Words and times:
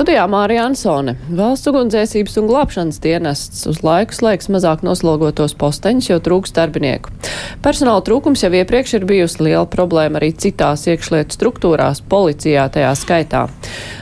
Studijā 0.00 0.22
Mārija 0.32 0.62
Ansone. 0.64 1.12
Valsts 1.36 1.68
ugunsdzēsības 1.68 2.38
un 2.40 2.46
glābšanas 2.48 3.02
dienests 3.04 3.66
uz 3.68 3.82
laiku 3.84 4.16
slēgs 4.16 4.48
mazāk 4.48 4.80
noslogotos 4.80 5.52
posteņus, 5.60 6.08
jo 6.08 6.16
trūks 6.24 6.54
darbinieku. 6.56 7.12
Personāla 7.60 8.00
trūkums 8.06 8.40
jau 8.40 8.48
iepriekš 8.62 8.94
ir 8.96 9.04
bijusi 9.10 9.44
liela 9.44 9.66
problēma 9.68 10.16
arī 10.16 10.32
citās 10.32 10.86
iekšlietu 10.88 11.36
struktūrās, 11.36 12.00
policijā 12.00 12.64
tajā 12.72 12.94
skaitā. 12.96 13.44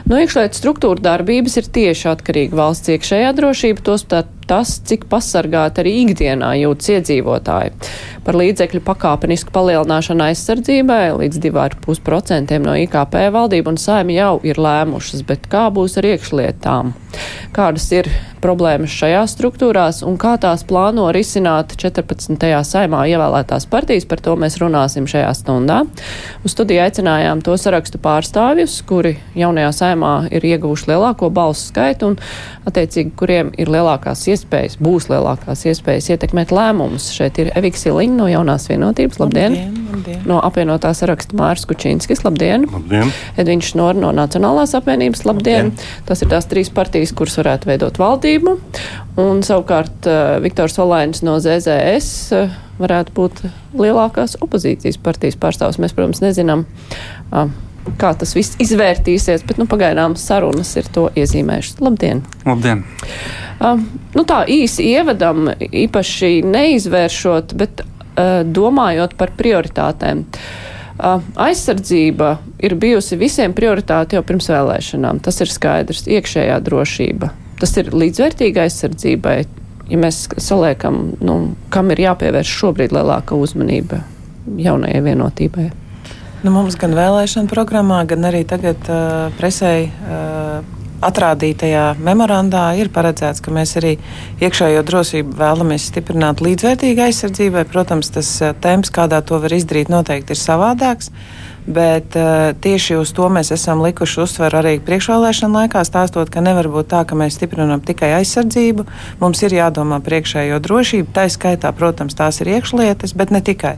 No 0.07 0.23
iekšlietu 0.23 0.63
struktūra 0.63 1.03
darbības 1.03 1.59
ir 1.59 1.73
tieši 1.81 2.13
atkarīga 2.15 2.63
valsts 2.63 2.95
iekšējā 2.95 3.35
drošība, 3.43 3.89
tostarp 3.91 4.38
tas, 4.49 4.79
cik 4.89 5.07
pasargāti 5.13 5.83
arī 5.83 5.95
ikdienā 6.05 6.55
jūtas 6.63 6.93
iedzīvotāji. 6.97 7.75
Par 8.27 8.37
līdzekļu 8.37 8.83
pakāpenisku 8.85 9.53
palielināšanu 9.55 10.27
aizsardzībai 10.27 11.03
līdz 11.17 11.41
2,5% 11.45 12.59
no 12.65 12.75
IKP 12.77 13.21
valdība 13.33 13.73
un 13.73 13.81
saima 13.81 14.17
jau 14.17 14.33
ir 14.45 14.61
lēmušas, 14.61 15.25
bet 15.29 15.49
kā 15.53 15.69
būs 15.73 15.97
ar 16.01 16.11
iekšlietām? 16.11 16.93
Kādas 17.57 17.87
ir 17.97 18.09
problēmas 18.43 18.93
šajās 18.95 19.33
struktūrās 19.35 20.03
un 20.07 20.19
kā 20.21 20.35
tās 20.41 20.63
plāno 20.69 21.09
risināt 21.15 21.73
14. 21.81 22.37
saimā 22.69 23.01
ievēlētās 23.11 23.67
partijas, 23.71 24.07
par 24.09 24.23
to 24.23 24.37
mēs 24.39 24.59
runāsim 24.61 25.09
šajā 25.11 25.31
stundā. 25.41 25.81
Uz 26.45 26.55
studiju 26.55 26.85
aicinājām 26.85 27.43
to 27.45 27.57
sarakstu 27.59 27.99
pārstāvjus, 28.03 28.77
kuri 28.87 29.17
jaunajā 29.39 29.73
saimā 29.81 30.13
ir 30.31 30.45
ieguvuši 30.53 30.93
lielāko 30.93 31.33
balsu 31.35 31.73
skaitu 31.73 32.13
un 32.13 32.19
attiecīgi 32.69 33.15
kuriem 33.19 33.51
ir 33.59 33.73
lielākās 33.73 34.27
iespējas, 34.29 34.38
būs 34.47 35.09
lielākās 35.11 35.65
iespējas 35.71 36.11
ietekmēt 36.15 36.53
lēmumus. 36.55 37.11
Šeit 37.15 37.41
ir 37.43 37.51
Eviks 37.59 37.87
Iliņa 37.89 38.17
no 38.19 38.29
jaunās 38.31 38.69
vienotības. 38.71 39.19
Labdien! 39.23 39.57
labdien, 39.57 39.89
labdien. 39.93 40.23
No 40.29 40.41
apvienotā 40.45 40.93
saraksta 40.95 41.37
Mārs 41.39 41.67
Kučīnskis. 41.69 42.25
Labdien! 42.27 42.69
labdien. 42.73 43.13
Edviņš 43.41 43.75
Nor 43.81 43.99
no 43.99 44.13
Nacionālās 44.17 44.77
apvienības. 44.79 45.25
Labdien! 45.29 45.73
labdien. 45.73 46.05
Tas 46.09 46.23
ir 46.23 46.33
tās 46.33 46.49
trīs 46.51 46.73
partijas, 46.75 47.15
kuras 47.17 47.39
varētu 47.41 47.73
veidot 47.73 48.01
valdību 48.01 48.57
un 49.19 49.43
savukārt 49.47 50.07
uh, 50.09 50.39
Viktors 50.45 50.79
Olainis 50.83 51.25
no 51.27 51.39
ZZS 51.43 52.11
uh, 52.37 52.59
varētu 52.79 53.15
būt 53.17 53.43
lielākās 53.79 54.37
opozīcijas 54.45 55.01
partijas 55.03 55.39
pārstāvs. 55.41 55.81
Mēs, 55.83 55.95
protams, 55.97 56.23
nezinām, 56.23 56.65
uh, 57.33 57.51
kā 58.01 58.13
tas 58.19 58.35
viss 58.37 58.59
izvērtīsies, 58.63 59.45
bet 59.49 59.61
nu, 59.61 59.67
pagaidām 59.71 60.17
sarunas 60.19 60.75
ir 60.81 60.89
to 60.95 61.09
iezīmējušas. 61.19 61.81
Labdien! 61.85 62.23
Labdien! 62.47 62.85
Uh, 63.59 63.81
nu 64.15 64.25
tā 64.29 64.43
īsi 64.51 64.87
ievadam, 64.93 65.49
īpaši 65.59 66.43
neizvēršot, 66.47 67.55
bet 67.59 67.83
uh, 67.85 68.41
domājot 68.45 69.17
par 69.19 69.35
prioritātēm. 69.39 70.25
Uh, 70.99 71.23
aizsardzība 71.39 72.37
ir 72.63 72.75
bijusi 72.79 73.19
visiem 73.19 73.55
prioritāte 73.55 74.19
jau 74.19 74.25
pirms 74.27 74.51
vēlēšanām. 74.51 75.23
Tas 75.23 75.39
ir 75.45 75.51
skaidrs. 75.53 76.07
Iekšējā 76.11 76.59
drošība, 76.67 77.33
tas 77.63 77.77
ir 77.79 77.93
līdzvērtīgi 77.95 78.65
aizsardzībai. 78.67 79.39
Ja 79.89 79.99
mēs 80.03 80.27
saliekam, 80.43 81.15
nu, 81.25 81.39
kam 81.73 81.95
ir 81.95 82.03
jāpievērš 82.05 82.57
šobrīd 82.61 82.93
lielāka 82.93 83.39
uzmanība 83.39 84.03
jaunajai 84.59 85.05
vienotībai? 85.07 85.69
Nu, 86.39 86.53
mums 86.55 86.77
gan 86.79 86.93
vēlēšana 86.95 87.51
programmā, 87.51 88.05
gan 88.07 88.29
arī 88.29 88.45
tagad 88.47 88.85
uh, 88.87 89.27
presē 89.41 89.73
uh, 89.89 90.61
atrādītajā 91.03 91.97
memorandā 91.99 92.63
ir 92.79 92.93
paredzēts, 92.95 93.43
ka 93.43 93.51
mēs 93.55 93.75
arī 93.81 93.97
iekšējo 94.39 94.85
drošību 94.87 95.35
vēlamies 95.39 95.89
stiprināt 95.91 96.43
līdzvērtīgi 96.45 97.05
aizsardzībai. 97.09 97.67
Protams, 97.73 98.13
tas 98.15 98.31
uh, 98.39 98.55
temps, 98.55 98.95
kādā 98.95 99.19
to 99.27 99.43
var 99.43 99.57
izdarīt, 99.59 99.91
noteikti 99.91 100.37
ir 100.37 100.43
savādāks. 100.45 101.11
Uh, 101.11 101.58
Bet 101.69 102.17
uh, 102.17 102.57
tieši 102.57 102.97
uz 102.97 103.11
to 103.13 103.27
mēs 103.33 103.51
esam 103.53 103.83
likuši 103.85 104.23
uzsveru 104.23 104.57
arī 104.63 104.71
priekšvēlēšana 104.85 105.65
laikā, 105.65 105.83
stāstot, 105.85 106.31
ka 106.33 106.41
nevar 106.41 106.71
būt 106.73 106.89
tā, 106.95 107.03
ka 107.05 107.19
mēs 107.19 107.37
stiprinām 107.37 107.83
tikai 107.85 108.15
aizsardzību. 108.23 108.87
Mums 109.21 109.43
ir 109.45 109.59
jādomā 109.59 109.99
priekšējo 110.05 110.63
drošību. 110.65 111.13
Tā 111.13 111.27
skaitā, 111.33 111.75
protams, 111.77 112.17
tās 112.17 112.41
ir 112.41 112.55
iekšlietas, 112.55 113.13
bet 113.13 113.35
ne 113.35 113.43
tikai. 113.45 113.75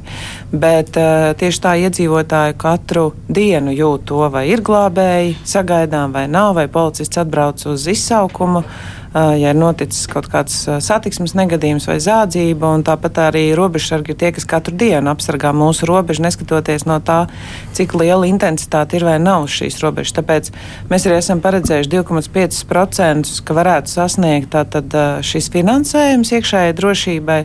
Bet 0.53 0.95
uh, 1.01 1.33
tieši 1.41 1.65
tā 1.67 1.75
iedzīvotāji 1.89 2.59
katru 2.63 3.11
dienu 3.27 3.75
jūt 3.75 4.07
to, 4.13 4.23
vai 4.31 4.47
ir 4.53 4.63
glābēji, 4.63 5.41
sagaidām 5.43 6.15
vai 6.15 6.29
nav, 6.31 6.55
vai 6.61 6.69
policists 6.71 7.19
atbrauc 7.19 7.67
uz 7.75 7.91
izsaukumu. 7.91 8.63
Uh, 8.63 9.00
ja 9.15 9.51
ir 9.51 9.59
noticis 9.59 10.07
kaut 10.11 10.29
kāds 10.31 10.55
satiksmes 10.85 11.35
negadījums 11.35 11.89
vai 11.91 11.97
zādzība. 12.03 12.71
Tāpat 12.87 13.19
arī 13.27 13.43
robežsargi 13.59 14.15
ir 14.15 14.19
tie, 14.21 14.31
kas 14.37 14.47
katru 14.49 14.77
dienu 14.79 15.11
apsargā 15.11 15.51
mūsu 15.57 15.89
robežu, 15.91 16.23
neskatoties 16.23 16.87
no 16.87 17.01
tā, 17.03 17.25
cik 17.77 17.97
liela 17.99 18.29
intensitāte 18.31 18.99
ir 18.99 19.07
vai 19.09 19.19
nav 19.23 19.49
šīs 19.51 19.81
robežas. 19.83 20.15
Tāpēc 20.21 20.53
mēs 20.93 21.09
arī 21.09 21.19
esam 21.19 21.43
paredzējuši 21.43 21.93
2,5%, 21.97 23.37
ka 23.45 23.59
varētu 23.59 23.95
sasniegt 23.97 24.53
tātad, 24.55 24.95
šis 25.27 25.51
finansējums 25.55 26.35
iekšējai 26.39 26.77
drošībai 26.79 27.41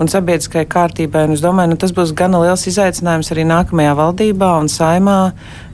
un 0.00 0.08
sabiedriskai 0.08 0.64
kārtībai. 0.70 1.26
Un 1.28 1.36
es 1.36 1.44
domāju, 1.44 1.74
nu, 1.74 1.80
tas 1.80 1.94
būs 1.96 2.14
gana 2.16 2.40
liels 2.44 2.66
izaicinājums 2.70 3.34
arī 3.34 3.44
nākamajā 3.50 3.94
valdībā 3.98 4.56
un 4.62 4.70
saimā 4.72 5.20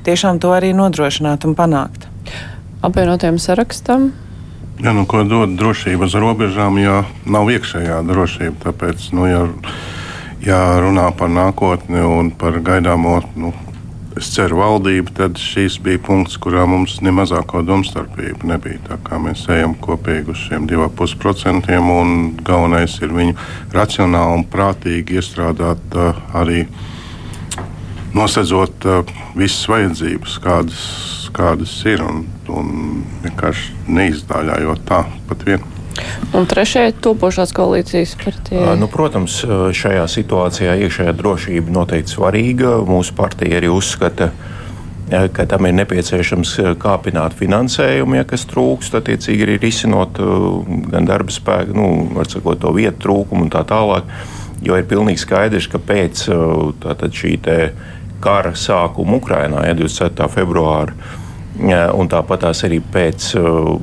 tiešām 0.08 0.40
to 0.42 0.56
arī 0.56 0.72
nodrošināt 0.76 1.44
un 1.46 1.56
panākt. 1.58 2.08
Apvienotiem 2.86 3.38
sarakstam 3.42 4.10
Ja, 4.76 4.92
nu, 4.92 5.06
ko 5.08 5.22
dod 5.24 5.54
drošība 5.56 6.04
uz 6.04 6.14
robežām, 6.20 6.76
ja 6.76 6.98
nav 7.24 7.48
iekšējā 7.48 8.02
drošība? 8.04 8.58
Tāpēc, 8.66 9.06
nu, 9.16 9.24
ja, 9.24 9.46
ja 10.44 10.58
runā 10.84 11.06
par 11.16 11.32
nākotni 11.32 12.02
un 12.04 12.28
par 12.36 12.58
gaidāmo, 12.60 13.22
nu, 13.40 13.54
es 14.20 14.28
ceru, 14.34 14.58
valdību, 14.60 15.14
tad 15.16 15.40
šīs 15.40 15.78
bija 15.80 16.02
punkts, 16.04 16.36
kurā 16.36 16.66
mums 16.68 16.98
ne 17.00 17.14
mazāko 17.16 17.62
domstarpību 17.64 18.50
nebija. 18.52 18.82
Tā 18.90 18.98
kā 19.06 19.16
mēs 19.22 19.46
ejam 19.52 19.72
kopīgi 19.80 20.34
uz 20.34 20.44
šiem 20.44 20.68
2,5%, 20.68 21.72
un 21.80 22.12
galvenais 22.44 22.98
ir 23.00 23.16
viņu 23.16 23.38
racionāli 23.72 24.42
un 24.42 24.44
prātīgi 24.52 25.16
iestrādāt 25.22 25.96
uh, 25.96 26.20
arī 26.36 26.66
nosedzot 28.16 28.88
uh, 28.88 29.16
visas 29.36 29.68
vajadzības, 29.70 30.40
kādas, 30.44 30.82
kādas 31.36 31.78
ir. 31.88 32.02
Un, 32.04 32.24
un 32.52 33.00
vienkārši 33.24 33.74
neizdāļājot 33.90 34.84
tā 34.88 35.02
pat 35.28 35.48
vienu. 35.48 35.72
Un 36.36 36.44
trešajai 36.48 36.92
topošās 37.00 37.54
koalīcijas 37.56 38.16
partija? 38.20 38.74
Nu, 38.76 38.88
protams, 38.92 39.38
šajā 39.76 40.04
situācijā 40.12 40.74
iekšējā 40.84 41.14
drošība 41.16 41.72
noteikti 41.72 42.12
svarīga. 42.12 42.76
Mūsu 42.86 43.16
partija 43.16 43.56
arī 43.60 43.70
uzskata, 43.72 44.30
ka 45.06 45.46
tam 45.48 45.68
ir 45.68 45.76
nepieciešams 45.78 46.56
kāpināt 46.82 47.36
finansējumu, 47.38 48.18
ja 48.18 48.26
kas 48.28 48.44
trūkst, 48.50 48.98
attiecīgi 48.98 49.46
arī 49.46 49.58
risinot 49.62 50.20
gan 50.92 51.08
darba 51.08 51.32
spēku, 51.32 51.76
nu, 51.78 51.88
sakot, 52.28 52.60
to 52.60 52.74
vietu 52.76 53.06
trūkumu 53.06 53.46
un 53.46 53.52
tā 53.54 53.64
tālāk. 53.68 54.10
Jo 54.64 54.76
ir 54.80 54.88
pilnīgi 54.88 55.20
skaidrs, 55.20 55.68
ka 55.72 55.80
pēc 55.80 56.26
tātad, 56.82 57.12
šī 57.16 57.36
kara 58.22 58.54
sākuma 58.56 59.18
Ukrainā, 59.20 59.66
ja 59.68 59.76
27. 59.76 60.28
februāra, 60.32 60.96
un 61.96 62.10
tāpat 62.12 62.44
tās 62.46 62.64
arī 62.66 62.80
pēc 62.80 63.30
uh, 63.40 63.76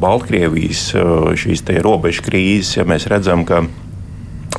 Baltkrievijas 0.00 0.90
uh, 0.96 1.30
šīs 1.38 1.64
robežu 1.84 2.24
krīzes, 2.26 2.76
ja 2.78 2.84
mēs 2.88 3.08
redzam, 3.10 3.44
ka 3.48 3.64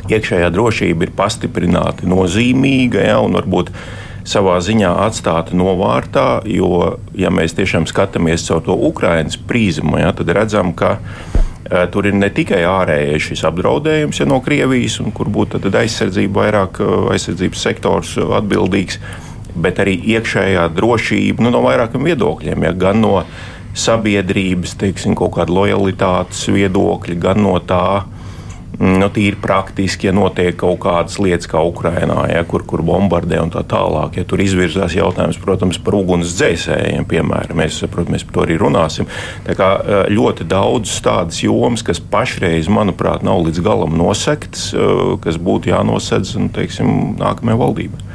iekšējā 0.09 0.49
drošība 0.53 1.07
ir 1.07 1.13
pastiprināti 1.17 2.09
nozīmīga 2.09 3.05
ja, 3.07 3.19
un 3.23 3.37
varbūt 3.37 3.71
savā 4.25 4.57
ziņā 4.63 4.89
atstāta 5.05 5.55
novārtā, 5.57 6.41
jo, 6.49 6.97
ja 7.13 7.29
mēs 7.33 7.53
tiešām 7.57 7.85
skatāmies 7.89 8.47
caur 8.47 8.63
to 8.65 8.73
Ukraiņas 8.89 9.37
prizmu, 9.49 9.99
ja, 10.01 10.11
tad 10.17 10.33
redzam, 10.33 10.73
ka 10.73 10.97
tur 11.91 12.05
ir 12.05 12.13
ne 12.13 12.29
tikai 12.29 12.61
ārējais 12.69 13.29
šis 13.29 13.43
apdraudējums 13.49 14.19
ja, 14.21 14.27
no 14.29 14.37
Krievijas, 14.45 14.99
kur 15.17 15.31
būtu 15.33 15.61
aizsardzība 15.65 16.43
vairāk 16.43 16.81
aizsardzības 17.15 17.63
sektors 17.67 18.15
atbildīgs, 18.21 18.99
bet 19.55 19.79
arī 19.81 19.95
iekšējā 20.15 20.67
drošība 20.75 21.45
nu, 21.45 21.53
no 21.55 21.63
vairākiem 21.65 22.05
viedokļiem. 22.05 22.67
Ja, 22.67 22.73
gan 22.85 23.01
no 23.01 23.15
sabiedrības, 23.75 24.75
teiksim, 24.79 25.15
kaut 25.19 25.35
kāda 25.35 25.55
lojalitātes 25.55 26.45
viedokļa, 26.53 27.17
gan 27.25 27.41
no 27.43 27.57
tā, 27.59 28.05
nu, 28.79 29.07
tīri 29.13 29.37
praktiski, 29.41 30.09
ja 30.09 30.13
notiek 30.15 30.55
kaut 30.59 30.79
kādas 30.83 31.17
lietas, 31.21 31.47
kā 31.51 31.61
Ukrainā, 31.65 32.25
ja, 32.31 32.43
kur, 32.47 32.65
kur 32.67 32.83
bombardē 32.85 33.39
un 33.43 33.53
tā 33.53 33.63
tālāk. 33.67 34.19
Ja 34.19 34.25
tur 34.27 34.43
izvirzās 34.43 34.95
jautājums, 34.97 35.39
protams, 35.41 35.79
par 35.81 35.97
ugunsdzēsējiem, 35.99 37.07
piemēram, 37.09 37.59
mēs, 37.61 37.81
protams, 37.91 38.25
par 38.27 38.37
to 38.37 38.45
arī 38.47 38.59
runāsim. 38.61 39.09
Tā 39.47 39.57
kā 39.57 39.71
eh, 39.79 39.95
ļoti 40.13 40.47
daudz 40.51 40.97
tādas 41.05 41.41
jomas, 41.43 41.85
kas 41.85 42.01
pašreiz, 42.01 42.69
manuprāt, 42.71 43.25
nav 43.25 43.45
līdz 43.47 43.63
galam 43.65 43.97
nosektas, 43.99 44.69
eh, 44.73 45.15
kas 45.23 45.39
būtu 45.41 45.73
jānosedz 45.73 46.35
nu, 46.41 46.51
teiksim, 46.55 47.15
nākamajai 47.21 47.61
valdībai. 47.65 48.05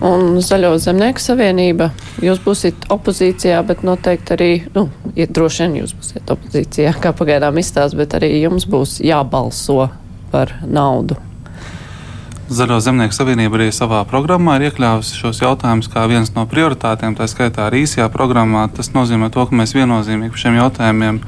Un 0.00 0.38
Zaļo 0.40 0.78
zemnieku 0.80 1.20
savienība, 1.20 1.90
jūs 2.24 2.38
būsiet 2.40 2.86
opozīcijā, 2.88 3.58
bet 3.68 3.82
noteikti 3.84 4.32
arī, 4.32 4.52
nu, 4.72 4.86
ja 5.12 5.26
droši 5.28 5.66
vien 5.66 5.74
jūs 5.82 5.92
būsiet 5.92 6.30
opozīcijā, 6.32 6.94
kā 7.04 7.12
pagaidām 7.16 7.60
izstāst, 7.60 7.98
bet 7.98 8.16
arī 8.16 8.32
jums 8.40 8.64
būs 8.70 9.00
jābalso 9.04 9.90
par 10.32 10.54
naudu. 10.64 11.18
Zaļo 12.50 12.80
zemnieku 12.82 13.14
savienība 13.14 13.60
arī 13.60 13.68
savā 13.70 14.00
programmā 14.10 14.56
ir 14.58 14.70
iekļāvusi 14.70 15.20
šos 15.20 15.38
jautājumus 15.44 15.86
kā 15.92 16.02
viens 16.10 16.32
no 16.34 16.48
prioritātiem, 16.50 17.14
tā 17.14 17.28
skaitā 17.30 17.68
arī 17.68 17.84
īsajā 17.84 18.08
programmā. 18.10 18.64
Tas 18.74 18.90
nozīmē 18.96 19.28
to, 19.30 19.44
ka 19.46 19.54
mēs 19.54 19.76
viennozīmīgi 19.76 20.32
par 20.32 20.42
šiem 20.42 20.58
jautājumiem 20.58 21.20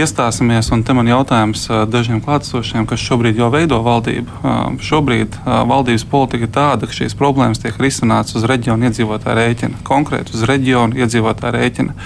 iestāsimies. 0.00 0.70
Un 0.74 0.82
te 0.86 0.94
man 0.96 1.08
jautājums 1.10 1.66
dažiem 1.90 2.22
klātesošiem, 2.24 2.86
kas 2.88 3.02
šobrīd 3.02 3.40
jau 3.40 3.50
veido 3.52 3.80
valdību. 3.84 4.54
Šobrīd 4.84 5.38
valdības 5.44 6.06
politika 6.10 6.46
ir 6.46 6.52
tāda, 6.54 6.88
ka 6.88 6.96
šīs 6.96 7.16
problēmas 7.18 7.62
tiek 7.62 7.76
risinātas 7.80 8.36
uz 8.38 8.46
reģionu 8.48 8.88
iedzīvotāju 8.88 9.38
rēķina, 9.40 9.84
konkrēti 9.86 10.36
uz 10.36 10.44
reģionu 10.48 11.00
iedzīvotāju 11.02 11.56
rēķina. 11.56 11.96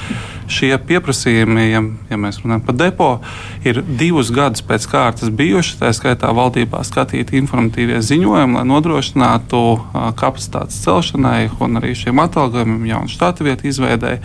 Šie 0.50 0.72
pieprasījumi, 0.82 1.66
ja, 1.70 1.82
ja 2.10 2.16
mēs 2.18 2.40
runājam 2.42 2.64
par 2.66 2.74
depo, 2.78 3.10
ir 3.62 3.82
divus 3.86 4.32
gadus 4.34 4.64
pēc 4.66 4.88
kārtas 4.90 5.30
bijuši. 5.30 5.76
Tā 5.78 5.92
skaitā 5.94 6.32
valdībā 6.34 6.82
skatīti 6.86 7.38
informatīvie 7.38 8.00
ziņojumi, 8.02 8.58
lai 8.58 8.64
nodrošinātu 8.66 9.62
kapacitātes 10.18 10.80
celšanai 10.82 11.52
un 11.62 11.78
arī 11.78 11.94
šiem 11.98 12.18
atalgojumiem, 12.24 12.88
jaunu 12.90 13.14
štatu 13.14 13.46
vietu 13.46 13.70
izveidēji 13.70 14.24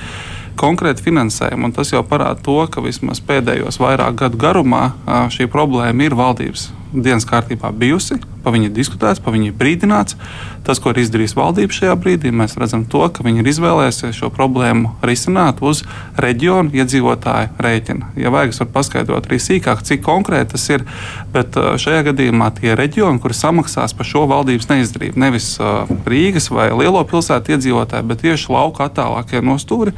konkrēti 0.59 1.05
finansējumu. 1.05 1.73
Tas 1.75 1.93
jau 1.93 2.03
parāda 2.07 2.39
to, 2.45 2.57
ka 2.71 2.83
vismaz 2.85 3.21
pēdējos 3.25 3.79
vairāk 3.81 4.17
gadu 4.23 4.39
garumā 4.41 4.87
šī 5.33 5.49
problēma 5.51 6.07
ir 6.07 6.17
valdības 6.17 6.69
dienas 7.03 7.27
kārtībā 7.27 7.71
bijusi, 7.75 8.19
par 8.45 8.53
viņu 8.53 8.69
ir 8.69 8.75
diskutēts, 8.75 9.21
par 9.23 9.33
viņu 9.33 9.49
ir 9.49 9.57
brīdināts. 9.57 10.17
Tas, 10.65 10.79
ko 10.81 10.93
ir 10.93 11.01
izdarījis 11.03 11.35
valdība 11.37 11.73
šajā 11.73 11.95
brīdī, 12.01 12.31
mēs 12.33 12.55
redzam 12.61 12.85
to, 12.89 13.03
ka 13.13 13.25
viņi 13.25 13.41
ir 13.41 13.49
izvēlējušies 13.51 14.17
šo 14.17 14.31
problēmu 14.33 14.95
risināt 15.05 15.61
uz 15.65 15.83
reģionu 16.21 16.73
iedzīvotāju 16.73 17.53
rēķina. 17.61 18.11
Ja 18.21 18.31
vajag, 18.33 18.53
es 18.53 18.61
varu 18.61 18.73
paskaidrot 18.73 19.29
arī 19.29 19.39
sīkāk, 19.41 19.83
cik 19.85 20.01
konkrēti 20.05 20.55
tas 20.55 20.65
ir, 20.73 20.85
bet 21.33 21.57
uh, 21.57 21.75
šajā 21.81 22.07
gadījumā 22.09 22.51
tie 22.57 22.73
reģioni, 22.77 23.21
kuri 23.21 23.37
samaksās 23.37 23.93
par 23.97 24.09
šo 24.09 24.25
valdības 24.31 24.69
neizdarību, 24.71 25.21
nevis 25.21 25.51
uh, 25.61 25.85
Rīgas 26.05 26.49
vai 26.53 26.71
lielo 26.73 27.01
pilsētu 27.05 27.55
iedzīvotāji, 27.55 28.09
bet 28.09 28.25
tieši 28.25 28.53
lauka 28.53 28.89
attālākie 28.89 29.41
nostūri, 29.45 29.93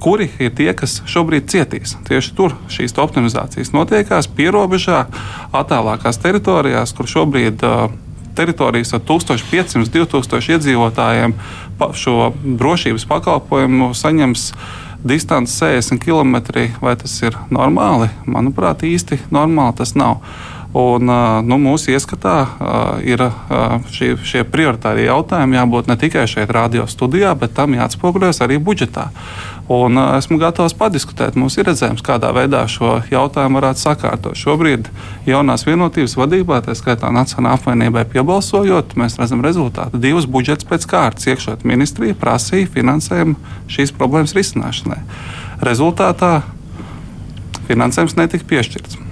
kuri 0.00 0.30
ir 0.40 0.52
tie, 0.56 0.70
kas 0.76 1.02
šobrīd 1.08 1.48
cietīs. 1.52 1.96
Tieši 2.08 2.32
tur 2.36 2.56
šīs 2.72 2.96
optimizācijas 3.00 3.72
notiekās 3.76 4.28
pierobežā, 4.32 5.04
attālākās 5.56 6.20
teritorijās, 6.20 6.35
kur 6.96 7.08
šobrīd 7.10 7.62
teritorijas 8.36 8.92
ar 8.96 9.04
1500, 9.08 9.86
2000 9.92 10.56
iedzīvotājiem 10.56 11.36
šo 11.96 12.32
drošības 12.44 13.06
pakalpojumu 13.08 13.94
saņems 13.96 14.50
distance 15.06 15.56
60 15.64 16.02
km. 16.04 16.36
Vai 16.80 16.96
tas 16.96 17.14
ir 17.22 17.36
normāli? 17.50 18.10
Manuprāt, 18.26 18.84
īsti 18.84 19.22
normāli 19.30 19.76
tas 19.80 19.94
nav. 19.96 20.20
Un, 20.76 21.08
nu, 21.48 21.56
mūsu 21.62 21.94
ieskatā 21.94 22.34
ir 23.06 23.22
šie, 23.94 24.10
šie 24.28 24.42
prioritārie 24.44 25.06
jautājumi 25.06 25.56
jābūt 25.56 25.88
ne 25.88 25.96
tikai 25.96 26.26
šeit, 26.28 26.52
radio 26.52 26.84
studijā, 26.90 27.32
bet 27.38 27.54
tam 27.56 27.72
jāatspoguļojas 27.78 28.42
arī 28.44 28.58
budžetā. 28.60 29.06
Un 29.72 29.98
esmu 29.98 30.38
gatavs 30.38 30.76
padiskutēt. 30.78 31.34
Mums 31.34 31.56
ir 31.58 31.66
redzējums, 31.66 32.04
kādā 32.06 32.30
veidā 32.34 32.60
šo 32.70 33.00
jautājumu 33.10 33.58
varētu 33.58 33.82
sakārtot. 33.82 34.38
Šobrīd 34.38 34.86
jaunās 35.26 35.66
vienotības 35.66 36.14
vadībā, 36.20 36.60
tā 36.62 36.76
skaitā 36.78 37.10
Nacionālajai 37.10 37.58
apvienībai 37.58 38.04
piebalsojot, 38.12 38.94
mēs 39.00 39.18
redzam 39.18 39.42
rezultātu. 39.42 39.98
Divas 40.02 40.28
budžets 40.30 40.68
pēc 40.68 40.86
kārtas 40.90 41.26
iekšļietu 41.32 41.66
ministrija 41.66 42.18
prasīja 42.20 42.70
finansējumu 42.76 43.34
šīs 43.74 43.94
problēmas 43.98 44.36
risināšanai. 44.38 45.00
Rezultātā 45.66 46.36
finansējums 47.66 48.14
netika 48.20 48.46
piešķirts. 48.46 49.02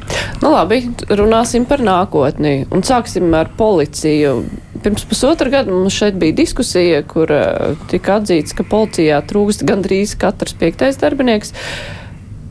Nu, 0.42 0.52
labi, 0.52 0.84
runāsim 1.10 1.66
par 1.66 1.82
nākotni 1.82 2.60
un 2.70 2.86
sāksim 2.86 3.32
ar 3.34 3.50
policiju. 3.58 4.36
Pirms 4.84 5.06
pusotra 5.08 5.48
gada 5.48 5.72
mums 5.72 5.96
šeit 5.96 6.18
bija 6.20 6.36
diskusija, 6.36 7.00
kur 7.08 7.30
uh, 7.32 7.74
tika 7.88 8.18
atzīts, 8.20 8.52
ka 8.56 8.66
policijā 8.68 9.22
trūkst 9.24 9.64
gandrīz 9.64 10.12
katrs 10.20 10.52
piektais 10.60 11.00
darbinieks. 11.00 11.54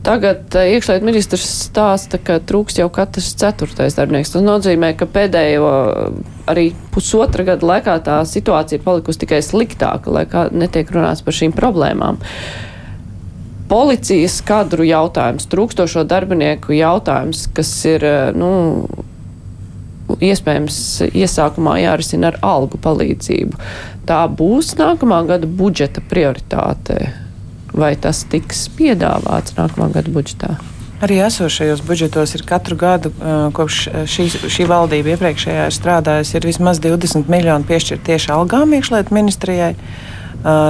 Tagad 0.04 0.56
uh, 0.58 0.66
iekšlietu 0.74 1.06
ministrs 1.06 1.46
stāsta, 1.68 2.18
ka 2.18 2.40
trūks 2.42 2.80
jau 2.80 2.88
katrs 2.92 3.30
ceturtais 3.38 3.94
darbinieks. 3.94 4.34
Tas 4.34 4.42
nozīmē, 4.42 4.96
ka 4.98 5.06
pēdējo 5.06 5.70
arī 6.50 6.72
pusotra 6.90 7.46
gada 7.46 7.70
laikā 7.70 7.96
tā 8.04 8.18
situācija 8.26 8.80
ir 8.80 8.84
palikusi 8.84 9.22
tikai 9.22 9.40
sliktāka, 9.44 10.10
lai 10.10 10.26
kā 10.26 10.48
netiek 10.50 10.90
runāts 10.90 11.22
par 11.22 11.38
šīm 11.38 11.54
problēmām. 11.54 12.18
Policijas 13.70 14.42
kadru 14.44 14.84
jautājums, 14.84 15.46
trūkstošo 15.48 16.02
darbinieku 16.10 16.74
jautājums, 16.76 17.46
kas 17.54 17.70
ir, 17.88 18.04
eh, 18.04 18.32
nu, 18.36 18.50
iespējams 20.20 20.76
iesākumā 21.10 21.78
jārisina 21.82 22.32
ar 22.32 22.38
algu 22.44 22.80
palīdzību. 22.84 23.58
Tā 24.08 24.20
būs 24.28 24.74
nākamā 24.80 25.22
gada 25.28 25.48
budžeta 25.48 26.04
prioritāte, 26.10 27.10
vai 27.72 27.94
tas 27.96 28.24
tiks 28.30 28.68
piedāvāts 28.76 29.56
nākamā 29.58 29.90
gada 29.96 30.14
budžetā? 30.14 30.54
Arī 31.04 31.18
esošajos 31.26 31.82
budžetos 31.84 32.32
ir 32.36 32.44
katru 32.48 32.78
gadu, 32.80 33.10
kopš 33.56 33.80
šī, 34.08 34.28
šī 34.48 34.66
valdība 34.70 35.16
iepriekšējā 35.16 35.68
ir 35.68 35.74
strādājusi, 35.74 36.36
ir 36.38 36.46
vismaz 36.48 36.80
20 36.80 37.28
miljoni 37.32 37.68
piešķirt 37.68 38.04
tieši 38.06 38.32
algām 38.32 38.76
iekšlietu 38.78 39.16
ministrijai. 39.16 39.74
Uh, 39.74 40.14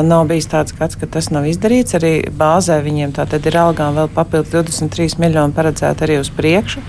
nav 0.07 0.29
bijis 0.31 0.47
tāds 0.47 0.75
gads, 0.79 0.95
ka 0.95 1.07
tas 1.11 1.31
nav 1.35 1.49
izdarīts. 1.51 1.97
Arī 1.99 2.13
bāzē 2.31 2.79
viņiem 2.85 3.15
tātad 3.17 3.47
ir 3.47 3.57
algām 3.59 3.97
vēl 3.99 4.11
papildus 4.15 4.53
23 4.55 5.19
miljoni 5.19 5.57
paredzēti 5.57 6.07
arī 6.07 6.21
uz 6.23 6.31
priekšu. 6.35 6.83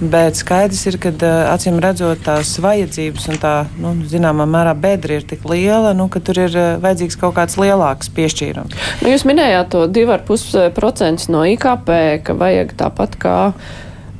Bet 0.00 0.36
skaidrs 0.36 0.82
ir, 0.90 0.98
ka 1.00 1.08
uh, 1.08 1.46
acīm 1.54 1.78
redzot, 1.80 2.20
tās 2.26 2.50
vajadzības 2.60 3.30
un 3.32 3.38
tā, 3.40 3.52
nu, 3.80 3.94
zināmā 4.10 4.44
mērā, 4.50 4.74
bedra 4.76 5.16
ir 5.16 5.24
tik 5.24 5.46
liela, 5.48 5.94
nu, 5.96 6.10
ka 6.12 6.20
tur 6.20 6.42
ir 6.42 6.52
uh, 6.52 6.66
vajadzīgs 6.82 7.16
kaut 7.20 7.32
kāds 7.38 7.56
lielāks 7.60 8.12
piešķīrums. 8.12 8.76
Nu, 9.00 9.08
jūs 9.14 9.24
minējāt 9.28 9.72
to 9.72 9.86
2,5% 9.88 11.30
no 11.32 11.46
IKP, 11.48 11.94
ka 12.28 12.36
vajag 12.36 12.76
tāpat 12.76 13.16
kā 13.22 13.38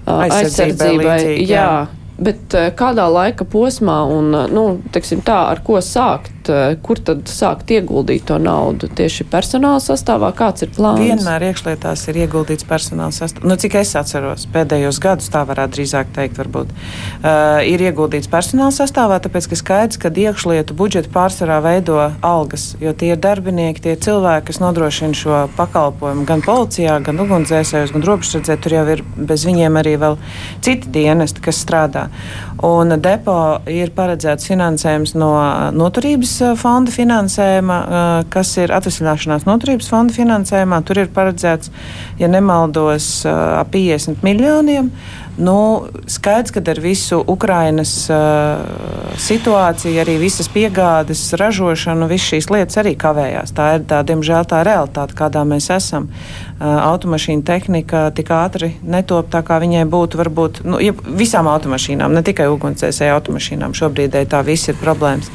aizsardzībai. 0.07 0.97
līdzīgi, 1.03 1.47
jā. 1.51 1.67
jā. 1.67 1.69
Bet 2.17 2.57
kādā 2.79 3.05
laika 3.13 3.45
posmā 3.45 3.99
un, 4.09 4.33
nu, 4.49 4.65
teksim 4.95 5.21
tā, 5.21 5.43
ar 5.53 5.61
ko 5.67 5.83
sākt? 5.85 6.33
Eh, 6.49 6.77
kur 6.83 6.99
tad 7.03 7.27
sākt 7.31 7.71
ieguldīt 7.75 8.27
to 8.29 8.37
naudu? 8.43 8.89
Tieši 8.97 9.27
personāla 9.31 9.81
sastāvā, 9.83 10.31
kāds 10.37 10.65
ir 10.67 10.71
plāns? 10.75 11.03
Vienmēr 11.03 11.49
iekšlietās 11.49 12.05
ir 12.11 12.21
ieguldīts 12.23 12.67
personāla 12.69 13.15
sastāvā. 13.15 13.49
Nu, 13.51 13.57
cik 13.61 13.77
es 13.81 13.95
atceros, 13.99 14.47
pēdējos 14.55 15.01
gadus 15.03 15.31
tā 15.33 15.43
varētu 15.49 15.77
drīzāk 15.77 16.13
teikt, 16.17 16.39
varbūt. 16.41 16.73
Uh, 16.73 17.61
ir 17.67 17.83
ieguldīts 17.89 18.31
personāla 18.31 18.75
sastāvā, 18.75 19.19
tāpēc, 19.25 19.49
ka 19.51 19.59
skaidrs, 19.59 20.01
ka 20.03 20.11
iekšlietu 20.11 20.77
budžetu 20.79 21.11
pārsvarā 21.15 21.59
veido 21.65 21.99
algas, 22.25 22.69
jo 22.83 22.95
tie 22.97 23.13
ir 23.15 23.21
darbinieki, 23.23 23.83
tie 23.89 23.97
cilvēki, 24.07 24.47
kas 24.51 24.63
nodrošina 24.63 25.17
šo 25.17 25.43
pakalpojumu 25.59 26.27
gan 26.29 26.45
policijā, 26.47 26.99
gan 27.07 27.21
ugunsdzēsējos, 27.27 27.95
gan 27.97 28.07
robežsardzē. 28.07 28.59
Tur 28.63 28.79
jau 28.79 28.87
ir 28.97 29.05
bez 29.17 29.47
viņiem 29.49 29.81
arī 29.83 29.97
vēl 30.01 30.19
citi 30.65 30.93
dienesti, 30.95 31.43
kas 31.45 31.61
strādā. 31.65 32.07
Un 32.67 32.95
depo 33.03 33.37
ir 33.69 33.93
paredzēts 33.97 34.49
finansējums 34.49 35.13
no 35.19 35.33
noturības 35.77 36.36
fonda 36.61 36.93
finansējuma, 36.95 37.79
kas 38.33 38.53
ir 38.61 38.73
atvesļināšanās 38.77 39.47
noturības 39.49 39.91
fonda 39.93 40.17
finansējumā. 40.17 40.81
Tur 40.87 41.03
ir 41.03 41.13
paredzēts, 41.15 41.73
ja 42.21 42.31
nemaldos, 42.33 43.09
ap 43.27 43.73
50 43.75 44.25
miljoniem. 44.27 44.91
Nu, 45.37 45.85
skaidrs, 46.07 46.51
ka 46.51 46.63
ar 46.71 46.79
visu 46.81 47.19
Ukrainas 47.27 47.91
uh, 48.09 48.57
situāciju, 49.21 49.99
arī 50.01 50.17
visas 50.21 50.49
piegādes, 50.49 51.21
ražošanu, 51.37 52.09
visas 52.09 52.31
šīs 52.33 52.49
lietas 52.55 52.81
arī 52.81 52.95
kavējās. 52.97 53.53
Tā 53.57 53.67
ir 53.77 53.85
tā, 53.91 54.01
diemžēl, 54.09 54.49
tā 54.49 54.63
realitāte, 54.65 55.17
kādā 55.19 55.45
mēs 55.45 55.69
esam. 55.75 56.09
Uh, 56.09 56.79
automašīna 56.87 57.45
tehnika 57.45 58.07
tik 58.17 58.33
ātri 58.33 58.73
netop 58.81 59.29
tā, 59.33 59.43
kā 59.45 59.61
viņai 59.61 59.85
būtu 59.93 60.23
varbūt 60.23 60.63
nu, 60.65 60.81
ja 60.81 60.97
visām 61.05 61.51
automašīnām, 61.53 62.17
ne 62.17 62.25
tikai 62.25 62.49
ugunsdzēsēju 62.55 63.19
automašīnām. 63.19 63.77
Šobrīd 63.77 64.17
tā 64.33 64.41
viss 64.47 64.73
ir 64.73 64.81
problēmas. 64.81 65.29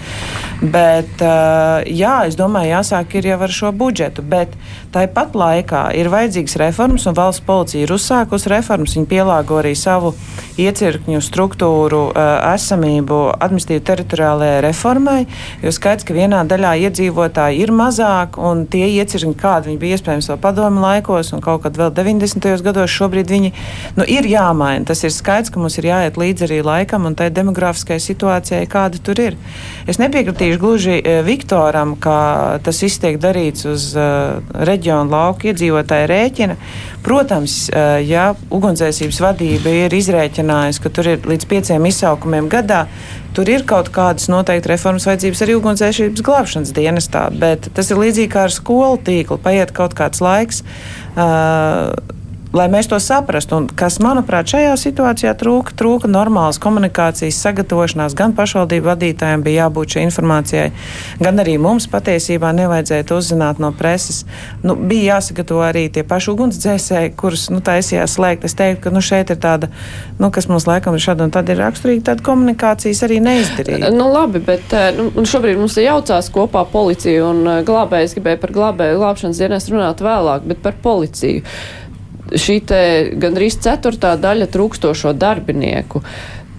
Bet, 0.62 1.14
uh, 1.22 1.86
jā, 1.86 2.24
es 2.26 2.40
domāju, 2.40 2.74
jāsāk 2.74 3.20
ir 3.22 3.30
jau 3.36 3.40
ar 3.46 3.54
šo 3.54 3.70
budžetu, 3.74 4.26
bet 4.26 4.58
tāpat 4.92 5.36
laikā 5.38 5.84
ir 5.98 6.10
vajadzīgs 6.12 6.58
reformas, 6.62 7.08
un 7.08 7.16
valsts 7.18 7.44
policija 7.48 7.86
ir 7.86 7.94
uzsākusi 7.96 8.52
reformas, 8.52 8.96
viņi 8.98 9.10
pielāgo 9.10 9.60
arī 9.62 9.74
savu 9.78 10.14
iecirkņu 10.62 11.22
struktūru 11.24 12.02
esamību 12.16 13.20
administratīvu 13.38 13.84
teritoriālajai 13.88 14.60
reformai, 14.68 15.20
jo 15.64 15.74
skaidrs, 15.74 16.06
ka 16.08 16.16
vienā 16.16 16.42
daļā 16.50 16.74
iedzīvotāji 16.88 17.62
ir 17.64 17.74
mazāk, 17.76 18.38
un 18.42 18.66
tie 18.72 18.88
iecirkņi, 18.90 19.36
kādi 19.40 19.72
viņi 19.72 19.82
bija 19.82 19.98
iespējams 19.98 20.30
vēl 20.34 20.42
padomu 20.44 20.84
laikos 20.84 21.32
un 21.36 21.44
kaut 21.44 21.64
kad 21.66 21.80
vēl 21.80 21.94
90. 21.96 22.52
gados, 22.66 22.92
šobrīd 22.92 23.32
viņi 23.32 23.54
nu, 23.98 24.06
ir 24.06 24.28
jāmaina. 24.28 24.86
Tas 24.92 25.04
ir 25.08 25.14
skaidrs, 25.16 25.54
ka 25.54 25.62
mums 25.62 25.78
ir 25.80 25.90
jāiet 25.90 26.20
līdzi 26.20 26.48
arī 26.48 26.62
laikam 26.66 27.08
un 27.10 27.18
tai 27.18 27.30
demografiskajai 27.34 28.04
situācijai, 28.04 28.68
kāda 28.72 29.02
tur 29.04 29.22
ir. 29.24 29.40
Es 29.90 30.02
nepiekritīšu 30.02 30.62
gluži 30.62 31.00
Viktoram, 31.26 31.96
ka 32.02 32.60
tas 32.66 32.82
viss 32.84 33.02
tiek 33.02 33.18
darīts 33.22 33.66
uz 33.70 33.92
uh, 33.96 34.42
reģionu 34.82 35.14
lauku 35.14 35.52
iedzīvotāju 35.52 36.10
rēķina. 36.10 36.58
Protams, 37.06 37.70
uh, 37.70 38.00
ja 38.02 38.32
ugunsdzēsības 38.50 39.22
vadība 39.22 39.74
ir 39.86 39.94
izrēķinājusi, 39.94 40.82
ka 40.82 40.90
tur 40.90 41.12
ir 41.14 41.28
līdz 41.30 41.48
pieciem 41.50 41.86
izsaukumiem 41.86 42.50
gadā, 42.50 42.88
tur 43.38 43.50
ir 43.50 43.66
kaut 43.70 43.92
kādas 43.94 44.28
noteikti 44.32 44.74
reformas 44.74 45.06
vajadzības 45.10 45.44
arī 45.46 45.58
ugunsdzēsības 45.60 46.26
glābšanas 46.26 46.74
dienestā, 46.74 47.28
bet 47.30 47.70
tas 47.76 47.92
ir 47.92 48.02
līdzīgi 48.02 48.32
kā 48.34 48.48
ar 48.50 48.56
skolu 48.56 48.98
tīklu. 49.06 49.38
Paiet 49.42 49.74
kaut 49.78 49.94
kāds 49.98 50.24
laiks. 50.24 50.66
Uh, 51.16 51.94
lai 52.54 52.68
mēs 52.72 52.90
to 52.92 53.00
saprastu. 53.00 53.62
Un 53.62 53.68
kas, 53.78 53.98
manuprāt, 54.04 54.50
šajā 54.52 54.74
situācijā 54.80 55.34
trūka, 55.40 55.76
trūka 55.78 56.10
normālas 56.12 56.60
komunikācijas 56.62 57.40
sagatavošanās. 57.46 58.16
Gan 58.18 58.36
pašvaldību 58.38 58.90
vadītājiem 58.90 59.44
bija 59.46 59.66
jābūt 59.66 59.96
šai 59.96 60.06
informācijai, 60.08 60.68
gan 61.24 61.40
arī 61.44 61.58
mums 61.62 61.88
patiesībā 61.92 62.52
nevajadzēja 62.58 63.08
to 63.08 63.20
uzzināt 63.22 63.62
no 63.64 63.72
preses. 63.76 64.24
Nu, 64.66 64.76
bija 64.76 65.16
jāsagatavo 65.16 65.64
arī 65.66 65.88
tie 65.94 66.04
paši 66.08 66.32
ugunsdzēsēji, 66.34 67.14
kurus 67.20 67.48
nu, 67.54 67.62
taisījās 67.64 68.18
slēgt. 68.18 68.48
Es 68.48 68.58
teiktu, 68.60 68.84
ka 68.86 68.96
nu, 68.96 69.04
šeit 69.06 69.32
ir 69.32 69.40
tāda, 69.42 69.72
nu, 70.20 70.32
kas 70.34 70.50
mums 70.52 70.68
laikam 70.68 70.98
ir 70.98 71.04
šāda 71.04 71.28
un 71.28 71.34
tad 71.34 71.50
ir 71.52 71.62
raksturīga, 71.62 72.12
tāda 72.12 72.26
komunikācijas 72.26 73.04
arī 73.08 73.22
neizdarīja. 73.24 73.94
Nu, 73.96 74.10
labi, 74.12 74.44
bet 74.44 74.76
eh, 74.76 74.92
nu, 74.98 75.26
šobrīd 75.28 75.60
mums 75.62 75.78
ir 75.80 75.88
jaucās 75.88 76.32
kopā 76.34 76.66
policija 76.72 77.30
un 77.30 77.44
eh, 77.48 77.62
glābējs 77.68 78.18
gribēja 78.18 78.42
par 78.42 78.56
glābēju 78.56 79.00
glābšanas 79.00 79.42
dienas 79.42 79.70
runāt 79.72 80.04
vēlāk, 80.04 80.48
bet 80.52 80.64
par 80.66 80.78
policiju 80.84 81.46
šī 82.30 82.60
gandrīz 83.22 83.58
ceturtā 83.64 84.16
daļa 84.22 84.48
trūkstošo 84.52 85.14
darbinieku. 85.18 86.04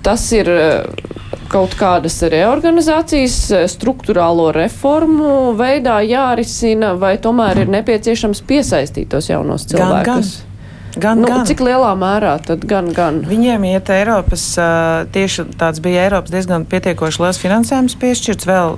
Tas 0.02 0.24
ir 0.34 0.48
eh, 0.50 1.10
kaut 1.52 1.76
kādas 1.78 2.18
reorganizācijas, 2.26 3.36
eh, 3.54 3.66
struktūrālo 3.70 4.50
reformu 4.56 5.52
veidā 5.58 6.00
jārisina, 6.06 6.96
vai 6.98 7.16
tomēr 7.22 7.64
ir 7.64 7.76
nepieciešams 7.76 8.42
piesaistīt 8.48 9.12
tos 9.14 9.30
jaunos 9.30 9.68
cilvēkus? 9.70 10.06
Gan, 10.06 10.24
gan. 10.26 10.51
Gan, 10.96 11.22
nu, 11.22 11.28
gan. 11.30 11.46
Cik 11.48 11.62
lielā 11.64 11.92
mērā 11.96 12.34
tad 12.44 12.66
gan, 12.68 12.90
gan? 12.92 13.22
Viņiem 13.24 13.64
iet 13.70 13.88
Eiropas, 13.94 14.44
tieši 15.14 15.46
tāds 15.56 15.80
bija 15.84 16.04
Eiropas 16.08 16.34
diezgan 16.34 16.66
pietiekoši 16.68 17.22
liels 17.22 17.40
finansējums 17.40 17.96
piešķirts. 18.02 18.48
Vēl 18.48 18.76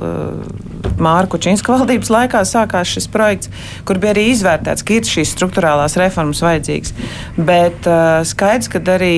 Māra 1.01 1.27
Kučinska 1.27 1.75
valdības 1.75 2.11
laikā 2.13 2.45
sākās 2.47 2.93
šis 2.95 3.09
projekts, 3.11 3.51
kur 3.89 3.99
bija 3.99 4.13
arī 4.15 4.29
izvērtēts, 4.31 4.85
ka 4.87 4.95
ir 4.95 5.09
šīs 5.09 5.33
struktūrālās 5.35 5.97
reformas 5.99 6.43
vajadzīgas. 6.45 6.93
Bet 7.35 7.89
skaidrs, 8.31 8.71
ka 8.71 8.83
arī 8.95 9.15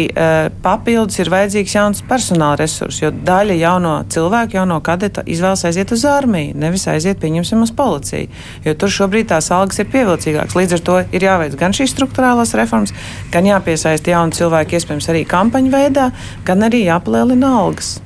papildus 0.65 1.21
ir 1.21 1.29
vajadzīgs 1.35 1.77
jauns 1.77 2.01
personāla 2.09 2.57
resurs, 2.63 3.03
jo 3.03 3.11
daļa 3.13 3.59
jauno 3.61 3.93
cilvēku, 4.09 4.57
jauno 4.57 4.81
kadeta 4.81 5.27
izvēlas 5.29 5.67
aiziet 5.69 5.93
uz 5.93 6.07
armiju, 6.09 6.57
nevis 6.65 6.87
aiziet, 6.89 7.21
pieņemsim, 7.21 7.61
uz 7.67 7.75
policiju, 7.77 8.33
jo 8.65 8.77
tur 8.81 8.97
šobrīd 8.97 9.29
tās 9.35 9.51
algas 9.53 9.83
ir 9.83 9.91
pievilcīgākas. 9.93 10.57
Līdz 10.57 10.79
ar 10.79 10.85
to 10.89 10.99
ir 11.11 11.29
jāveic 11.29 11.59
gan 11.61 11.77
šīs 11.77 11.93
struktūrālās 11.93 12.57
reformas, 12.57 12.86
reformas, 12.87 13.31
gan 13.33 13.47
jāpiesaista 13.47 14.11
jauni 14.11 14.33
cilvēki, 14.33 14.77
iespējams, 14.77 15.09
arī 15.11 15.25
kampaņu 15.27 15.71
veidā, 15.73 16.11
gan 16.45 16.63
arī 16.63 16.87
jāpalielina 16.87 17.47
algas. 17.61 18.01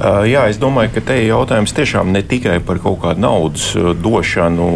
Uh, 0.00 0.24
jā, 0.24 0.48
es 0.48 0.56
domāju, 0.56 0.94
ka 0.94 1.00
te 1.00 1.18
ir 1.20 1.28
jautājums 1.28 1.74
tiešām 1.76 2.10
ne 2.12 2.22
tikai 2.22 2.60
par 2.64 2.78
kaut 2.80 3.02
kādu 3.02 3.20
naudas 3.20 3.74
uh, 3.76 3.92
došanu 3.92 4.70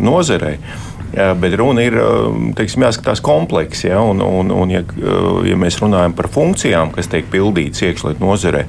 nozarei. 0.00 0.58
Jā, 1.12 1.34
bet 1.36 1.52
runa 1.60 1.82
ir 1.84 1.92
teiksim, 2.56 2.86
jāskatās 2.86 3.20
kompleksi. 3.20 3.90
Ja, 3.90 4.00
un, 4.00 4.22
un, 4.24 4.48
un, 4.48 4.70
ja, 4.72 4.80
ja 5.44 5.58
mēs 5.60 5.76
runājam 5.82 6.14
par 6.16 6.30
funkcijām, 6.32 6.88
kas 6.94 7.10
tiek 7.12 7.28
pildītas 7.28 7.84
iekšlietu 7.84 8.24
nozarē, 8.24 8.62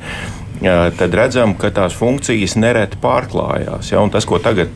tad 1.00 1.16
redzam, 1.16 1.56
ka 1.56 1.72
tās 1.72 1.96
funkcijas 1.96 2.58
nereti 2.60 3.00
pārklājās. 3.00 3.94
Ja, 3.94 4.04
tas, 4.12 4.28
ko 4.28 4.42
tagad 4.44 4.76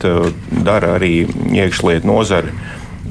dara 0.64 0.94
arī 0.96 1.26
iekšlietu 1.28 2.08
nozare, 2.08 2.56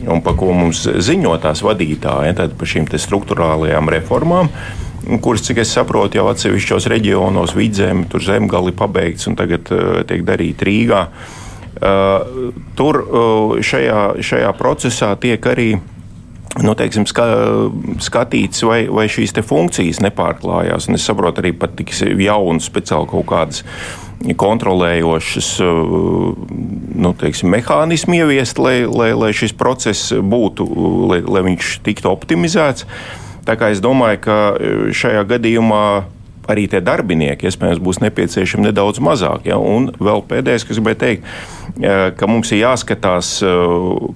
un 0.07 0.23
par 0.25 0.37
ko 0.39 0.51
mums 0.55 0.85
ziņo 0.87 1.37
tās 1.43 1.63
vadītāji, 1.65 2.35
tad 2.37 2.57
par 2.59 2.69
šīm 2.69 2.89
struktūrālajām 2.91 3.91
reformām 3.93 4.51
kuras, 5.21 5.45
cik 5.47 5.61
es 5.63 5.71
saprotu, 5.71 6.19
jau 6.19 6.27
atsevišķos 6.31 6.89
reģionos, 6.91 7.55
vidzem, 7.55 8.03
tur 8.11 8.23
zemgali 8.23 8.73
pabeigts 8.75 9.29
un 9.29 9.37
tagad 9.39 9.69
uh, 9.71 10.01
tiek 10.07 10.25
darīta 10.27 10.67
Rīgā. 10.67 11.03
Uh, 11.77 12.51
tur 12.75 12.99
uh, 13.03 13.53
šajā, 13.63 14.17
šajā 14.25 14.49
procesā 14.57 15.13
tiek 15.21 15.43
arī 15.47 15.69
nu, 16.63 16.73
teiksim, 16.77 17.05
ska, 17.09 17.25
skatīts, 18.03 18.63
vai, 18.65 18.81
vai 18.89 19.07
šīs 19.11 19.35
funkcijas 19.45 20.01
nepārklājās. 20.03 20.89
Un 20.89 20.97
es 20.97 21.05
saprotu, 21.07 21.43
arī 21.43 21.53
pat 21.57 21.75
tik 21.77 21.93
jaunu, 21.93 22.63
speciāli 22.63 23.09
kaut 23.11 23.27
kādas 23.29 23.63
kontrolējošas 24.17 25.49
nu, 25.61 27.13
teiksim, 27.21 27.51
mehānismu 27.53 28.17
ieviest, 28.17 28.57
lai, 28.61 28.79
lai, 28.89 29.11
lai 29.13 29.31
šis 29.37 29.53
process 29.57 30.13
būtu, 30.17 30.65
lai, 31.11 31.21
lai 31.21 31.45
viņš 31.51 31.77
tiktu 31.85 32.09
optimizēts. 32.09 32.87
Tā 33.47 33.55
kā 33.55 33.69
es 33.71 33.79
domāju, 33.83 34.23
ka 34.25 34.37
šajā 34.97 35.21
gadījumā 35.29 35.83
arī 36.47 36.65
tie 36.71 36.81
darbinieki 36.83 37.49
iespējams 37.49 37.81
būs 37.83 38.01
nepieciešami 38.03 38.69
nedaudz 38.69 39.01
mazāk. 39.03 39.47
Ja? 39.49 39.59
Un 39.59 39.91
vēl 39.99 40.23
pēdējais, 40.29 40.65
kas 40.67 40.79
gribēju 40.79 41.01
teikt, 41.03 41.31
ka 42.17 42.29
mums 42.29 42.51
ir 42.51 42.63
jāskatās, 42.63 43.31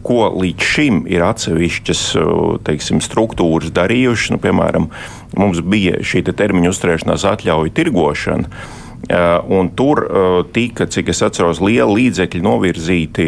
ko 0.08 0.20
līdz 0.42 0.70
šim 0.74 1.02
ir 1.12 1.26
atsevišķas 1.28 2.04
teiksim, 2.68 3.02
struktūras 3.04 3.74
darījušas. 3.76 4.36
Nu, 4.36 4.42
piemēram, 4.42 4.88
mums 5.38 5.62
bija 5.62 6.00
šī 6.06 6.24
te 6.28 6.36
termiņa 6.38 6.72
uzturēšanās 6.72 7.28
atļauja 7.36 7.76
tirgošana. 7.82 8.64
Un 9.52 9.72
tur 9.76 10.06
tika, 10.56 10.86
cik 10.88 11.10
es 11.12 11.24
atceros, 11.26 11.60
liela 11.60 11.90
līdzekļa 11.92 12.44
novirzīti 12.46 13.26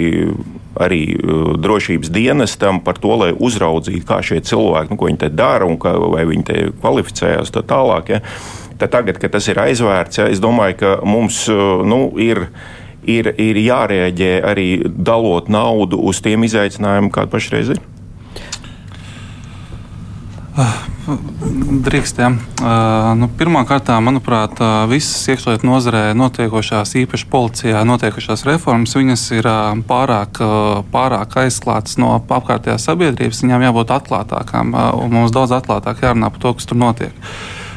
arī 0.79 1.01
drošības 1.61 2.09
dienestam 2.13 2.79
par 2.85 2.97
to, 3.01 3.13
lai 3.19 3.31
uzraudzītu, 3.33 4.05
kā 4.09 4.21
šie 4.25 4.39
cilvēki, 4.45 4.93
nu, 4.93 4.97
ko 4.97 5.09
viņi 5.09 5.21
te 5.25 5.29
dara 5.33 5.67
un 5.69 5.77
kā, 5.81 5.91
vai 6.13 6.23
viņi 6.29 6.45
te 6.47 6.59
kvalificējās 6.79 7.53
tā 7.53 7.61
tālāk. 7.69 8.13
Ja. 8.15 8.21
Tagad, 8.91 9.19
kad 9.21 9.35
tas 9.35 9.47
ir 9.51 9.59
aizvērts, 9.63 10.19
ja, 10.19 10.29
es 10.31 10.41
domāju, 10.43 10.79
ka 10.81 10.95
mums 11.07 11.45
nu, 11.87 12.05
ir 12.19 12.47
ir, 13.09 13.33
ir 13.39 13.59
jārēģē 13.59 14.33
arī 14.47 14.67
dalot 14.87 15.49
naudu 15.51 15.99
uz 15.99 16.21
tiem 16.23 16.45
izaicinājumiem, 16.47 17.11
kāda 17.13 17.31
pašreiz 17.33 17.75
ir? 17.75 17.81
Drīkstiem. 21.83 22.35
Uh, 22.61 23.09
nu, 23.17 23.27
Pirmkārt, 23.39 23.89
manuprāt, 24.05 24.59
visas 24.91 25.25
iekšlietu 25.33 25.65
nozarē 25.65 26.03
notiekošās, 26.15 26.93
īpaši 27.01 27.27
policijā 27.31 27.81
notiekošās 27.89 28.45
reformas, 28.47 28.93
viņas 28.95 29.23
ir 29.39 29.49
pārāk, 29.89 30.39
pārāk 30.93 31.39
aizklātas 31.43 31.97
no 31.99 32.13
apkārtējās 32.21 32.85
sabiedrības. 32.87 33.41
Viņām 33.43 33.65
jābūt 33.65 33.97
atklātākām, 33.97 34.77
un 35.01 35.17
mums 35.17 35.33
daudz 35.35 35.57
atklātāk 35.57 36.05
jārunā 36.05 36.29
par 36.31 36.45
to, 36.45 36.53
kas 36.59 36.69
tur 36.69 36.79
notiek. 36.85 37.17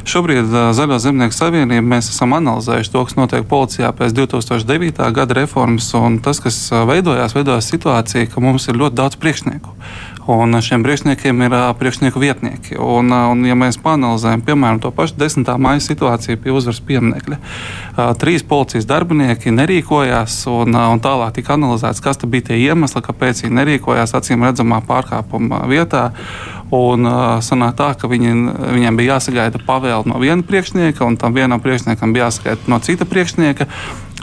Šobrīd 0.06 0.52
Zaļo 0.76 1.00
zemnieku 1.02 1.34
savienība 1.34 1.82
mēs 1.96 2.12
esam 2.12 2.36
analizējuši 2.36 2.92
to, 2.94 3.00
kas 3.08 3.16
notiek 3.18 3.46
policijā 3.50 3.90
pēc 3.90 4.14
2009. 4.14 5.02
gada 5.16 5.34
reformas. 5.34 5.88
Tas, 6.22 6.38
kas 6.44 6.60
veidojās, 6.86 7.34
veidojās 7.34 7.70
situācija, 7.72 8.28
ka 8.30 8.42
mums 8.44 8.68
ir 8.70 8.78
ļoti 8.78 9.00
daudz 9.00 9.18
priekšnieku. 9.18 9.74
Un 10.26 10.58
šiem 10.58 10.82
priekšniekiem 10.82 11.42
ir 11.46 11.54
priekšnieku 11.78 12.18
vietnieki. 12.18 12.74
Un, 12.82 13.12
un, 13.14 13.44
ja 13.46 13.54
mēs 13.54 13.78
panelizējam, 13.78 14.42
piemēram, 14.42 14.80
to 14.82 14.90
pašu 14.90 15.14
10. 15.20 15.46
maija 15.62 15.82
situāciju 15.84 16.40
pie 16.42 16.50
uzvaras 16.50 16.80
pieminiekļa, 16.88 17.38
trīs 18.18 18.42
policijas 18.42 18.88
darbinieki 18.90 19.54
nerīkojās, 19.54 20.40
un, 20.50 20.74
un 20.74 21.02
tālāk 21.04 21.36
tika 21.38 21.54
analizēts, 21.54 22.02
kas 22.02 22.18
bija 22.26 22.48
tie 22.50 22.58
iemesli, 22.64 23.04
kāpēc 23.06 23.44
viņi 23.44 23.58
nerīkojās 23.60 24.16
acīm 24.18 24.42
redzamā 24.48 24.82
pārkāpuma 24.88 25.62
vietā. 25.70 26.08
Un 26.74 27.06
sanāk 27.46 27.76
tā, 27.78 27.92
ka 27.94 28.10
viņi, 28.10 28.32
viņiem 28.74 28.96
bija 28.98 29.14
jāsagaida 29.14 29.62
pavēle 29.62 30.10
no 30.10 30.18
viena 30.18 30.42
priekšnieka, 30.42 31.06
un 31.06 31.14
tam 31.20 31.38
vienam 31.38 31.62
priekšniekam 31.62 32.10
bija 32.16 32.26
jāsagaida 32.26 32.66
no 32.72 32.80
cita 32.82 33.06
priekšnieka. 33.06 33.68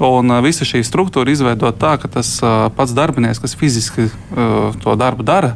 Un 0.01 0.31
visa 0.41 0.65
šī 0.65 0.79
struktūra 0.81 1.29
izveidota 1.29 1.77
tā, 1.77 1.91
ka 2.01 2.09
tas 2.09 2.39
pats 2.73 2.93
darbinieks, 2.97 3.37
kas 3.43 3.53
fiziski 3.53 4.07
to 4.81 4.95
darbu 4.97 5.21
dara, 5.27 5.51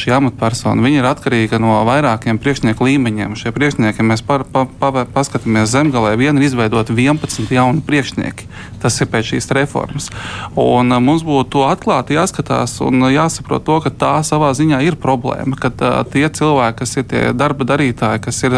šī 0.00 0.14
amatpersona, 0.16 0.88
ir 0.88 1.04
atkarīga 1.04 1.60
no 1.60 1.74
vairākiem 1.84 2.40
priekšnieku 2.40 2.88
līmeņiem. 2.88 3.36
Šie 3.36 3.52
priekšnieki, 3.52 4.06
mēs 4.06 4.24
par, 4.24 4.46
pa, 4.48 4.64
pa, 4.64 5.04
paskatāmies 5.12 5.68
zemgālē, 5.74 6.14
vien 6.16 6.40
ir 6.40 6.46
izveidoti 6.48 6.96
11 6.96 7.52
jauni 7.52 7.84
priekšnieki. 7.84 8.48
Tas 8.80 8.96
ir 9.04 9.10
pēc 9.12 9.34
šīs 9.34 9.50
reformas. 9.52 10.08
Un, 10.56 10.88
mums 11.04 11.20
būtu 11.26 11.66
atklāti 11.68 12.16
jāskatās 12.16 12.78
un 12.86 13.10
jāsaprot, 13.12 13.66
to, 13.66 13.76
ka 13.84 13.92
tā 13.92 14.14
savā 14.24 14.54
ziņā 14.56 14.80
ir 14.88 14.96
problēma. 14.96 15.58
Ka 15.60 15.68
tie 16.08 16.24
cilvēki, 16.32 16.78
kas 16.80 16.96
ir 16.96 17.06
tie 17.12 17.22
darba 17.36 17.68
darītāji, 17.68 18.24
kas 18.24 18.40
ir 18.48 18.56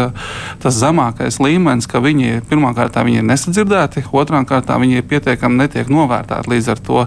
tas 0.63 0.79
zemākais 0.79 1.41
līmenis, 1.43 1.91
ka 1.91 1.99
viņi 1.99 2.39
pirmkārt 2.47 2.95
viņi 3.03 3.19
ir 3.19 3.27
nesadzirdēti, 3.27 4.07
otrām 4.15 4.47
kārtām 4.47 4.85
viņi 4.85 4.92
viņi 4.93 5.07
pietiekami 5.09 5.63
netiek 5.65 5.89
novērtēti 5.91 6.53
līdz 6.53 6.71
ar 6.73 6.83
to. 6.87 7.05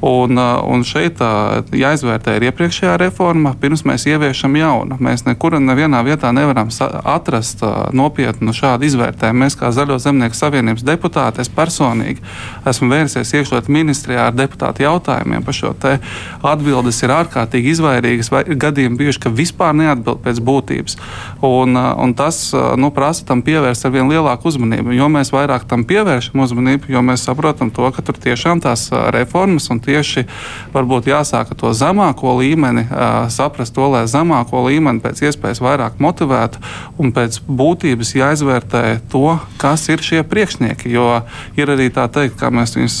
Un, 0.00 0.36
uh, 0.36 0.62
un 0.64 0.80
šeit 0.86 1.20
uh, 1.20 1.60
jāizvērtē 1.76 2.38
ir 2.38 2.46
iepriekšējā 2.48 2.94
reforma, 3.02 3.52
pirms 3.60 3.82
mēs 3.84 4.06
ieviešam 4.08 4.54
jaunu. 4.56 4.96
Mēs 4.96 5.26
nekur 5.26 5.58
nevienā 5.60 6.00
vietā 6.06 6.30
nevaram 6.32 6.70
atrast 7.04 7.60
uh, 7.60 7.90
nopietnu 7.92 8.54
šādu 8.56 8.88
izvērtējumu. 8.88 9.42
Mēs, 9.44 9.58
kā 9.60 9.68
Zaļo 9.76 9.98
zemnieku 10.00 10.38
savienības 10.38 10.86
deputāti, 10.88 11.44
es 11.44 11.52
personīgi 11.52 12.24
esmu 12.68 12.88
vērsies 12.94 13.34
iekšlietu 13.36 13.74
ministrijā 13.76 14.30
ar 14.30 14.38
deputātu 14.38 14.86
jautājumiem 14.86 15.44
par 15.44 15.58
šo 15.58 15.74
te. 15.76 15.98
Atbildes 16.48 17.02
ir 17.04 17.12
ārkārtīgi 17.18 17.74
izvairīgas, 17.76 18.32
vai 18.32 18.42
gadījumi 18.48 18.96
bijuši, 19.02 19.22
ka 19.26 19.34
vispār 19.36 19.76
neatbild 19.76 20.24
pēc 20.24 20.40
būtības. 20.48 20.96
Un, 21.44 21.76
un 21.76 22.16
tas 22.16 22.40
nu, 22.80 22.88
prasa 22.96 23.28
tam 23.28 23.44
pievērst 23.44 23.84
ar 23.84 23.92
vien 23.98 24.08
lielāku 24.08 24.48
uzmanību. 24.48 24.96
Jo 24.96 25.12
mēs 25.12 25.34
vairāk 25.36 25.68
tam 25.68 25.84
pievēršam 25.84 26.40
uzmanību, 26.46 26.88
jo 26.88 27.04
mēs 27.04 27.28
saprotam 27.28 27.68
to, 27.68 27.84
ka 27.92 28.04
tur 28.06 28.16
tiešām 28.16 28.64
tās 28.64 28.88
reformas 29.12 29.68
un 29.68 29.84
tieši 29.90 30.26
varbūt 30.74 31.10
jāsāk 31.10 31.52
ar 31.52 31.58
to 31.58 31.74
zemāko 31.76 32.36
līmeni, 32.38 32.86
saprast 33.32 33.74
to, 33.76 33.90
lai 33.92 34.06
zemāko 34.10 34.64
līmeni 34.68 35.02
pēc 35.02 35.24
iespējas 35.28 35.62
vairāk 35.64 35.98
motivētu 36.02 36.62
un 37.00 37.12
pēc 37.16 37.40
būtības 37.46 38.14
jāizvērtē 38.16 38.84
to, 39.10 39.36
kas 39.60 39.88
ir 39.90 40.02
šie 40.04 40.22
priekšnieki. 40.26 40.90
Jo 40.90 41.22
ir 41.58 41.72
arī 41.74 41.90
tā 41.94 42.06
teikt, 42.12 42.38
kā 42.40 42.50
mēs 42.54 42.76
viņus, 42.78 42.98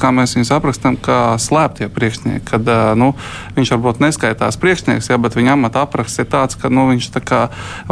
kā 0.00 0.12
mēs 0.14 0.36
viņus 0.36 0.52
aprakstām, 0.56 0.98
kā 1.02 1.20
slēptie 1.42 1.88
priekšnieki. 1.92 2.44
Kad 2.52 2.68
nu, 2.98 3.12
viņš 3.56 3.74
varbūt 3.74 4.02
neskaitās 4.04 4.58
priekšnieks, 4.62 5.10
ja, 5.10 5.18
bet 5.22 5.36
viņa 5.38 5.56
amata 5.56 5.84
apraksts 5.86 6.22
ir 6.22 6.28
tāds, 6.32 6.58
ka 6.58 6.70
nu, 6.72 6.88
viņš 6.92 7.10
tā 7.16 7.22
kā, 7.24 7.42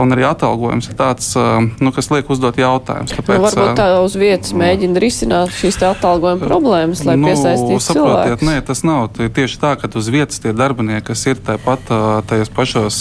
un 0.01 0.15
arī 0.15 0.27
atalgojums 0.29 0.91
ir 0.91 0.99
tāds, 0.99 1.33
nu, 1.81 1.93
kas 1.97 2.11
liek 2.13 2.31
uzdot 2.31 2.59
jautājumus. 2.61 3.15
Tāpēc, 3.17 3.39
nu, 3.39 3.47
varbūt 3.47 3.79
tā 3.81 3.89
uz 4.05 4.17
vietas 4.21 4.55
mēģina 4.57 5.03
risināt 5.03 5.55
šīs 5.57 5.81
atalgojuma 5.91 6.45
problēmas, 6.45 7.05
lai 7.09 7.17
nu, 7.19 7.31
piesaistītu 7.31 7.81
cilvēku 7.91 8.20
saprotiet, 8.21 8.47
nē, 8.47 8.57
tas 8.67 8.83
nav 8.87 9.09
tieši 9.17 9.59
tā, 9.61 9.75
ka 9.81 9.91
uz 9.99 10.09
vietas 10.13 10.41
tie 10.43 10.53
darbinieki, 10.57 11.07
kas 11.11 11.25
ir 11.31 11.41
tāpat 11.45 11.91
tajos 12.31 12.53
pašos, 12.55 12.99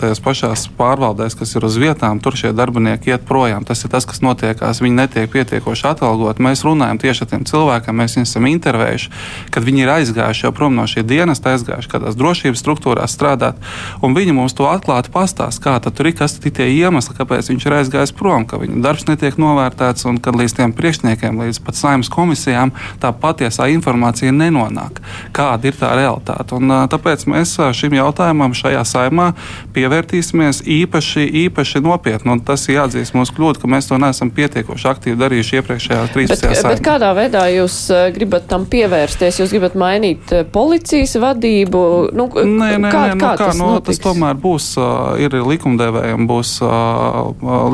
tajos 0.00 0.22
pašās 0.24 0.66
pārvaldēs, 0.78 1.36
kas 1.38 1.54
ir 1.56 1.66
uz 1.68 1.78
vietām, 1.80 2.20
tur 2.22 2.36
šie 2.38 2.52
darbinieki 2.56 3.14
iet 3.14 3.26
projām. 3.28 3.66
Tas 3.68 3.84
ir 3.84 3.92
tas, 3.92 4.06
kas 4.08 4.22
notiekās. 4.24 4.82
Viņi 4.84 4.98
netiek 4.98 5.30
pietiekoši 5.32 5.86
atalgoti. 5.92 6.44
Mēs 6.44 6.64
runājam 6.66 7.00
tieši 7.02 7.24
ar 7.24 7.30
tiem 7.32 7.46
cilvēkiem, 7.48 7.98
mēs 7.98 8.18
viņus 8.18 8.34
esam 8.34 8.48
intervējuši, 8.50 9.12
kad 9.54 9.66
viņi 9.66 9.84
ir 9.84 9.92
aizgājuši 9.98 10.46
jau 10.46 10.52
prom 10.56 10.76
no 10.78 10.86
šī 10.90 11.04
dienas, 11.08 11.42
aizgājuši 11.42 11.92
kādās 11.92 12.18
drošības 12.18 12.62
struktūrās 12.62 13.14
strādāt, 13.14 13.58
un 14.04 14.16
viņi 14.16 14.36
mums 14.36 14.56
to 14.58 14.68
atklāti 14.68 15.12
pastāsta, 15.14 15.62
kā 15.64 15.92
tur 15.92 16.10
ir, 16.10 16.16
kas 16.18 16.36
ir 16.38 16.52
tie 16.54 16.68
iemesli, 16.74 17.16
kāpēc 17.16 17.50
viņš 17.52 17.66
ir 17.66 17.76
aizgājis 17.80 18.14
prom, 18.16 18.46
ka 18.48 18.60
viņa 18.60 18.82
darbs 18.84 19.06
netiek 19.08 19.38
novērtēts 19.40 20.06
un 20.10 20.20
kad 20.22 20.36
līdz 20.38 20.56
tiem 20.58 20.74
priekšniekiem, 20.76 21.40
līdz 21.44 21.62
pat 21.64 21.78
saimnes 21.78 22.10
komisijām 22.12 22.74
tā 23.02 23.12
patiesā 23.14 23.68
informācija 23.72 24.32
ne 24.34 24.47
nenonāk. 24.48 25.00
Kāda 25.36 25.70
ir 25.70 25.78
tā 25.78 25.92
realitāte? 25.98 26.56
Un, 26.58 26.72
tāpēc 26.90 27.26
mēs 27.30 27.54
šim 27.76 27.94
jautājumam 27.98 28.56
šajā 28.56 28.82
saimā 28.88 29.30
pievērtīsimies 29.76 30.64
īpaši, 30.64 31.26
īpaši 31.46 31.82
nopietni. 31.84 32.32
Un 32.34 32.42
tas 32.44 32.66
ir 32.68 32.78
jāatzīst 32.80 33.16
mūsu 33.16 33.36
kļūda, 33.36 33.62
ka 33.62 33.70
mēs 33.70 33.90
to 33.90 33.98
neesam 34.00 34.32
pietiekoši 34.34 34.88
aktīvi 34.92 35.18
darījuši 35.20 35.60
iepriekšējā 35.60 36.02
13. 36.14 36.32
Bet, 36.32 36.44
saimā. 36.58 36.72
Bet 36.74 36.84
kādā 36.86 37.12
veidā 37.16 37.44
jūs 37.52 37.78
gribat 38.16 38.48
tam 38.50 38.66
pievērsties? 38.70 39.40
Jūs 39.42 39.54
gribat 39.54 39.76
mainīt 39.78 40.32
policijas 40.54 41.16
vadību? 41.22 41.82
Nu, 42.16 42.28
nē, 42.32 42.70
nē, 42.80 42.92
kā, 42.92 43.04
nē, 43.08 43.14
nu, 43.14 43.22
kā, 43.22 43.32
kā 43.36 43.48
tas, 43.48 43.60
nu, 43.60 43.70
tas 43.84 44.02
tomēr 44.02 44.38
būs, 44.40 44.70
ir 45.22 45.38
likumdevējiem, 45.48 46.26
būs 46.28 46.54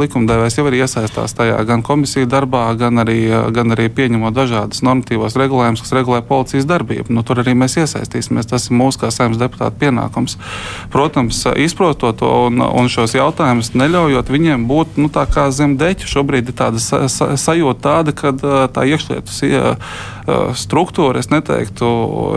likumdevējs 0.03 0.59
jau 0.59 0.67
ir 0.71 0.79
iesaistās 0.83 1.37
tajā 1.37 1.61
gan 1.69 1.85
komisiju 1.87 2.29
darbā, 2.31 2.67
gan 2.79 3.03
arī, 3.05 3.21
gan 3.55 3.75
arī 3.75 3.89
pieņemot 3.95 4.37
dažādas 4.37 4.83
normatīvos 4.87 5.39
regulējumus, 5.39 5.85
kas 5.85 5.95
regulē 5.97 6.23
policijas 6.27 6.64
policijas 6.65 6.69
darbību. 6.69 7.13
Nu, 7.13 7.23
tur 7.23 7.41
arī 7.43 7.55
mēs 7.55 7.77
iesaistīsimies. 7.79 8.49
Tas 8.49 8.69
ir 8.69 8.77
mūsu 8.77 9.01
kā 9.01 9.11
saimnes 9.11 9.39
deputāta 9.39 9.77
pienākums. 9.79 10.37
Protams, 10.91 11.45
izprotot 11.57 12.19
to 12.19 12.31
un, 12.49 12.61
un 12.61 12.89
šos 12.89 13.15
jautājumus, 13.15 13.75
neļaujot 13.75 14.31
viņiem 14.31 14.67
būt 14.67 14.99
nu, 14.99 15.11
zem 15.51 15.77
deķa. 15.77 16.07
Šobrīd 16.07 16.49
ir 16.49 16.55
tāda 16.55 16.79
sa, 16.79 17.09
sa, 17.09 17.37
sajūta, 17.37 17.81
tāda, 17.81 18.13
ka 18.13 18.33
tā 18.69 18.85
iekšlietu 18.85 19.33
struktūra, 20.57 21.21
es 21.21 21.29
neteiktu, 21.29 21.87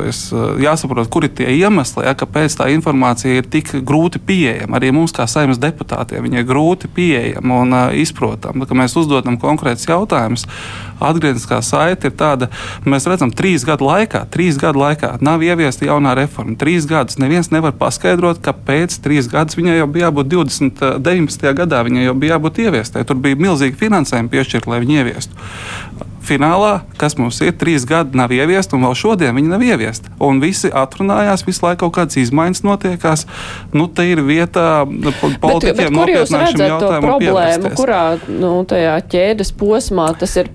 es, 0.10 0.27
jāsaprot, 0.60 1.07
kur 1.07 1.24
ir 1.24 1.31
tie 1.31 1.48
iemesli, 1.55 2.03
ja, 2.03 2.13
kāpēc 2.17 2.57
tā 2.60 2.67
informācija 2.74 3.39
ir 3.39 3.48
tik 3.48 3.72
grūti 3.88 4.19
pieejama. 4.19 4.75
Arī 4.77 4.91
mums, 4.91 5.13
kā 5.15 5.27
saimnes 5.29 5.62
deputātiem, 5.62 6.25
viņa 6.25 6.41
ir 6.41 6.50
grūti 6.50 6.91
pieejama 6.91 7.62
un 7.63 7.75
uh, 7.77 7.96
izprotama. 7.96 8.67
Mēs 8.75 8.98
uzdodam 9.00 9.39
konkrētus 9.39 9.88
jautājumus. 9.88 10.43
Atgriezniskā 10.99 11.62
saite 11.63 12.10
ir 12.10 12.17
tāda, 12.17 12.49
mēs 12.84 13.08
redzam, 13.08 13.32
trīs 13.32 13.63
gadu 13.67 13.88
laikā, 13.88 14.16
trīs 14.34 14.58
gadu 14.62 14.82
laikā 14.82 15.15
nav 15.25 15.43
ieviesta 15.45 15.88
jaunā 15.88 16.15
reforma. 16.17 16.58
Trīs 16.60 16.88
gadus 16.89 17.19
neviens 17.21 17.51
nevar 17.53 17.75
paskaidrot, 17.77 18.41
kāpēc 18.45 18.99
trīs 19.03 19.30
gadus 19.32 19.60
viņai 19.60 19.80
jau 19.80 19.88
bija 19.91 20.10
jābūt 20.10 20.34
20, 20.34 20.84
19. 21.06 21.53
gadā, 21.62 21.84
viņai 21.88 22.10
jau 22.10 22.17
bija 22.17 22.38
jābūt 22.38 22.62
ieviestai. 22.65 23.06
Tur 23.08 23.19
bija 23.21 23.39
milzīgi 23.47 23.80
finansējumi 23.80 24.34
piešķirt, 24.34 24.69
lai 24.71 24.84
viņi 24.84 25.01
ieviestu 25.03 25.47
finālā, 26.27 26.82
kas 26.99 27.15
mums 27.19 27.39
ir 27.45 27.56
trīs 27.58 27.86
gadi, 27.88 28.17
nav 28.17 28.34
ieviesta, 28.36 28.75
un 28.77 28.86
vēl 28.88 28.95
šodien 28.99 29.36
viņi 29.38 29.51
nav 29.51 29.63
ieviesta. 29.63 30.12
Un 30.23 30.41
visi 30.43 30.71
atrunājās, 30.73 31.45
visu 31.47 31.63
laiku 31.65 31.86
kaut 31.86 31.95
kādas 31.99 32.19
izmaiņas 32.19 32.63
notiekās. 32.67 33.25
Nu, 33.75 33.88
te 33.88 34.08
ir 34.12 34.23
vieta 34.27 34.84
politiķiem 34.86 35.95
nopietnām 35.95 36.47
šim 36.51 36.65
jautājumam. 36.65 37.08
Problēmu, 37.08 37.73
kurā 37.77 38.03
nu, 38.27 38.53
tajā 38.67 38.97
ķēdes 39.13 39.53
posmā 39.58 40.10
tas 40.19 40.36
ir 40.41 40.51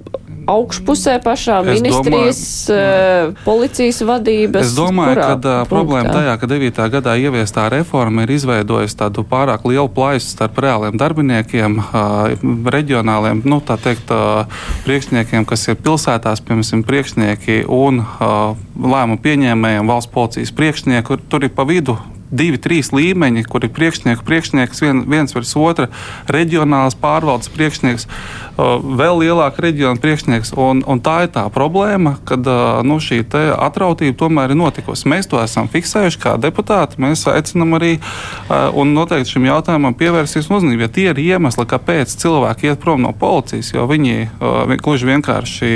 augšpusē 0.51 1.19
pašā 1.23 1.61
es 1.63 1.81
ministrijas, 1.81 2.41
domāju, 2.69 3.33
uh, 3.33 3.43
policijas 3.47 4.01
vadības? 4.07 4.67
Es 4.67 4.75
domāju, 4.77 5.17
ka 5.21 5.35
uh, 5.37 5.59
problēma 5.71 6.15
tajā, 6.15 6.37
ka 6.41 6.49
9. 6.51 6.81
gadā 6.97 7.17
ieviestā 7.21 7.69
reforma 7.73 8.27
ir 8.27 8.35
izveidojusi 8.37 8.99
tādu 8.99 9.25
pārāk 9.29 9.67
lielu 9.69 9.91
plaisu 9.93 10.33
starp 10.33 10.59
reāliem 10.65 10.99
darbiniekiem, 11.01 11.79
uh, 11.83 12.33
reģionāliem, 12.77 13.45
nu, 13.49 13.61
tā 13.65 13.79
teikt, 13.83 14.11
priekšniekiem, 14.87 15.47
kas 15.49 15.69
ir 15.71 15.79
pilsētās, 15.83 16.43
piemēram, 16.47 16.83
priekšnieki 16.87 17.63
un 17.73 18.03
lēmumu 18.13 19.21
pieņēmējiem, 19.23 19.89
valsts 19.89 20.13
policijas 20.13 20.53
priekšnieku. 20.57 21.21
Tur 21.31 21.47
ir 21.47 21.55
pa 21.55 21.67
vidu 21.69 21.97
divi, 22.33 22.59
trīs 22.63 22.91
līmeņi, 22.95 23.45
kur 23.51 23.65
ir 23.67 23.73
priekšnieku 23.77 24.25
priekšnieks, 24.27 24.83
vien, 24.83 25.05
viens 25.09 25.35
virs 25.37 25.53
otra, 25.61 25.89
reģionāls 26.33 26.97
pārvaldes 27.01 27.53
priekšnieks, 27.53 28.09
vēl 28.57 29.21
lielāka 29.23 29.67
reģiona 29.67 30.01
priekšnieks. 30.01 30.55
Un, 30.61 30.83
un 30.89 31.01
tā 31.05 31.23
ir 31.27 31.33
tā 31.35 31.45
problēma, 31.53 32.17
kad 32.29 32.47
nu, 32.89 32.99
šī 33.03 33.23
atrautība 33.33 34.17
tomēr 34.25 34.53
ir 34.53 34.61
notikusi. 34.61 35.09
Mēs 35.13 35.29
to 35.31 35.41
esam 35.43 35.69
fiksējuši 35.73 36.21
kā 36.23 36.35
deputāti. 36.41 37.01
Mēs 37.03 37.25
aicinām 37.31 37.77
arī 37.79 37.95
un 38.49 38.95
noteikti 38.97 39.37
šim 39.37 39.49
jautājumam 39.49 39.97
pievērsties 39.99 40.51
uzmanību. 40.51 40.87
Ja 40.87 40.93
tie 40.93 41.09
ir 41.13 41.21
iemesli, 41.23 41.67
kāpēc 41.69 42.17
cilvēki 42.23 42.71
iet 42.71 42.83
prom 42.83 43.05
no 43.05 43.13
policijas, 43.17 43.73
jo 43.75 43.87
viņi 43.91 44.29
gluži 44.83 45.09
vienkārši 45.09 45.73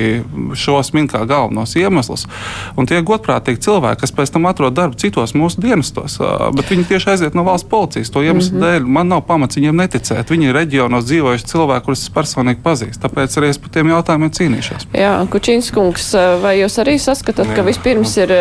šos 0.56 0.92
min 0.96 1.08
kā 1.10 1.24
galvenos 1.28 1.76
iemeslus. 1.78 2.26
Un 2.76 2.88
tie 2.88 3.00
godprātīgi 3.06 3.62
cilvēki, 3.66 4.02
kas 4.04 4.14
pēc 4.16 4.34
tam 4.34 4.48
atrod 4.50 4.76
darbu 4.76 4.98
citos 5.00 5.34
mūsu 5.36 5.62
dienestos, 5.64 6.18
bet 6.54 6.70
viņi 6.70 6.86
tieši 6.90 7.10
aiziet 7.12 7.36
no 7.38 7.44
valsts 7.46 7.68
policijas. 7.68 8.10
To 8.10 8.22
iemeslu 8.22 8.56
mm 8.56 8.62
-hmm. 8.62 8.66
dēļ 8.66 8.86
man 8.98 9.08
nav 9.08 9.22
pamats 9.26 9.56
viņiem 9.56 9.76
neticēt. 9.82 10.30
Viņi 10.30 10.50
ir 10.50 10.54
reģionos 10.54 11.04
dzīvojuši 11.04 11.48
cilvēki, 11.52 11.84
kurus 11.84 12.02
es 12.02 12.10
personīgi 12.14 12.62
pazīstu. 12.62 13.02
Tāpēc 13.06 13.38
arī 13.38 13.48
es 13.48 13.58
par 13.58 13.70
tiem 13.70 13.90
jautājumiem 13.90 14.30
cīnīšos. 14.38 14.86
Jā, 14.92 15.14
Kučīns 15.30 15.72
kungs, 15.74 16.12
vai 16.42 16.58
jūs 16.60 16.78
arī 16.82 16.98
saskatāt, 16.98 17.54
ka 17.56 17.62
vispirms 17.62 18.16
ir 18.16 18.32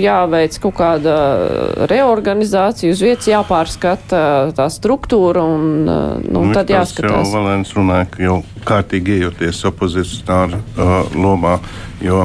jāveic 0.00 0.58
kaut 0.60 0.74
kāda 0.78 1.16
reorganizācija, 1.90 2.92
uz 2.92 3.02
vietas 3.02 3.28
jāpārskata 3.28 4.52
tā 4.56 4.66
struktūra 4.70 5.42
un 5.42 5.84
nu, 5.84 6.44
nu, 6.44 6.52
tad 6.54 6.70
jāskatās? 6.70 7.28
Jau 7.28 7.34
Valēns 7.34 7.74
runāja, 7.76 8.08
ka 8.10 8.22
jau 8.22 8.42
kārtīgi 8.64 9.18
iejoties 9.18 9.64
opozicionāru 9.70 10.60
uh, 10.60 10.94
lomā, 11.14 11.58
jo 12.04 12.24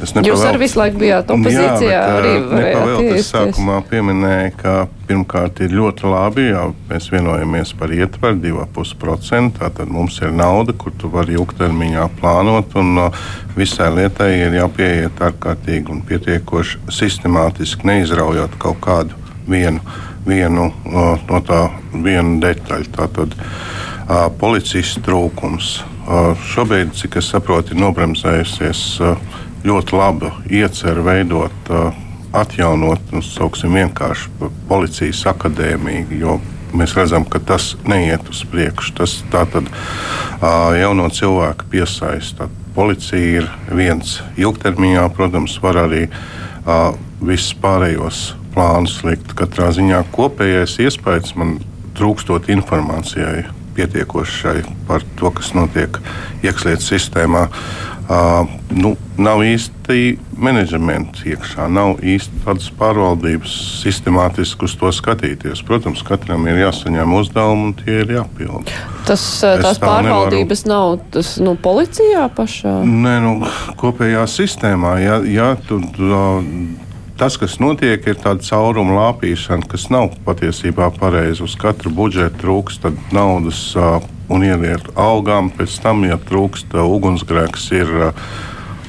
Es 0.00 0.14
Jūs 0.16 0.42
arī 0.48 0.62
visu 0.62 0.78
laiku 0.80 1.00
bijāt 1.00 1.28
opozīcijā. 1.32 1.90
Jā, 1.90 2.00
arī 2.16 2.32
nepavēl, 2.40 3.00
es 3.18 3.28
sākumā 3.34 3.80
pieminēju, 3.90 4.52
ka 4.60 4.74
pirmkārt 5.08 5.60
ir 5.64 5.74
ļoti 5.76 6.06
labi, 6.08 6.46
ja 6.48 6.62
mēs 6.88 7.10
vienojamies 7.12 7.74
par 7.76 7.92
ietvaru 7.92 8.38
2,5%. 8.40 9.58
Tātad 9.58 9.92
mums 9.92 10.16
ir 10.24 10.32
nauda, 10.36 10.72
kur 10.72 10.94
tu 10.96 11.10
vari 11.12 11.36
ilgtermiņā 11.36 12.06
plānot, 12.20 12.72
un 12.80 13.02
uh, 13.04 13.20
visai 13.58 13.90
lietai 13.98 14.30
ir 14.38 14.56
jāpieiet 14.60 15.20
ārkārtīgi 15.28 15.92
un 15.92 16.00
pietiekoši 16.08 16.80
sistemātiski, 17.00 17.90
neizraujot 17.90 18.56
kaut 18.62 18.80
kādu 18.86 19.20
vienu, 19.50 19.84
vienu 20.24 20.70
uh, 20.70 21.12
no 21.28 21.42
tā 21.44 21.66
vienu 21.92 22.38
detaļu. 22.40 22.88
Tātad 22.96 23.36
uh, 23.36 24.28
policijas 24.40 24.96
trūkums. 25.04 25.78
Šobrīd, 26.50 26.88
cik 26.98 27.20
es 27.20 27.28
saprotu, 27.30 27.76
ir 27.76 27.78
nobremzējusies 27.84 28.80
ļoti 29.66 29.96
laba 29.96 30.32
iecerē 30.50 31.02
veidot, 31.04 31.72
atjaunot, 32.36 33.02
nu, 33.12 33.22
sauksim, 33.24 33.74
vienkārši 33.76 34.50
policijas 34.70 35.24
akadēmiju. 35.32 36.18
Jo 36.20 36.38
mēs 36.76 36.94
redzam, 36.96 37.26
ka 37.26 37.40
tas 37.42 37.74
neiet 37.88 38.28
uz 38.30 38.44
priekšu. 38.50 38.94
Tas 39.00 39.18
tātad 39.32 39.68
jauno 40.78 41.08
cilvēku 41.12 41.70
piesaista. 41.72 42.48
Policija 42.74 43.40
ir 43.42 43.48
viens 43.74 44.20
ilgtermiņā, 44.38 45.08
protams, 45.16 45.58
var 45.62 45.82
arī 45.86 46.06
visus 47.20 47.56
pārējos 47.60 48.20
plānus 48.54 49.00
likt. 49.06 49.34
Katrā 49.38 49.72
ziņā 49.74 50.04
kopējais 50.14 50.78
iespējas 50.86 51.34
man 51.38 51.58
trūkstot 51.98 52.48
informācijai 52.54 53.48
pietiekošai 53.80 54.60
par 54.88 55.04
to, 55.16 55.32
kas 55.32 55.54
notiek 55.56 55.96
iekšlietu 56.44 56.92
sistēmā. 56.92 57.48
Uh, 58.10 58.48
nu, 58.74 58.96
nav 59.22 59.44
īsti 59.46 60.16
menedžments 60.40 61.22
iekšā, 61.30 61.68
nav 61.70 62.00
īsti 62.02 62.40
tādas 62.42 62.66
pārvaldības 62.74 63.52
sistemātiski 63.84 64.66
uz 64.66 64.74
to 64.80 64.90
skatīties. 64.94 65.62
Protams, 65.66 66.02
katram 66.06 66.48
ir 66.50 66.58
jāsaņem 66.64 67.14
uzdevumi 67.20 67.68
un 67.68 67.76
tie 67.78 68.00
ir 68.02 68.14
jāpilda. 68.16 68.74
Tas, 69.06 69.22
es 69.46 69.62
tās 69.62 69.78
pārvaldības 69.82 70.66
nevaru... 70.66 70.98
nav 70.98 71.12
tas, 71.14 71.36
nu, 71.38 71.54
policijā 71.54 72.26
pašā? 72.34 72.80
Nē, 72.82 73.16
nu, 73.22 73.34
kopējā 73.78 74.26
sistēmā. 74.30 74.96
Ja, 75.04 75.20
ja 75.22 75.52
tu, 75.68 75.78
tu, 75.94 76.10
tas, 77.20 77.36
kas 77.36 77.58
notiek, 77.60 78.06
ir 78.08 78.16
tāda 78.16 78.40
cauruma 78.46 78.96
lāpīšana, 78.96 79.68
kas 79.68 79.90
nav 79.92 80.14
patiesībā 80.24 80.88
pareiza. 80.96 81.44
Uz 81.44 81.56
katru 81.60 81.92
budžetu 81.92 82.40
trūkst 82.40 82.88
naudas. 83.12 83.60
Un 84.30 84.44
ieliet 84.46 84.84
algām. 84.94 85.48
Pēc 85.50 85.72
tam, 85.82 86.04
ja 86.06 86.14
trūkst 86.14 86.76
ugunsgrēks, 86.78 87.64
ir 87.74 87.88
uh, 87.90 88.28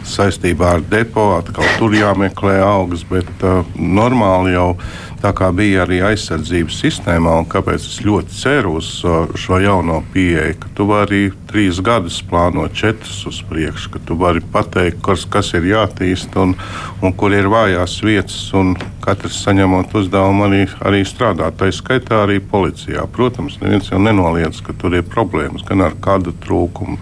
saistībā 0.07 0.75
ar 0.77 0.83
depo, 0.91 1.31
atkal 1.37 1.67
tur 1.79 1.95
jāmeklē 1.95 2.59
algas. 2.63 3.05
Bet 3.09 3.45
uh, 3.45 3.65
normāli 3.75 4.55
jau 4.55 4.75
tā 5.21 5.31
kā 5.37 5.51
bija 5.53 5.83
arī 5.83 5.99
aizsardzības 6.05 6.79
sistēmā, 6.81 7.35
un 7.43 7.47
kāpēc 7.49 7.83
es 7.85 7.99
ļoti 8.05 8.37
ceru 8.39 8.77
uz 8.79 8.89
uh, 9.05 9.29
šo 9.37 9.59
jauno 9.61 9.99
pieeju, 10.13 10.57
ka 10.63 10.71
tu 10.77 10.87
vari 10.89 11.21
trīs 11.51 11.81
gadus 11.85 12.21
plānot, 12.25 12.73
četrus 12.77 13.19
uz 13.29 13.41
priekšu, 13.49 13.93
ka 13.93 14.01
tu 14.07 14.17
vari 14.17 14.41
pateikt, 14.53 15.01
kas, 15.05 15.27
kas 15.29 15.53
ir 15.57 15.67
jātīst 15.69 16.37
un, 16.41 16.55
un 17.03 17.13
kur 17.13 17.35
ir 17.37 17.51
vājās 17.51 17.99
vietas, 18.05 18.39
un 18.57 18.73
katrs 19.05 19.41
saņemot 19.45 19.93
uzdevumu 19.97 20.47
arī, 20.47 20.63
arī 20.87 21.03
strādāt. 21.07 21.59
Tā 21.59 21.69
skaitā 21.73 22.23
arī 22.25 22.39
policijā. 22.41 23.05
Protams, 23.13 23.59
neviens 23.61 23.91
jau 23.91 24.01
nenoliedz, 24.01 24.61
ka 24.65 24.75
tur 24.77 24.97
ir 24.97 25.05
problēmas 25.07 25.65
gan 25.67 25.85
ar 25.85 25.97
kādu 26.01 26.33
trūkumu. 26.45 26.97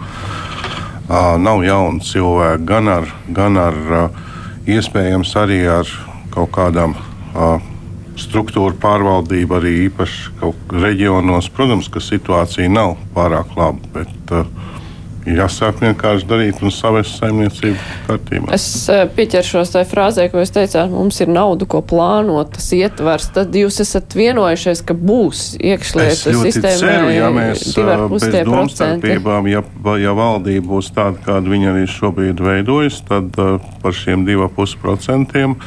Nav 1.10 1.64
jaunu 1.66 2.04
cilvēku, 2.06 2.62
gan 2.68 2.88
ar, 2.88 3.08
gan 3.34 3.58
ar 3.58 3.78
iespējams 4.70 5.32
arī 5.40 5.64
ar 5.66 5.88
kaut 6.30 6.52
kādām 6.54 6.94
struktūra 8.20 8.76
pārvaldība 8.78 9.58
arī 9.58 9.72
īpaši 9.88 10.52
reģionos. 10.84 11.48
Protams, 11.54 11.88
ka 11.90 12.02
situācija 12.04 12.70
nav 12.70 12.94
pārāk 13.16 13.56
laba, 13.58 13.90
bet 13.94 14.34
uh, 14.36 14.46
jāsāk 15.28 15.80
vienkārši 15.82 16.26
darīt 16.28 16.60
un 16.64 16.72
savest 16.72 17.18
saimniecību 17.20 17.76
kārtībā. 18.06 18.50
Es 18.56 18.64
uh, 18.92 19.04
pieķeršos 19.16 19.74
tai 19.74 19.84
frāzē, 19.88 20.28
ko 20.32 20.40
jūs 20.42 20.54
teicāt, 20.54 20.92
mums 20.92 21.20
ir 21.20 21.30
nauda, 21.32 21.68
ko 21.70 21.82
plānot, 21.84 22.54
tas 22.56 22.70
ietvers. 22.76 23.30
Tad 23.36 23.54
jūs 23.56 23.80
esat 23.84 24.16
vienojušies, 24.16 24.82
ka 24.86 24.96
būs 24.96 25.44
iekšlietu 25.60 26.34
sistēma. 26.40 26.80
Ceru, 26.80 27.12
ja 27.14 27.30
mēs 27.34 27.66
uh, 27.76 28.06
bez 28.12 28.28
domstarpībām, 28.48 29.50
ja, 29.52 29.64
ja 30.00 30.16
valdība 30.16 30.74
būs 30.74 30.92
tāda, 30.96 31.20
kāda 31.26 31.52
viņa 31.52 31.72
arī 31.74 31.86
šobrīd 31.90 32.44
veidojas, 32.44 33.02
tad 33.08 33.36
uh, 33.40 33.58
par 33.84 33.96
šiem 33.96 34.24
2,5% 34.28 35.58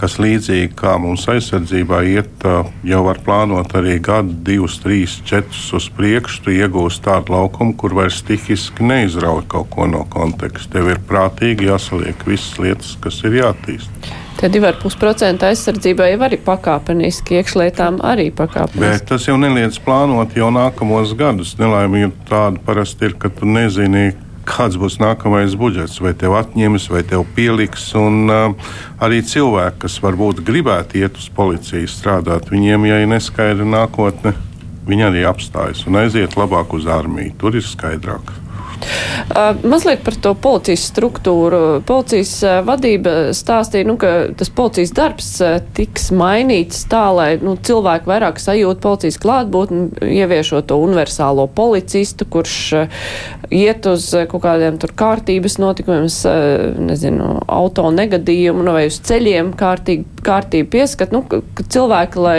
kas 0.00 0.18
līdzīgi 0.22 0.74
kā 0.76 0.96
mums 1.00 1.26
aizsardzībā 1.32 2.02
iet, 2.10 2.46
jau 2.86 3.00
var 3.06 3.20
plānot 3.24 3.72
arī 3.78 3.96
gadu, 4.04 4.34
divus, 4.46 4.78
trīs, 4.82 5.18
četrus 5.26 5.72
uz 5.76 5.88
priekšu. 5.96 6.44
Tu 6.46 6.56
iegūsi 6.58 7.02
tādu 7.06 7.34
laukumu, 7.36 7.76
kur 7.80 7.96
vairs 7.96 8.20
stihiski 8.22 8.86
neizrauj 8.86 9.46
kaut 9.52 9.72
ko 9.72 9.88
no 9.90 10.04
konteksta. 10.12 10.76
Tev 10.76 10.92
ir 10.92 11.02
prātīgi 11.08 11.70
jāsaliek 11.70 12.28
visas 12.28 12.60
lietas, 12.60 12.94
kas 13.02 13.22
ir 13.24 13.40
jātīst. 13.40 14.14
Tie 14.36 14.50
2,5% 14.52 15.46
aizsardzībai 15.48 16.10
jau 16.10 16.20
arī 16.26 16.36
pakāpeniski, 16.44 17.38
iekšlietām 17.38 18.02
arī 18.04 18.26
pakāpeniski. 18.36 18.82
Bet 18.82 19.06
tas 19.08 19.24
jau 19.24 19.38
neliedz 19.40 19.78
plānot 19.80 20.36
jau 20.36 20.50
nākamos 20.52 21.14
gadus. 21.16 21.54
Nelaimīgi 21.56 22.12
tāda 22.28 22.60
parasti 22.66 23.08
ir, 23.08 23.16
ka 23.16 23.30
tu 23.32 23.48
nezini, 23.48 24.10
kāds 24.46 24.78
būs 24.80 24.98
nākamais 25.02 25.56
budžets, 25.58 25.98
vai 26.02 26.14
tev 26.18 26.36
atņems, 26.38 26.88
vai 26.92 27.02
tev 27.08 27.26
pieliks. 27.36 27.88
Un, 27.98 28.30
uh, 28.30 28.72
arī 29.02 29.20
cilvēki, 29.26 29.82
kas 29.84 29.98
varbūt 30.04 30.44
gribētu 30.46 31.02
iet 31.02 31.18
uz 31.20 31.28
policiju 31.36 31.90
strādāt, 31.90 32.50
viņiem, 32.52 32.88
ja 32.88 33.02
ir 33.02 33.10
neskaidra 33.10 33.66
nākotne, 33.66 34.36
viņi 34.86 35.08
arī 35.10 35.26
apstājas 35.28 35.84
un 35.90 36.00
aiziet 36.02 36.38
labāk 36.38 36.76
uz 36.78 36.86
armiju. 36.86 37.34
Tur 37.42 37.58
ir 37.58 37.66
skaidrāk. 37.66 38.45
Uh, 38.76 39.56
mazliet 39.66 40.02
par 40.04 40.14
to 40.22 40.32
policijas 40.38 40.84
struktūru. 40.90 41.80
Policijas 41.86 42.32
uh, 42.44 42.58
vadība 42.66 43.32
stāstīja, 43.36 43.86
nu, 43.88 43.96
ka 44.00 44.12
tas 44.36 44.50
policijas 44.52 44.92
darbs 44.96 45.30
uh, 45.44 45.58
tiks 45.76 46.10
mainīts 46.14 46.84
tā, 46.90 47.04
lai 47.16 47.28
nu, 47.42 47.56
cilvēki 47.56 48.10
vairāk 48.10 48.40
sajūta 48.42 48.82
policijas 48.84 49.18
klātbūtni, 49.22 49.88
ieviešot 50.20 50.68
to 50.70 50.78
universālo 50.82 51.48
policistu, 51.56 52.28
kurš 52.30 52.56
iet 53.50 53.88
uz 53.90 54.08
kaut 54.30 54.44
kādiem 54.44 54.78
tur 54.82 54.92
kārtības 54.96 55.58
notikumiem, 55.62 56.08
nezinu, 56.86 57.30
auto 57.50 57.88
negadījumu 57.94 58.66
nu, 58.66 58.74
vai 58.76 58.86
uz 58.90 59.00
ceļiem 59.06 59.54
kārtīgi, 59.58 60.06
kārtīgi 60.26 60.68
pieskat, 60.76 61.14
nu, 61.14 61.22
ka, 61.26 61.40
ka 61.56 61.66
cilvēki, 61.76 62.22
lai 62.22 62.38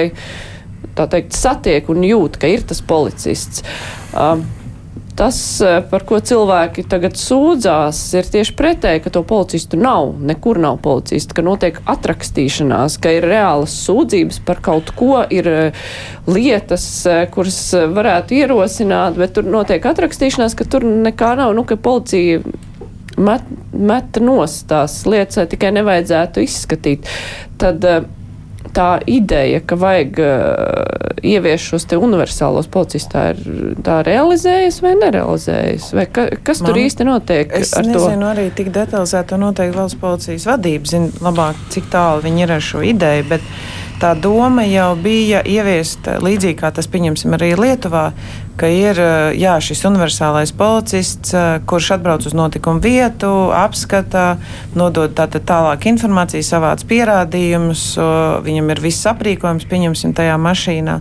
tā 0.98 1.08
teikt, 1.12 1.36
satiek 1.38 1.90
un 1.94 2.06
jūt, 2.06 2.40
ka 2.42 2.50
ir 2.52 2.64
tas 2.68 2.82
policists. 2.86 3.66
Uh, 4.14 4.42
Tas, 5.18 5.62
eh, 5.62 5.80
par 5.90 6.04
ko 6.06 6.20
cilvēki 6.22 6.84
tagad 6.86 7.16
sūdzās, 7.18 7.98
ir 8.20 8.28
tieši 8.30 8.54
pretēji, 8.54 9.02
ka 9.02 9.10
to 9.16 9.24
policistu 9.26 9.80
nav. 9.82 10.12
Nekur 10.22 10.60
nav 10.62 10.78
policistu, 10.84 11.34
ka 11.34 11.42
notiek 11.42 11.80
atrakstīšanās, 11.90 13.00
ka 13.02 13.16
ir 13.16 13.26
reālas 13.26 13.74
sūdzības 13.88 14.38
par 14.46 14.62
kaut 14.62 14.92
ko, 15.00 15.24
ir 15.34 15.50
eh, 15.50 15.88
lietas, 16.30 16.86
eh, 17.10 17.24
kuras 17.34 17.58
varētu 17.98 18.38
ierosināt, 18.38 19.18
bet 19.18 19.34
tur 19.34 19.50
notiek 19.50 19.90
atrakstīšanās, 19.90 20.54
ka 20.54 20.70
tur 20.70 20.86
nekā 20.86 21.34
nav, 21.42 21.56
nu, 21.58 21.66
ka 21.66 21.80
policija 21.82 22.44
met, 23.18 23.50
met 23.74 24.22
nost 24.22 24.68
tās 24.70 25.00
lietas, 25.10 25.50
tikai 25.50 25.74
nevajadzētu 25.80 26.46
izskatīt. 26.46 27.10
Tad, 27.58 27.90
tā 28.78 28.90
ideja, 29.10 29.62
ka 29.66 29.78
vajag 29.80 30.20
uh, 30.22 31.08
ieviest 31.26 31.72
šos 31.72 31.88
te 31.90 31.98
universālos 32.00 32.70
policistus, 32.72 33.10
tā 33.12 33.24
ir 33.34 33.74
tā 33.86 34.00
realizējas 34.06 34.80
vai 34.86 34.94
nerealizējas? 35.00 35.90
Vai 35.98 36.06
ka, 36.14 36.28
kas 36.46 36.62
Man, 36.62 36.70
tur 36.70 36.82
īsti 36.84 37.08
notiek? 37.08 37.58
Es 37.58 37.74
nezinu 37.80 38.22
to? 38.22 38.30
arī 38.30 38.48
tik 38.58 38.72
detalizēti, 38.76 39.32
to 39.34 39.42
noteikti 39.42 39.78
valsts 39.78 40.00
policijas 40.02 40.48
vadība 40.52 40.94
zina 40.94 41.26
labāk, 41.26 41.68
cik 41.74 41.90
tālu 41.94 42.24
viņi 42.28 42.46
ir 42.46 42.56
ar 42.58 42.66
šo 42.70 42.86
ideju. 42.86 43.28
Bet, 43.34 43.52
tā 44.02 44.14
doma 44.20 44.66
jau 44.68 44.92
bija 45.00 45.42
ieviest 45.46 46.10
līdzīgi 46.22 46.58
kā 46.60 46.72
tas, 46.76 46.88
pieņemsim, 46.92 47.34
arī 47.38 47.54
Lietuvā, 47.58 48.12
ka 48.58 48.70
ir 48.74 48.98
jā, 49.38 49.54
šis 49.62 49.84
universālais 49.90 50.52
policists, 50.58 51.34
kurš 51.70 51.92
atbrauc 51.98 52.26
uz 52.26 52.34
notikumu 52.38 52.82
vietu, 52.82 53.30
apskata, 53.54 54.40
nodod 54.78 55.14
tātad 55.18 55.46
tālāk 55.50 55.86
informāciju, 55.92 56.46
savāc 56.46 56.82
pierādījumus, 56.90 57.84
viņam 58.46 58.74
ir 58.74 58.84
viss 58.88 59.10
aprīkojums, 59.10 59.68
pieņemsim, 59.70 60.16
tajā 60.18 60.38
mašīnā. 60.42 61.00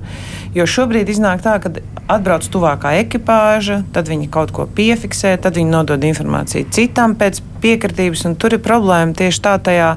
Jo 0.56 0.68
šobrīd 0.68 1.12
iznāk 1.12 1.44
tā, 1.44 1.56
ka 1.64 1.72
atbrauc 2.12 2.46
tuvākā 2.52 2.94
ekipāža, 3.02 3.82
tad 3.92 4.08
viņi 4.12 4.30
kaut 4.32 4.52
ko 4.56 4.68
piefiksē, 4.68 5.34
tad 5.42 5.58
viņi 5.58 5.72
nodod 5.72 6.04
informāciju 6.06 6.68
citam 6.72 7.16
pēc 7.18 7.40
piekritības, 7.64 8.28
un 8.28 8.36
tur 8.40 8.56
ir 8.56 8.64
problēma 8.64 9.16
tieši 9.16 9.42
tā 9.42 9.56
tajā 9.68 9.90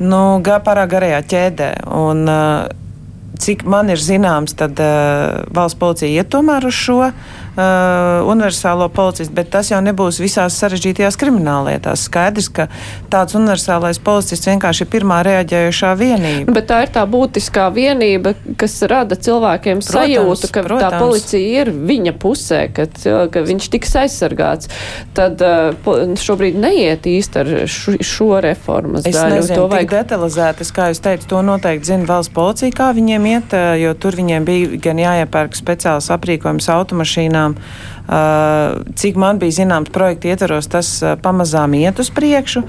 nu, 0.00 0.20
pārāk 0.44 0.92
garajā 0.94 1.22
ķēdē. 1.32 1.70
Un, 1.98 2.24
uh, 2.28 2.68
cik 3.38 3.64
man 3.68 3.90
ir 3.92 4.02
zināms, 4.02 4.56
tad 4.58 4.78
uh, 4.82 5.44
valsts 5.54 5.78
policija 5.78 6.22
iet 6.22 6.30
tomēr 6.34 6.68
uz 6.68 6.76
šo 6.78 7.00
uh, 7.58 8.30
universālo 8.30 8.88
policistu, 8.94 9.34
bet 9.34 9.50
tas 9.52 9.72
jau 9.72 9.80
nebūs 9.84 10.20
visās 10.22 10.56
sarežģītajās 10.62 11.18
krimināllietās. 11.20 12.06
Skaidrs, 12.08 12.48
ka 12.54 12.68
tāds 13.12 13.36
universālais 13.38 14.00
policists 14.02 14.48
vienkārši 14.48 14.84
ir 14.86 14.90
pirmā 14.92 15.20
reaģējušā 15.26 15.92
vienība. 15.98 16.54
Bet 16.56 16.68
tā 16.70 16.82
ir 16.86 16.92
tā 16.94 17.04
būtiskā 17.10 17.68
vienība, 17.74 18.34
kas 18.60 18.78
rada 18.88 19.18
cilvēkiem 19.18 19.82
protams, 19.82 19.92
sajūtu, 19.94 20.52
ka 20.54 20.64
protams. 20.66 20.84
tā 20.86 21.02
policija 21.02 21.62
ir 21.64 21.72
viņa 21.72 22.14
pusē, 22.22 22.62
ka, 22.74 22.88
ka 23.32 23.44
viņš 23.48 23.70
tiks 23.74 23.96
aizsargāts. 24.04 24.70
Tad 25.18 25.42
uh, 25.44 26.14
šobrīd 26.18 26.58
neiet 26.58 27.08
īsti 27.08 27.42
ar 27.42 27.52
šo, 27.70 27.96
šo 28.04 28.30
reformas 28.44 29.06
es 29.08 29.16
daļu. 29.16 29.38
Nezinu, 29.38 29.58
to 29.58 29.66
vajag 29.72 29.92
detalizēt. 29.92 30.62
Es, 30.64 30.72
kā 30.74 30.90
jūs 30.92 31.02
teicu, 31.04 31.28
to 31.30 31.42
noteikti 31.46 31.92
zina 31.92 32.08
valsts 32.08 32.34
policija, 32.34 32.74
kā 32.74 32.90
viņiem 32.96 33.28
iet, 33.32 33.56
jo 33.82 33.94
tur 34.00 34.18
viņiem 34.18 34.46
bija 34.48 34.80
gan 34.88 35.00
jāiepērk 35.02 35.56
speciāls 35.58 36.10
aprīkojums 36.14 36.68
automašīnām. 36.72 37.47
tiešām 37.48 37.97
Cik 38.08 39.18
man 39.20 39.40
bija 39.40 39.58
zināms, 39.60 39.92
projekta 39.92 40.30
ietvaros 40.32 40.70
tas 40.72 40.90
pamazām 41.22 41.74
iet 41.76 42.00
uz 42.00 42.08
priekšu, 42.14 42.62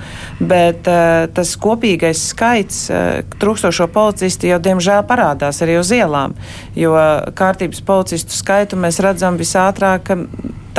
bet 0.43 0.87
tas 1.35 1.53
kopīgais 1.63 2.25
skaits 2.33 2.81
trūkstošo 3.39 3.87
policistu 3.93 4.49
jau 4.51 4.59
diemžēl 4.63 5.05
parādās 5.07 5.63
arī 5.63 5.79
uz 5.79 5.93
ielām, 5.95 6.35
jo 6.75 6.95
kārtības 7.39 7.79
policistu 7.87 8.35
skaitu 8.35 8.79
mēs 8.79 8.99
redzam 9.03 9.39
visātrāk 9.39 10.11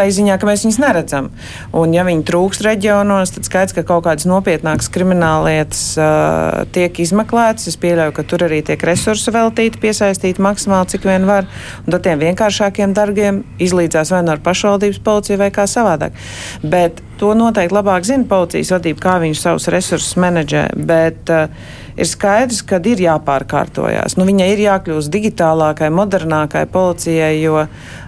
tā 0.01 0.07
ziņā, 0.11 0.39
ka 0.41 0.49
mēs 0.49 0.65
viņus 0.65 0.79
neredzam. 0.81 1.29
Un, 1.77 1.95
ja 1.95 2.05
viņi 2.07 2.25
trūkst 2.29 2.65
reģionos, 2.65 3.35
tad 3.35 3.47
skaidrs, 3.49 3.77
ka 3.77 3.85
kaut 3.87 4.07
kādas 4.07 4.27
nopietnākas 4.29 4.91
krimināllietas 4.93 5.83
uh, 6.01 6.63
tiek 6.75 7.01
izmeklētas. 7.03 7.69
Es 7.71 7.79
pieļauju, 7.81 8.15
ka 8.17 8.25
tur 8.31 8.47
arī 8.47 8.63
tiek 8.67 8.83
resursi 8.87 9.35
veltīti, 9.35 9.81
piesaistīti 9.83 10.43
maksimāli, 10.45 10.93
cik 10.95 11.07
vien 11.11 11.27
var. 11.29 11.49
Un 11.85 11.95
tad 11.95 12.07
tiem 12.07 12.23
vienkāršākiem 12.23 12.95
darbiem 12.97 13.43
izlīdzās 13.61 14.15
vai 14.15 14.23
nu 14.27 14.35
ar 14.35 14.43
pašvaldības 14.51 15.01
policiju 15.07 15.41
vai 15.41 15.53
kā 15.55 15.67
savādāk. 15.71 16.19
Bet 16.63 17.01
to 17.21 17.33
noteikti 17.39 17.77
labāk 17.77 18.07
zina 18.09 18.29
policijas 18.29 18.75
vadība, 18.77 19.07
kā 19.07 19.21
viņi 19.23 19.39
savus 19.39 19.71
resursus 19.73 20.19
menedžē. 20.21 20.67
Bet, 20.77 21.31
uh, 21.31 21.79
ir 22.01 22.09
skaidrs, 22.09 22.63
ka 22.67 22.81
ir 22.89 23.03
jāpārkārtojas. 23.05 24.17
Nu, 24.19 24.27
viņai 24.29 24.49
ir 24.55 24.65
jākļūst 24.67 25.13
digitālākai, 25.13 25.91
modernākai 25.95 26.67
policijai, 26.73 27.35
jo 27.43 27.67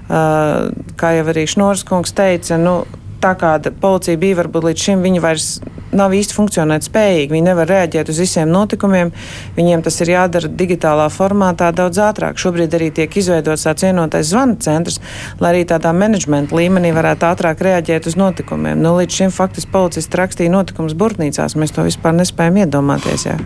kā 0.08 1.12
jau 1.16 1.28
arī 1.32 1.46
Šnors 1.48 1.86
kungs 1.88 2.12
teica, 2.16 2.58
nu, 2.60 2.82
tā 3.22 3.32
kā 3.38 3.54
policija 3.80 4.20
bija 4.20 4.40
varbūt 4.42 4.66
līdz 4.68 4.86
šim, 4.86 5.04
viņi 5.06 5.22
vairs 5.22 5.46
nav 5.92 6.14
īsti 6.16 6.36
funkcionēt 6.36 6.86
spējīgi. 6.86 7.32
Viņi 7.34 7.46
nevar 7.46 7.68
reaģēt 7.70 8.10
uz 8.12 8.20
visiem 8.22 8.50
notikumiem. 8.52 9.12
Viņiem 9.56 9.84
tas 9.84 10.00
ir 10.02 10.12
jādara 10.14 10.50
digitālā 10.50 11.08
formātā 11.12 11.70
daudz 11.76 12.00
ātrāk. 12.02 12.40
Šobrīd 12.40 12.76
arī 12.78 12.90
tiek 12.94 13.16
izveidots 13.22 13.66
tāds 13.68 13.86
vienotais 13.86 14.30
zvanu 14.32 14.58
centrs, 14.64 15.00
lai 15.40 15.54
arī 15.54 15.64
tādā 15.68 15.92
menedžmenta 15.96 16.56
līmenī 16.56 16.94
varētu 16.96 17.28
ātrāk 17.28 17.64
reaģēt 17.64 18.08
uz 18.10 18.18
notikumiem. 18.20 18.80
Nu, 18.82 18.96
līdz 19.00 19.22
šim 19.22 19.34
faktiski 19.34 19.72
policisti 19.74 20.22
rakstīja 20.22 20.54
notikumus 20.54 20.96
burtnīcās. 20.98 21.58
Mēs 21.60 21.76
to 21.76 21.86
vispār 21.86 22.16
nespējam 22.16 22.64
iedomāties. 22.64 23.28
Jā. 23.28 23.38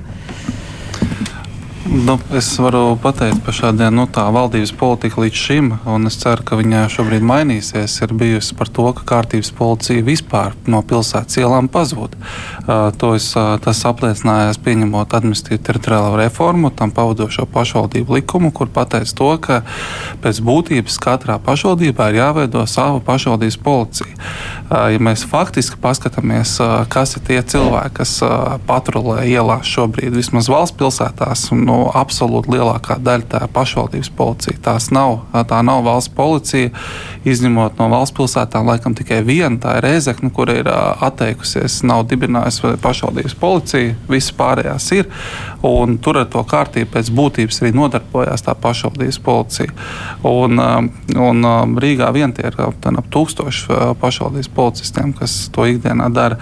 Nu, 1.90 2.18
es 2.34 2.48
varu 2.58 2.96
pateikt 2.98 3.44
par 3.46 3.54
šādiem 3.54 3.94
nu, 3.94 4.06
valdības 4.10 4.72
politiku 4.74 5.22
līdz 5.22 5.38
šim, 5.38 5.68
un 5.86 6.08
es 6.08 6.16
ceru, 6.18 6.42
ka 6.42 6.56
viņa 6.58 6.86
šobrīd 6.90 7.22
mainīsies. 7.22 7.94
Ir 8.02 8.14
bijusi 8.18 8.56
par 8.58 8.70
to, 8.74 8.88
ka 8.96 9.04
kārtības 9.06 9.52
policija 9.54 10.02
vispār 10.06 10.56
no 10.66 10.80
pilsētas 10.82 11.38
ielām 11.38 11.68
pazūd. 11.70 12.16
Uh, 12.66 12.90
es, 13.14 13.28
uh, 13.38 13.54
tas 13.62 13.82
apliecinājās 13.86 14.58
pieņemot 14.64 15.14
administratīvu 15.14 15.62
teritoriālo 15.68 16.16
reformu, 16.18 16.72
tam 16.74 16.90
pavadošo 16.96 17.46
pašvaldību 17.54 18.18
likumu, 18.18 18.50
kur 18.50 18.72
pateica 18.72 19.14
to, 19.20 19.30
ka 19.38 19.60
pēc 20.24 20.42
būtības 20.42 20.98
katrā 21.02 21.38
pašvaldībā 21.38 22.10
ir 22.10 22.20
jāveido 22.22 22.64
sava 22.66 22.98
pašvaldības 23.06 23.60
policija. 23.62 24.10
Uh, 24.66 24.88
ja 24.96 24.98
mēs 24.98 25.22
faktiski 25.28 25.78
paskatāmies, 25.82 26.58
uh, 26.64 26.82
kas 26.90 27.14
ir 27.14 27.26
tie 27.30 27.40
cilvēki, 27.54 27.94
kas 28.00 28.18
uh, 28.26 28.58
patrulē 28.66 29.22
ielās 29.30 29.70
šobrīd, 29.70 30.16
vismaz 30.18 30.50
valsts 30.50 30.78
pilsētās. 30.80 31.46
Un, 31.54 31.75
nu, 31.76 31.86
absolūti 31.94 32.54
lielākā 32.54 32.98
daļa 33.04 33.28
tā 33.30 33.42
ir 33.44 33.52
pašvaldības 33.54 34.10
policija. 34.16 34.56
Tās 34.64 34.88
nav, 34.94 35.18
tā 35.50 35.60
nav 35.66 35.84
valsts 35.86 36.12
policija, 36.16 36.72
izņemot 37.28 37.80
no 37.80 37.88
valsts 37.92 38.16
pilsētām, 38.16 38.68
laikam 38.70 38.96
tikai 38.96 39.20
viena, 39.26 39.58
tā 39.60 39.76
ir 39.78 39.86
Rēzekne, 39.86 40.30
kur 40.34 40.50
ir 40.52 40.68
atteikusies, 40.70 41.82
nav 41.86 42.06
dibinājusi 42.10 42.76
pašvaldības 42.82 43.36
policija, 43.40 43.96
visas 44.10 44.32
pārējās 44.38 44.88
ir. 44.96 45.10
Un 45.66 45.98
tur 46.02 46.20
ar 46.22 46.28
to 46.30 46.42
kārtību 46.46 46.90
pēc 46.94 47.10
būtības 47.14 47.60
arī 47.62 47.72
nodarbojās 47.76 48.46
tā 48.46 48.54
pašvaldības 48.62 49.20
policija. 49.26 49.74
Un, 50.26 50.60
un 51.28 51.78
Rīgā 51.82 52.10
vien 52.16 52.34
tie 52.36 52.48
ir 52.50 52.58
ap 52.62 53.10
tūkstoši 53.12 53.80
pašvaldības 54.00 54.50
policistiem, 54.56 55.12
kas 55.16 55.36
to 55.54 55.66
ikdienā 55.68 56.08
dara. 56.14 56.38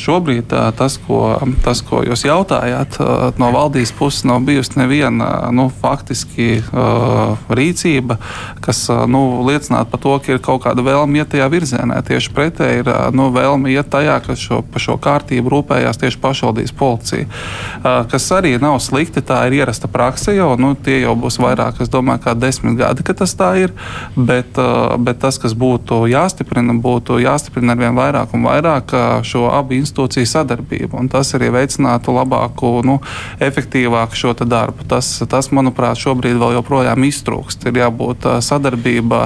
Šobrīd 0.00 0.52
tas, 0.78 0.98
ko, 1.06 1.38
tas, 1.64 1.82
ko 1.86 2.02
jūs 2.06 2.26
jautājāt 2.26 2.98
no 3.40 3.50
valdības 3.54 3.94
puses, 3.98 4.26
nav 4.28 4.44
bijusi 4.50 4.78
neviena 4.80 5.50
nu, 5.54 5.68
faktiski 5.80 6.60
uh, 6.60 7.38
rīcība, 7.48 8.18
kas 8.64 8.82
uh, 8.90 9.04
nu, 9.10 9.44
liecinātu 9.46 9.90
par 9.92 10.02
to, 10.02 10.14
ka 10.18 10.34
ir 10.34 10.42
kaut 10.42 10.64
kāda 10.64 10.82
vēlme 10.84 11.20
iet 11.20 11.30
tajā 11.32 11.46
virzienā. 11.52 12.00
Tieši 12.06 12.32
pretēji 12.34 12.82
ir 12.82 12.90
uh, 12.90 13.08
nu, 13.14 13.30
vēlme 13.34 13.70
iet 13.70 13.90
tajā, 13.92 14.18
ka 14.24 14.36
šo, 14.38 14.62
par 14.66 14.82
šo 14.82 14.96
kārtību 15.02 15.52
rūpējās 15.54 16.00
tieši 16.02 16.20
pašvaldības 16.22 16.74
policija. 16.80 17.28
Uh, 17.28 18.02
kas 18.10 18.26
arī 18.34 18.56
nav 18.62 18.80
slikti, 18.82 19.22
tā 19.24 19.44
ir 19.48 19.60
ierasta 19.60 19.90
praksa 19.90 20.34
jau, 20.34 20.52
nu, 20.60 20.72
tie 20.74 21.00
jau 21.04 21.14
būs 21.18 21.38
vairāk, 21.42 21.80
es 21.84 21.92
domāju, 21.92 22.24
kā 22.26 22.34
desmit 22.38 22.78
gadi, 22.80 23.06
ka 23.06 23.16
tas 23.22 23.34
tā 23.38 23.52
ir, 23.62 23.74
bet, 24.16 24.58
uh, 24.58 24.96
bet 24.98 25.22
tas, 25.22 25.38
kas 25.40 25.54
būtu 25.54 26.02
jāstiprina, 26.10 26.74
būtu 26.82 27.20
jāstiprina 27.22 27.76
arvien 27.76 27.96
vairāk 27.98 28.34
un 28.36 28.46
vairāk 28.48 28.96
uh, 28.96 29.06
šo 29.26 29.46
abu 29.54 29.78
institūciju 29.78 30.28
sadarbību, 30.28 30.98
un 30.98 31.10
tas 31.12 31.34
arī 31.38 31.52
veicinātu 31.54 32.14
labāku, 32.16 32.80
nu, 32.86 32.98
efektīvāku 33.42 34.18
šo 34.18 34.34
darbu. 34.48 34.86
Tas, 34.88 35.08
tas, 35.30 35.50
manuprāt, 35.54 35.98
šobrīd 36.00 36.38
vēl 36.40 36.56
joprojām 36.58 37.04
iztrūkst. 37.08 37.66
Ir 37.68 37.80
jābūt 37.82 38.26
sadarbībā, 38.44 39.22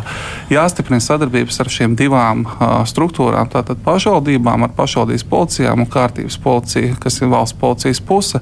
jāstiprina 0.53 1.03
sadarbības 1.05 1.61
ar 1.63 1.71
šīm 1.73 1.97
divām 1.99 2.45
struktūrām, 2.89 3.51
tātad 3.53 3.81
pašvaldībām, 3.85 4.67
ar 4.67 4.75
pašvaldības 4.77 5.27
policijām 5.31 5.85
un 5.85 5.91
kārtības 5.91 6.39
policiju, 6.45 6.99
kas 7.03 7.21
ir 7.21 7.33
valsts 7.33 7.59
policijas 7.61 8.03
puse, 8.05 8.41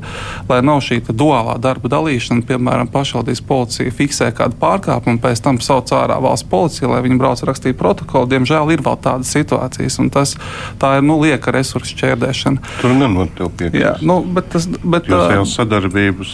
lai 0.49 0.61
nav 0.65 0.83
šī 0.85 1.01
duālā 1.11 1.59
darba 1.63 1.91
dalīšana. 1.93 2.47
Piemēram, 2.49 2.91
pašvaldības 2.93 3.45
policija 3.47 3.95
fiksē 3.95 4.33
kādu 4.37 4.59
pārkāpumu, 4.61 5.21
pēc 5.23 5.43
tam 5.45 5.61
sauc 5.63 5.93
ārā 5.97 6.19
valsts 6.23 6.49
policija, 6.51 6.91
lai 6.93 7.03
viņi 7.07 7.21
brauc 7.21 7.45
rakstīt 7.47 7.79
protokolu. 7.81 8.31
Diemžēl 8.33 8.75
ir 8.75 8.85
vēl 8.85 8.99
tādas 9.03 9.33
situācijas, 9.35 9.99
un 10.03 10.11
tas, 10.13 10.35
ir 10.83 11.07
nu, 11.07 11.19
lieka 11.23 11.55
resursu 11.55 11.95
šķērdēšana. 11.97 12.63
Tur 12.81 12.97
nenotiek 12.97 13.57
piekrist. 13.59 14.05
Nu, 14.07 14.21
bet 14.27 14.51
tas, 14.55 14.69
bet, 14.83 15.09
Jūs 15.13 15.35
jau 15.37 15.47
sadarbības 15.59 16.33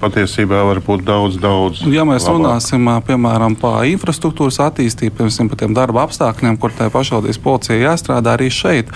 patiesībā 0.00 0.62
var 0.68 0.80
būt 0.84 1.04
daudz, 1.06 1.38
daudz. 1.40 1.82
Ja 1.92 2.04
mēs 2.08 2.26
labāk. 2.26 2.36
runāsim 2.36 2.90
piemēram 3.06 3.56
par 3.60 3.86
infrastruktūras 3.88 4.58
attīstību, 4.66 5.14
piemēram, 5.18 5.50
par 5.52 5.60
tiem 5.62 5.76
darba 5.76 6.04
apstākļiem, 6.06 6.58
kur 6.60 6.74
tai 6.76 6.88
pašvaldības 6.94 7.40
policijai 7.44 7.80
jāstrādā 7.82 8.36
arī 8.36 8.50
šeit, 8.52 8.92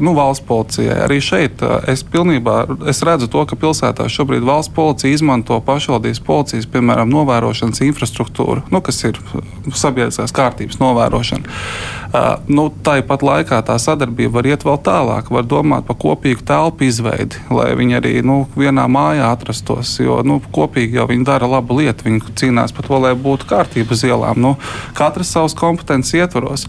nu, 0.00 0.14
valsts 0.18 0.44
policijai. 0.48 0.98
Arī 1.06 1.20
šeit 1.24 1.64
es 1.90 2.04
pilnībā 2.04 2.58
es 2.90 3.02
redzu 3.06 3.30
to, 3.32 3.44
ka 3.48 3.58
pilsētā 3.58 4.08
šobrīd 4.12 4.44
valsts 4.46 4.74
policija 4.74 5.14
izmanto 5.14 5.58
pašvaldības 5.64 6.22
policijas, 6.26 6.68
piemēram, 6.72 7.10
novērošanas 7.12 7.82
infrastruktūru, 7.88 8.66
nu, 8.72 8.82
kas 8.84 9.02
ir 9.08 9.18
sabiedriskās 9.72 10.34
kārtības 10.36 10.80
novērošana. 10.82 11.58
Nu, 12.52 12.66
Tāpat 12.84 13.22
laikā 13.24 13.62
tā 13.64 13.78
sadarbība 13.80 14.34
var 14.36 14.46
iet 14.50 14.64
vēl 14.66 14.76
tālāk, 14.84 15.30
var 15.32 15.46
domāt 15.48 15.86
par 15.88 15.96
kopīgu 16.02 16.42
telpu 16.44 16.84
izveidi, 16.84 17.38
lai 17.48 17.70
viņi 17.78 17.96
arī 17.96 18.12
nu, 18.26 18.42
vienā 18.58 18.84
mājā 18.90 19.30
atrastos. 19.32 19.94
Jo, 20.02 20.18
nu, 20.26 20.36
kopīgi 20.52 20.98
jau 20.98 21.06
viņi 21.08 21.24
dara 21.24 21.48
labu 21.48 21.78
lietu. 21.78 22.04
Viņi 22.08 22.34
cīnās 22.36 22.74
par 22.76 22.88
to, 22.88 22.98
lai 23.00 23.14
būtu 23.16 23.48
kārtība 23.48 23.96
uz 23.96 24.04
ielām. 24.04 24.42
Nu, 24.44 24.50
katrs 24.98 25.30
savas 25.32 25.56
kompetences 25.56 26.12
ietvaros. 26.18 26.66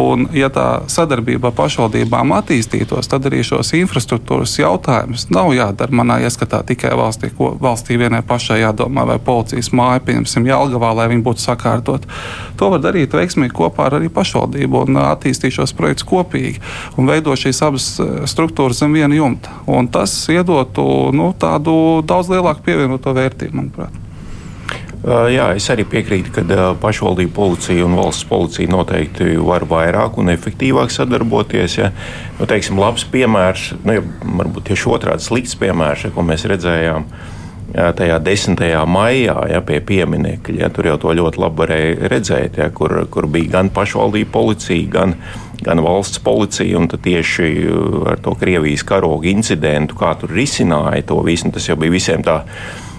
Un, 0.00 0.30
ja 0.36 0.48
tā 0.52 0.86
sadarbība 0.92 1.50
ar 1.50 1.56
pašvaldībām 1.58 2.32
attīstītos, 2.38 3.10
tad 3.12 3.28
arī 3.28 3.42
šos 3.44 3.74
infrastruktūras 3.76 4.56
jautājumus 4.62 5.28
nav 5.34 5.52
jādara 5.56 5.92
manā 5.92 6.22
ieskatā 6.24 6.62
tikai 6.70 6.94
valstī, 6.96 7.32
ko 7.36 7.52
valstī 7.60 7.98
vienai 8.00 8.22
pašai 8.24 8.62
jādomā, 8.62 9.04
vai 9.12 9.18
policijas 9.20 9.72
māja, 9.76 10.00
pieņemsim, 10.08 10.48
Jālgavā, 10.48 10.94
lai 10.96 11.10
viņi 11.12 11.26
būtu 11.26 11.44
sakārtot. 11.44 12.08
To 12.56 12.72
var 12.72 12.80
darīt 12.80 13.12
veiksmīgi 13.12 13.52
kopā 13.56 13.90
ar 13.90 14.00
arī 14.00 14.08
pašvaldību 14.12 14.85
un 14.90 15.02
attīstīt 15.02 15.58
šos 15.58 15.74
projektus 15.76 16.08
kopīgi 16.08 16.62
un 16.96 17.10
veidot 17.10 17.38
šīs 17.40 17.62
abas 17.66 17.90
struktūras 18.30 18.82
zem 18.82 18.96
viena 18.96 19.14
jumta. 19.16 19.52
Un 19.66 19.90
tas 19.92 20.14
iedotu 20.32 21.12
nu, 21.16 21.32
tādu 21.38 22.02
daudz 22.06 22.32
lielāku 22.32 22.66
pievienoto 22.66 23.14
vērtību, 23.16 23.56
manuprāt. 23.60 24.02
Jā, 25.06 25.52
es 25.54 25.68
arī 25.70 25.84
piekrītu, 25.86 26.32
ka 26.34 26.70
pašvaldību 26.82 27.30
policija 27.36 27.84
un 27.86 27.94
valsts 27.94 28.26
policija 28.26 28.70
noteikti 28.72 29.36
var 29.38 29.62
vairāk 29.70 30.16
un 30.18 30.32
efektīvāk 30.32 30.90
sadarboties. 30.90 31.76
Ja. 31.78 31.92
Nu, 32.40 32.48
teiksim, 32.50 32.80
labs 32.82 33.04
piemērs, 33.12 33.68
nu, 33.84 33.98
ja, 33.98 34.02
varbūt 34.40 34.66
tieši 34.72 34.90
otrādi 34.96 35.22
slikts 35.22 35.54
piemērs, 35.60 36.08
ko 36.14 36.24
mēs 36.26 36.48
redzējām 36.50 37.06
tajā 37.74 38.18
10. 38.22 38.62
maijā, 38.86 39.36
ja, 39.50 39.60
pie 39.64 39.80
pieminiekļa. 39.84 40.60
Ja, 40.60 40.70
tur 40.72 40.90
jau 40.90 40.96
to 41.02 41.16
ļoti 41.16 41.42
labi 41.42 41.62
varēja 41.62 42.12
redzēt, 42.12 42.60
ja, 42.62 42.70
kur, 42.70 42.94
kur 43.10 43.28
bija 43.30 43.58
gan 43.58 43.70
pašvaldību 43.74 44.30
policija, 44.32 44.88
gan, 44.92 45.16
gan 45.64 45.82
valsts 45.84 46.22
policija. 46.24 46.86
Tieši 47.02 47.52
ar 48.12 48.22
to 48.22 48.36
Krievijas 48.38 48.86
karogu 48.86 49.30
incidentu, 49.32 49.98
kā 49.98 50.14
tur 50.20 50.34
risināja 50.36 51.04
to 51.10 51.20
visu, 51.26 51.50
tas 51.54 51.68
jau 51.68 51.78
bija 51.80 51.94
visiem 51.94 52.24
tā 52.26 52.42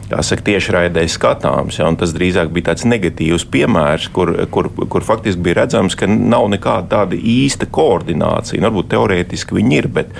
kā 0.07 0.21
saka, 0.23 0.43
tiešraidē 0.47 1.03
skatāms. 1.11 1.79
Ja, 1.79 1.89
tas 1.99 2.13
drīzāk 2.15 2.51
bija 2.55 2.71
tāds 2.71 2.85
negatīvs 2.87 3.47
piemērs, 3.51 4.09
kur, 4.15 4.33
kur, 4.51 4.69
kur 4.87 5.07
faktiski 5.07 5.43
bija 5.47 5.63
redzams, 5.63 5.97
ka 5.99 6.07
nav 6.07 6.47
nekāda 6.53 6.87
tāda 6.95 7.17
īsta 7.17 7.67
koordinācija. 7.71 8.61
Nu, 8.61 8.69
varbūt 8.69 8.91
teorētiski 8.93 9.57
viņi 9.59 9.81
ir, 9.81 9.89
bet, 9.99 10.13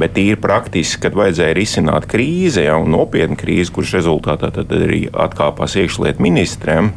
bet 0.00 0.18
ir 0.20 0.40
praktiski, 0.42 1.00
kad 1.06 1.16
vajadzēja 1.16 1.56
risināt 1.56 2.08
krīzi, 2.10 2.66
ja, 2.66 2.76
un 2.80 2.92
nopietnu 2.94 3.38
krīzi, 3.40 3.72
kuras 3.74 3.94
rezultātā 3.96 4.52
arī 4.64 5.06
atkāpās 5.12 5.76
iekšlietu 5.80 6.24
ministriem. 6.24 6.92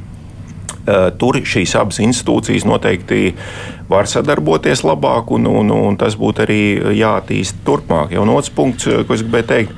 Tur 1.22 1.38
šīs 1.46 1.76
abas 1.78 2.00
institūcijas 2.02 2.66
noteikti 2.66 3.34
var 3.90 4.08
sadarboties 4.10 4.82
labāk, 4.88 5.34
un, 5.36 5.46
un, 5.50 5.74
un 5.76 5.98
tas 6.00 6.16
būtu 6.18 6.46
arī 6.46 6.62
jāattīst 6.98 7.62
turpmāk. 7.68 8.16
Ja, 8.16 8.24
un 8.24 8.32
otrs 8.34 8.54
punkts, 8.56 8.88
ko 9.06 9.18
es 9.18 9.26
gribēju 9.26 9.50
teikt, 9.52 9.76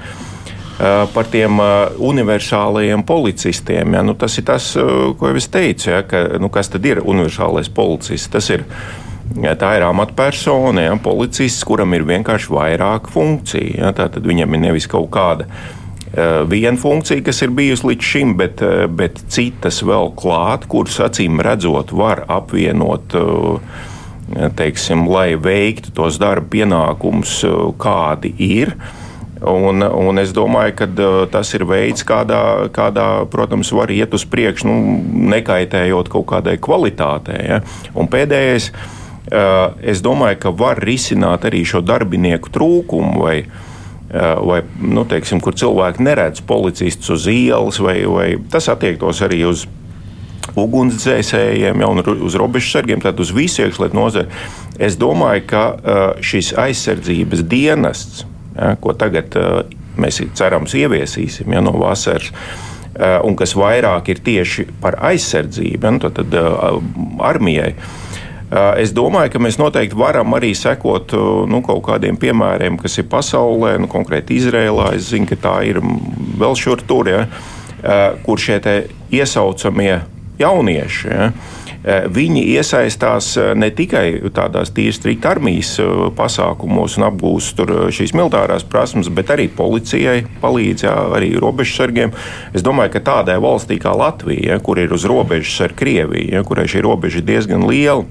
par 1.13 1.27
tiem 1.29 1.59
universālajiem 1.97 3.03
policistiem. 3.05 3.93
Ja? 3.93 4.01
Nu, 4.05 4.15
tas 4.17 4.37
ir 4.39 4.45
tas, 4.47 4.71
ko 5.17 5.29
jau 5.29 5.37
es 5.37 5.49
teicu, 5.51 5.91
ja? 5.91 6.01
ka, 6.07 6.23
nu, 6.41 6.49
kas 6.53 6.71
tad 6.73 6.85
ir 6.87 7.03
universālais 7.03 7.69
policists. 7.69 8.31
Tas 8.31 8.49
ir 8.53 8.65
Ja, 9.39 9.53
tā 9.55 9.75
ir 9.77 9.85
amatpersona, 9.87 10.87
ja, 10.89 10.95
policists, 10.99 11.63
kuram 11.67 11.93
ir 11.95 12.03
vienkārši 12.07 12.51
vairāk 12.51 13.07
funkciju. 13.13 13.77
Ja, 13.79 13.91
tad 13.95 14.19
viņam 14.27 14.57
ir 14.57 14.63
nevis 14.65 14.89
kaut 14.91 15.07
kāda 15.13 15.47
uh, 15.47 16.41
viena 16.49 16.75
funkcija, 16.79 17.23
kas 17.23 17.39
ir 17.45 17.53
bijusi 17.55 17.91
līdz 17.91 18.09
šim, 18.11 18.35
bet, 18.41 18.63
uh, 18.65 18.85
bet 18.91 19.21
citas 19.31 19.79
vēl 19.87 20.11
klāt, 20.19 20.67
kuras 20.71 20.99
acīm 21.07 21.39
redzot, 21.43 21.95
var 21.95 22.25
apvienot. 22.27 23.17
Uh, 23.17 23.87
Teiksim, 24.31 25.09
lai 25.11 25.33
veiktu 25.35 25.91
tos 25.91 26.15
darba 26.15 26.47
pienākumus, 26.53 27.33
kādi 27.81 28.29
ir. 28.39 28.69
Un, 29.43 29.83
un 29.83 30.21
es 30.21 30.31
domāju, 30.31 30.75
ka 30.79 30.87
tas 31.33 31.51
ir 31.57 31.65
veids, 31.67 32.05
kādā, 32.07 32.69
kādā, 32.71 33.25
protams, 33.33 33.73
var 33.75 33.91
iet 33.91 34.15
uz 34.15 34.23
priekšu, 34.31 34.69
nu, 34.69 34.77
nekaitējot 35.33 36.13
kaut 36.13 36.29
kādai 36.31 36.55
kvalitātei. 36.63 37.41
Ja? 37.49 37.59
Un 37.91 38.07
pēdējais, 38.13 38.69
uh, 38.71 39.00
es 39.31 40.01
domāju, 40.03 40.39
ka 40.43 40.53
var 40.55 40.81
risināt 40.83 41.45
arī 41.47 41.63
šo 41.67 41.83
darbinieku 41.85 42.51
trūkumu 42.51 43.21
vai, 43.23 43.35
uh, 43.45 44.39
vai 44.43 44.61
nu, 44.79 45.05
teiksim, 45.07 45.39
kur 45.43 45.55
cilvēki 45.57 46.03
neredz 46.03 46.43
policistus 46.47 47.13
uz 47.15 47.29
ielas, 47.31 47.79
vai, 47.83 48.01
vai 48.07 48.33
tas 48.51 48.69
attiektos 48.71 49.23
arī 49.25 49.45
uz 49.49 49.67
ugunsdzēsējiem, 50.57 51.83
jau 51.83 52.15
uz 52.25 52.35
robežsargiem, 52.35 52.99
tad 53.03 53.19
uz 53.21 53.29
visu 53.31 53.61
iekšlietu 53.63 53.95
nozari. 53.95 54.41
Es 54.81 54.97
domāju, 54.99 55.45
ka 55.47 55.63
šis 56.25 56.51
aizsardzības 56.59 57.43
dienests 57.47 58.25
ja, 58.55 58.75
ko 58.81 58.93
tagad 58.97 59.37
uh, 59.39 59.61
mēs 59.99 60.21
cerams 60.37 60.75
ieviesīsim 60.77 61.51
ja, 61.53 61.63
no 61.63 61.75
vasaras. 61.79 62.31
Uh, 62.91 63.21
un 63.23 63.37
kas 63.39 63.53
vairāk 63.55 64.11
ir 64.11 64.19
tieši 64.23 64.67
par 64.83 64.97
aizsardzību, 65.11 65.79
ja, 65.79 65.93
nu, 65.95 66.01
tad, 66.03 66.19
tad 66.19 66.35
uh, 66.35 66.81
armijai. 67.23 67.73
Es 68.51 68.91
domāju, 68.91 69.31
ka 69.31 69.39
mēs 69.39 69.55
noteikti 69.61 69.95
varam 69.95 70.33
arī 70.35 70.51
sekot 70.57 71.13
nu, 71.47 71.61
kaut 71.63 71.85
kādiem 71.85 72.17
piemēriem, 72.19 72.75
kas 72.81 72.97
ir 72.99 73.07
pasaulē, 73.11 73.77
nu, 73.79 73.87
konkrēti 73.91 74.35
Izrēlā. 74.41 74.89
Es 74.97 75.07
zinu, 75.13 75.29
ka 75.29 75.39
tā 75.39 75.53
ir 75.69 75.79
vēl 75.79 76.57
šur 76.59 76.83
tur, 76.83 77.07
ja, 77.07 77.21
kur 78.25 78.41
šie 78.43 78.59
iesaucamie 79.15 80.01
jaunieši. 80.41 81.07
Ja, 81.07 81.31
Eh, 81.81 82.03
viņi 82.13 82.43
iesaistās 82.53 83.31
eh, 83.41 83.55
ne 83.57 83.71
tikai 83.73 84.21
tādās 84.35 84.69
tīri 84.69 84.93
strikt 84.93 85.25
armijas 85.25 85.71
eh, 85.81 85.87
pasākumos 86.13 86.99
un 86.99 87.07
apgūst 87.07 87.63
šīs 87.97 88.13
militārās 88.13 88.67
prasmes, 88.69 89.09
bet 89.09 89.31
arī 89.33 89.47
policijai 89.49 90.19
palīdz, 90.43 90.85
jā, 90.85 90.93
arī 91.17 91.31
robežsargiem. 91.41 92.13
Es 92.53 92.61
domāju, 92.61 92.93
ka 92.93 93.01
tādai 93.07 93.39
valstī 93.41 93.79
kā 93.81 93.95
Latvija, 93.97 94.59
kur 94.61 94.77
ir 94.77 94.93
uz 94.93 95.07
robežas 95.09 95.57
ar 95.65 95.73
Krieviju, 95.77 96.43
kurai 96.45 96.67
šī 96.69 96.85
robeža 96.85 97.23
ir 97.23 97.25
diezgan 97.31 97.65
liela, 97.65 98.05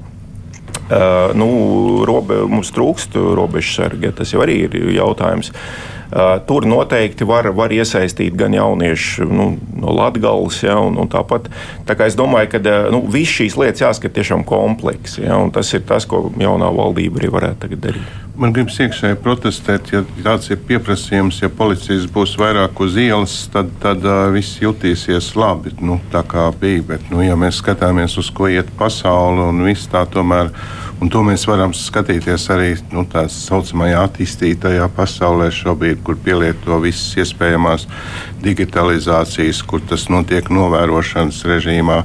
Uh, 0.91 1.31
nu, 1.39 1.47
robe, 2.09 2.41
mums 2.51 2.73
trūkst 2.75 3.15
robežsargi, 3.15 4.11
tas 4.19 4.33
jau 4.35 4.43
arī 4.43 4.65
ir 4.67 4.75
jautājums. 4.97 5.53
Uh, 6.11 6.41
tur 6.43 6.67
noteikti 6.67 7.23
var, 7.29 7.47
var 7.55 7.71
iesaistīt 7.71 8.35
gan 8.35 8.57
jaunieši 8.57 9.29
nu, 9.31 9.53
no 9.79 9.95
Latvijas, 9.95 10.65
ja, 10.67 10.75
un, 10.83 10.99
un 10.99 11.11
tāpat. 11.11 11.47
Tā 11.87 11.95
kā 11.95 12.09
es 12.11 12.19
domāju, 12.19 12.51
ka 12.57 12.75
nu, 12.91 13.05
visas 13.07 13.37
šīs 13.39 13.59
lietas 13.61 13.85
jāskat 13.85 14.17
tiešām 14.19 14.43
kompleksi, 14.49 15.23
ja, 15.29 15.39
un 15.39 15.55
tas 15.55 15.71
ir 15.79 15.87
tas, 15.87 16.09
ko 16.11 16.27
jaunā 16.43 16.73
valdība 16.75 17.23
arī 17.23 17.31
varētu 17.39 17.79
darīt. 17.79 18.19
Man 18.41 18.55
gribas 18.57 18.79
iekšēji 18.81 19.19
protestēt, 19.21 19.91
ja 19.93 19.99
tāds 20.25 20.47
ir 20.49 20.57
pieprasījums, 20.65 21.43
ja 21.43 21.51
policijas 21.53 22.07
būs 22.09 22.39
vairāk 22.41 22.79
uz 22.81 22.95
ielas, 22.97 23.35
tad, 23.53 23.69
tad 23.83 24.07
uh, 24.09 24.31
viss 24.33 24.63
jutīsies 24.63 25.35
labi. 25.37 25.75
Nu, 25.85 25.99
tā 26.09 26.23
kā 26.25 26.47
bija, 26.63 26.81
bet, 26.95 27.05
nu, 27.13 27.21
ja 27.21 27.37
mēs 27.37 27.59
skatāmies 27.61 28.17
uz 28.17 28.31
ko 28.33 28.49
iet 28.49 28.71
pasaule 28.81 29.45
un 29.51 29.61
viss 29.67 29.91
tā 29.93 30.07
tomēr, 30.09 30.49
un 31.05 31.13
to 31.13 31.21
mēs 31.27 31.45
varam 31.51 31.77
skatīties 31.77 32.49
arī 32.57 32.71
nu, 32.95 33.05
tā 33.13 33.27
saucamajā 33.29 34.07
attīstītajā 34.09 34.89
pasaulē 34.97 35.51
šobrīd, 35.61 36.01
kur 36.09 36.17
pielieto 36.25 36.81
visas 36.81 37.13
iespējamās 37.21 37.91
digitalizācijas, 38.41 39.61
kur 39.69 39.85
tas 39.85 40.09
notiek 40.09 40.49
novērošanas 40.49 41.45
režīmā, 41.45 42.03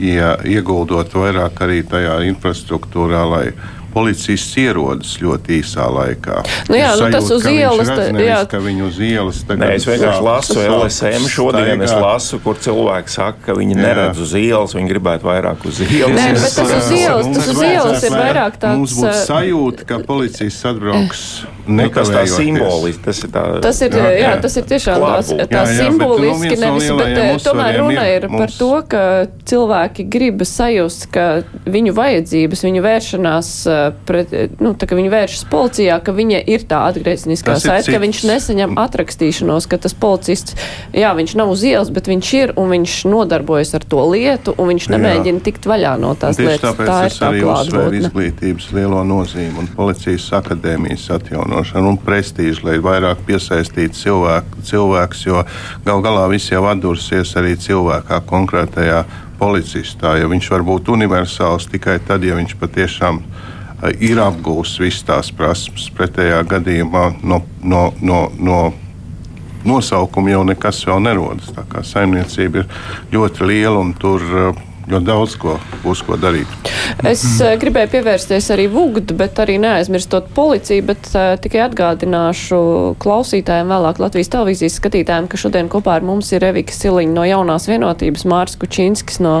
ja, 0.00 0.38
ieguldot 0.48 1.12
vairāk 1.12 1.60
arī 1.68 1.84
tajā 1.92 2.22
infrastruktūrā, 2.32 3.28
lai 3.36 3.46
policists 3.94 4.56
ierodas 4.60 5.14
ļoti 5.22 5.58
īsā 5.60 5.86
laikā. 5.94 6.40
Nu, 6.70 6.78
jā, 6.78 6.90
nu, 6.98 7.08
tas 7.14 7.30
uz 7.34 7.46
ielas 7.50 7.90
tā 7.90 8.08
ir. 8.10 8.32
Ka 8.50 8.60
viņu 8.62 8.88
uz 8.90 9.00
ielas 9.04 9.40
Nē, 9.48 9.70
es 9.76 9.86
vienkārši 9.88 10.24
lasu 10.24 10.58
LSM 10.64 11.28
šodien, 11.30 11.68
staigā. 11.68 11.86
es 11.86 11.94
lasu, 12.04 12.40
kur 12.44 12.58
cilvēki 12.60 13.14
saka, 13.14 13.40
ka 13.48 13.56
viņi 13.58 13.76
jā. 13.76 13.80
neredz 13.82 14.22
uz 14.24 14.34
ielas, 14.38 14.74
viņi 14.76 14.90
gribētu 14.90 15.28
vairāk 15.30 15.66
uz 15.70 15.80
ielas. 15.86 16.16
Nē, 16.18 16.28
bet 16.42 16.58
tas 16.58 16.74
uz 16.78 16.92
ielas, 16.98 17.30
tas 17.38 17.50
uz 17.54 17.62
ielas 17.64 18.06
ir 18.08 18.16
vairāk 18.18 18.58
tāds. 18.60 18.80
Mums 18.80 18.96
būtu 18.98 19.16
sajūta, 19.28 19.88
ka 19.88 20.00
policists 20.08 20.70
atbrauks. 20.70 21.24
Nu, 21.64 21.86
tas 21.88 22.10
tā 22.12 22.22
simboliski, 22.28 23.00
tas 23.06 23.20
ir 23.24 23.30
tā. 23.32 23.42
Tas 23.64 23.80
ir, 23.84 23.94
jā, 23.96 24.08
jā, 24.20 24.32
tas 24.42 24.56
ir 24.60 24.66
tiešām 24.68 25.04
tās, 25.04 25.30
tā 25.32 25.46
jā, 25.46 25.60
jā, 25.64 25.86
simboliski, 25.86 26.50
bet, 26.50 26.60
nu, 26.60 26.66
nevis, 26.66 26.88
bet 26.98 27.20
eh, 27.22 27.30
tomēr 27.44 27.78
runa 27.80 28.04
ir, 28.10 28.26
ir 28.26 28.34
par 28.34 28.52
to, 28.52 28.70
ka 28.90 29.02
cilvēki 29.48 30.06
grib 30.12 30.44
sajust, 30.48 31.06
ka 31.14 31.26
viņu 31.64 31.94
vajadzības, 31.96 32.64
viņu 32.66 32.84
vēršanās 32.84 33.50
uh, 33.70 33.80
pret, 34.08 34.34
nu, 34.60 34.74
tā, 34.76 34.88
ka 34.90 34.98
viņi 34.98 35.12
vēršas 35.14 35.46
policijā, 35.52 35.98
ka 36.04 36.14
viņa 36.16 36.42
ir 36.52 36.66
tā 36.68 36.82
atgriezniskā 36.90 37.56
saite, 37.62 37.94
ka 37.94 38.02
viņš 38.02 38.22
nesaņem 38.28 38.76
atrakstīšanos, 38.84 39.68
ka 39.70 39.80
tas 39.86 39.96
policists, 39.96 40.58
jā, 40.92 41.14
viņš 41.16 41.36
nav 41.40 41.54
uz 41.54 41.64
ielas, 41.64 41.92
bet 41.94 42.12
viņš 42.12 42.34
ir 42.42 42.54
un 42.60 42.72
viņš 42.74 42.98
nodarbojas 43.08 43.72
ar 43.78 43.88
to 43.88 44.04
lietu 44.12 44.56
un 44.58 44.74
viņš 44.74 44.90
nemēģina 44.92 45.40
jā. 45.40 45.46
tikt 45.48 45.68
vaļā 45.70 45.96
no 46.02 46.12
tās 46.18 46.40
lietas. 46.40 46.76
Tā 46.76 47.00
ir 47.08 47.18
tā 47.18 47.32
uzsvēru 47.40 48.00
izglītības 48.02 48.70
lielo 48.76 49.00
nozīmi 49.08 49.64
un 49.64 49.70
policijas 49.72 50.28
akadēmijas 50.40 51.08
atjaunošanu 51.54 51.94
un 51.94 51.98
prestīžu, 51.98 52.66
lai 52.66 52.78
vairāk 52.82 53.22
piesaistītu 53.26 53.94
cilvēku, 53.94 54.62
cilvēks, 54.66 55.26
jo 55.26 55.44
gal 55.84 56.02
galā 56.02 56.28
viss 56.30 56.50
jau 56.50 56.64
atdursies 56.66 57.36
arī 57.36 57.56
cilvēkā 57.56 58.20
konkrētajā 58.26 59.04
policistā, 59.38 60.16
jo 60.18 60.28
viņš 60.28 60.50
var 60.50 60.62
būt 60.62 60.88
universāls 60.88 61.68
tikai 61.70 62.00
tad, 62.00 62.24
ja 62.24 62.34
viņš 62.34 62.56
patiešām 62.58 63.22
ir 64.00 64.18
apgūsts 64.18 64.80
visas 64.80 65.04
tās 65.04 65.30
prasmes. 65.30 65.90
Pretējā 65.94 66.42
gadījumā 66.48 67.14
no, 67.22 67.42
no, 67.62 67.92
no, 68.00 68.30
no 68.38 68.72
nosaukuma 69.64 70.30
jau 70.30 70.44
nekas 70.44 70.84
vēl 70.86 71.02
nerodas. 71.04 71.52
Tā 71.54 71.66
kā 71.68 71.84
saimniecība 71.84 72.62
ir 72.62 72.68
ļoti 73.12 73.46
liela 73.46 73.78
un 73.78 73.94
tur 73.94 74.22
ļoti 74.90 75.06
daudz 75.08 75.36
ko 75.40 75.56
būs 75.84 76.02
ko 76.06 76.18
darīt. 76.20 76.50
Es 77.06 77.24
uh, 77.40 77.54
gribēju 77.60 77.92
pievērsties 77.94 78.50
arī 78.54 78.66
VUGD, 78.72 79.14
bet 79.18 79.40
arī 79.42 79.56
neaizmirstot 79.62 80.30
policiju, 80.36 80.86
bet 80.90 81.10
uh, 81.14 81.34
tikai 81.40 81.64
atgādināšu 81.68 82.60
klausītājiem, 83.02 83.72
vēlāk 83.72 84.02
Latvijas 84.02 84.32
televīzijas 84.34 84.78
skatītājiem, 84.80 85.28
ka 85.30 85.40
šodien 85.40 85.72
kopā 85.72 85.98
ar 85.98 86.06
mums 86.06 86.32
ir 86.36 86.44
Evika 86.50 86.74
Siliņa 86.76 87.16
no 87.16 87.26
jaunās 87.28 87.68
vienotības, 87.70 88.26
Mārs 88.28 88.58
Kučinskis 88.60 89.20
no 89.24 89.40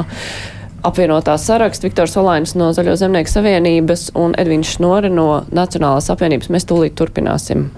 apvienotā 0.84 1.36
saraksta, 1.40 1.88
Viktors 1.88 2.16
Olainis 2.20 2.54
no 2.60 2.70
Zaļo 2.76 2.96
zemnieku 3.00 3.32
savienības 3.32 4.10
un 4.20 4.36
Edvins 4.40 4.76
Šnore 4.76 5.10
no 5.12 5.44
Nacionālās 5.54 6.10
apvienības. 6.12 6.52
Mēs 6.52 6.68
tūlīt 6.68 6.96
turpināsim. 7.00 7.70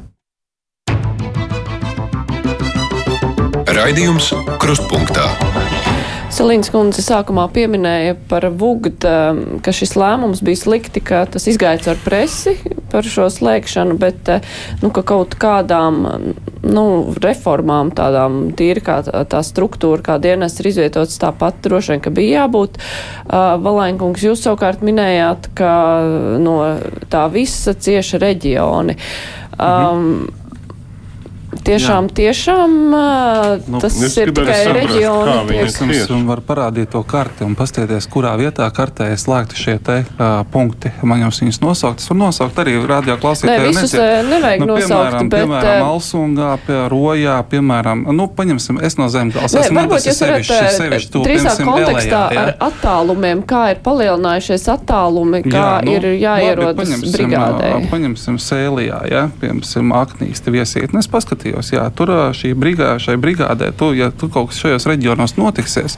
Raidījums 3.76 4.32
Krustpunktā. 4.62 5.28
Salīns 6.36 6.68
kundze 6.68 7.00
sākumā 7.00 7.46
pieminēja 7.48 8.12
par 8.28 8.44
VUGD, 8.60 9.06
um, 9.08 9.38
ka 9.64 9.72
šis 9.72 9.94
lēmums 9.96 10.42
bija 10.44 10.60
slikti, 10.60 11.00
ka 11.00 11.22
tas 11.32 11.46
izgāja 11.48 11.94
ar 11.94 12.02
presi 12.04 12.52
par 12.92 13.08
šo 13.08 13.30
slēgšanu, 13.32 13.96
bet 14.00 14.28
uh, 14.28 14.44
nu, 14.82 14.90
ka 14.92 15.00
kaut 15.06 15.38
kādām 15.40 16.02
nu, 16.60 16.84
reformām, 17.24 17.94
tādām 17.96 18.50
tīri 18.58 18.84
kā 18.84 18.98
tā, 19.06 19.40
struktūra, 19.48 20.04
kā 20.04 20.18
dienas 20.20 20.58
ir 20.60 20.68
izvietots 20.74 21.16
tāpat 21.22 21.62
droši 21.64 21.94
vien, 21.94 22.04
ka 22.04 22.12
bija 22.12 22.42
jābūt. 22.42 22.76
Uh, 22.82 23.54
Valēnkungs, 23.64 24.28
jūs 24.28 24.44
savukārt 24.44 24.84
minējāt, 24.84 25.54
ka 25.56 25.70
no 26.42 26.58
tā 27.12 27.30
visa 27.32 27.72
cieša 27.72 28.20
reģioni. 28.26 28.98
Um, 29.56 29.64
mhm. 29.64 30.45
Tiešām, 31.66 32.08
Jā. 32.10 32.14
tiešām 32.20 32.74
nu, 33.66 33.80
tas 33.82 33.96
ir 34.06 34.32
tikai 34.34 34.58
reģioni. 34.76 35.58
Es 35.64 35.78
jums 35.80 36.26
varu 36.28 36.44
parādīt 36.46 36.90
to 36.92 37.02
karti 37.06 37.46
un 37.46 37.56
paskatīties, 37.58 38.08
kurā 38.12 38.34
vietā 38.40 38.66
kartē 38.74 39.10
ir 39.14 39.20
slēgti 39.20 39.58
šie 39.58 39.76
te 39.82 39.98
uh, 40.04 40.42
punkti. 40.52 40.92
Man 41.06 41.22
jums 41.24 41.40
viņus 41.42 41.60
nosaukt. 41.62 42.02
Es 42.02 42.10
varu 42.10 42.20
nosaukt 42.24 42.58
arī 42.62 42.76
radio 42.86 43.16
klausītājiem. 43.20 43.62
Ne, 43.62 43.72
visus 43.72 43.94
neciet. 43.94 44.30
nevajag 44.30 44.62
nu, 44.62 44.68
nosaukt, 44.72 44.90
piemēram, 44.90 45.30
bet... 45.32 45.46
Piemēram, 45.46 45.86
Alsungā, 45.86 46.50
pie 46.66 46.80
Rojā, 46.92 47.36
piemēram, 47.50 48.04
nu, 48.16 48.28
paņemsim, 48.38 48.80
es 48.86 48.98
no 49.00 49.08
Zemgals. 49.12 49.56
Ne, 49.56 49.66
varbūt 49.76 50.08
jūs 50.10 50.22
varat 50.24 50.50
sevišķi, 50.76 51.22
drīzāk 51.26 51.62
kontekstā 51.62 52.22
elējā, 52.30 52.42
ar 52.42 52.52
attālumiem, 52.68 53.42
kā 53.48 53.62
ir 53.74 53.82
palielinājušies 53.86 54.66
attālumi, 54.76 55.42
kā 55.46 55.62
jā, 55.62 55.70
nu, 55.86 55.96
ir 55.96 56.08
jāierodas 56.20 56.80
paņemsim, 56.82 57.14
brigādē. 57.16 57.72
Paņemsim 57.92 58.40
Sēlijā, 58.42 59.00
ja, 59.12 59.26
piemēram, 59.40 59.94
Aknīsti 59.96 60.52
viesītnes, 60.52 61.08
paskatījos 61.10 61.45
skatījos, 61.46 61.72
jā, 61.72 61.84
tur 61.94 62.10
šī 62.34 62.54
brigā, 62.54 62.98
šai 62.98 63.16
brigādē, 63.16 63.72
tu, 63.76 63.92
ja 63.94 64.10
tur 64.10 64.30
kaut 64.30 64.50
kas 64.50 64.60
šajos 64.60 64.86
reģionos 64.86 65.36
notiksies, 65.36 65.96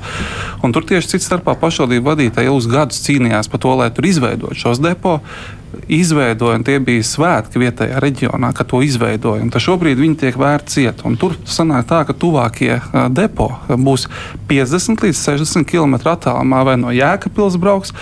un 0.63 0.73
tur 0.73 0.85
tieši 0.85 1.17
cits 1.17 1.29
starpā 1.29 1.57
pašvaldību 1.59 2.05
vadītāji 2.05 2.49
ilgus 2.49 2.69
gadus 2.69 3.03
cīnījās 3.07 3.49
par 3.49 3.61
to, 3.61 3.75
lai 3.79 3.91
tur 3.91 4.05
izveidot 4.09 4.57
šos 4.57 4.81
depo, 4.81 5.21
izveidoja, 5.89 6.59
un 6.59 6.65
tie 6.67 6.79
bija 6.85 7.05
svētki 7.05 7.61
vietējā 7.63 8.01
reģionā, 8.03 8.53
kad 8.57 8.69
to 8.71 8.81
izveidoja. 8.85 9.47
Tad 9.53 9.65
šobrīd 9.65 10.01
viņi 10.01 10.19
tiek 10.23 10.39
vērti 10.39 10.75
ciet. 10.75 11.03
Tur 11.21 11.37
sanāk 11.49 11.89
tā, 11.89 12.03
ka 12.09 12.17
tuvākie 12.17 12.79
depo 13.15 13.51
būs 13.69 14.07
50 14.49 15.05
līdz 15.05 15.21
60 15.21 15.69
km 15.69 15.99
attālumā 16.13 16.63
vai 16.67 16.77
no 16.81 16.93
Jēkabpils 16.95 17.59
brauks, 17.61 17.93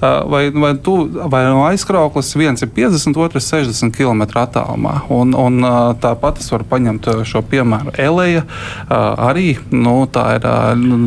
vai, 0.00 0.48
vai, 0.52 0.72
tu, 0.82 0.96
vai 1.32 1.42
no 1.48 1.64
aizkrauklas 1.68 2.34
viens 2.36 2.64
ir 2.64 2.72
50, 2.76 3.16
otrs 3.26 3.50
60 3.52 3.94
km 3.96 4.26
attālumā. 4.42 4.98
Un, 5.12 5.34
un 5.36 5.68
tāpat 6.02 6.42
es 6.42 6.50
varu 6.52 6.68
paņemt 6.68 7.10
šo 7.28 7.42
piemēru 7.46 7.94
Eleja. 8.00 8.44
Arī 8.88 9.56
nu, 9.72 9.98
tā 10.12 10.26
ir 10.38 10.48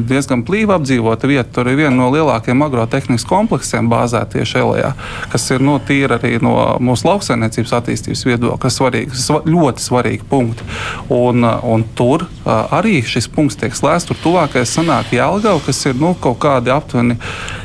diezgan 0.09 0.45
plīva 0.47 0.79
apdzīvota 0.79 1.29
vieta. 1.29 1.49
Tur 1.59 1.71
ir 1.71 1.79
viena 1.79 1.95
no 1.97 2.09
lielākajiem 2.13 2.65
agrotehnikas 2.65 3.27
kompleksiem 3.29 3.89
bāzēta 3.91 4.37
tieši 4.37 4.61
Elejā, 4.63 4.93
kas 5.33 5.49
ir 5.53 5.63
no 5.65 5.77
tīra 5.99 6.17
ir 6.19 6.25
arī 6.25 6.39
no 6.43 6.55
mūsu 6.83 7.07
lauksaimniecības 7.07 7.73
attīstības 7.79 8.25
viedokļa 8.27 8.71
svarīgi, 8.73 9.23
ļoti 9.49 9.83
svarīgi 9.83 10.27
punkti. 10.29 10.67
Un, 11.13 11.43
un 11.43 11.85
tur 11.97 12.25
arī 12.45 13.01
šis 13.05 13.29
punkts 13.33 13.59
tiek 13.59 13.75
slēgts. 13.75 14.09
Tur 14.09 14.19
tuvākais 14.23 14.71
sanāk 14.77 15.13
Jālgava, 15.15 15.61
kas 15.65 15.83
ir 15.89 15.99
nu, 15.99 16.13
kaut 16.21 16.39
kādi 16.43 16.73
aptuveni. 16.73 17.19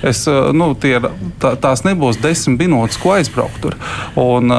Es, 0.04 0.24
nu, 0.28 0.72
tie, 0.74 0.98
tā, 1.42 1.54
tās 1.60 1.84
nebūs 1.86 2.20
desmit 2.22 2.64
minūtes, 2.64 3.00
ko 3.00 3.14
aizbraukt 3.18 3.62
tur. 3.64 3.78
Un 4.20 4.52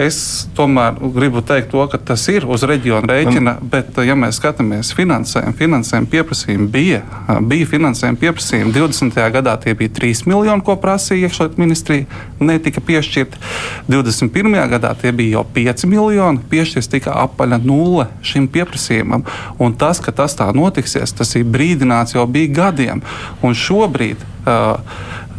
es 0.00 0.48
tomēr 0.56 0.96
gribu 1.14 1.42
teikt, 1.46 1.70
to, 1.72 1.82
ka 1.90 1.98
tas 2.10 2.22
ir 2.32 2.46
uz 2.48 2.62
reģiona 2.66 3.08
rēķina, 3.10 3.54
bet, 3.72 3.96
ja 4.06 4.16
mēs 4.18 4.38
skatāmies 4.40 4.92
finansējumu, 4.96 5.56
finansējumu 5.58 6.10
pieprasījumu 6.12 6.68
bija, 6.72 7.00
bija 7.50 7.68
finansējuma 7.70 8.20
pieprasījumi. 8.20 8.72
20. 8.76 9.20
gadā 9.36 9.56
tie 9.62 9.74
bija 9.78 9.92
3 9.98 10.24
miljoni, 10.30 10.64
ko 10.66 10.76
prasīja 10.80 11.28
iekšlietu 11.28 11.60
ministrija, 11.60 12.22
netika 12.40 12.82
piešķirti. 12.84 13.42
21. 13.90 14.58
gadā 14.74 14.94
tie 15.00 15.12
bija 15.16 15.40
jau 15.40 15.46
5 15.56 15.86
miljoni, 15.90 16.44
piešķirts 16.50 16.90
tikai 16.94 17.16
apaļa 17.26 17.60
nulle 17.64 18.08
šim 18.26 18.48
pieprasījumam. 18.52 19.26
Un 19.60 19.76
tas, 19.80 20.02
ka 20.02 20.14
tas 20.14 20.38
tā 20.38 20.50
notiksies, 20.56 21.14
tas 21.16 21.34
ir 21.38 21.48
brīdināts 21.48 22.16
jau 22.16 22.26
bija 22.30 22.54
gadiem. 22.62 23.02
Un 23.46 23.56
šobrīd 23.56 24.22
uh, 24.22 24.78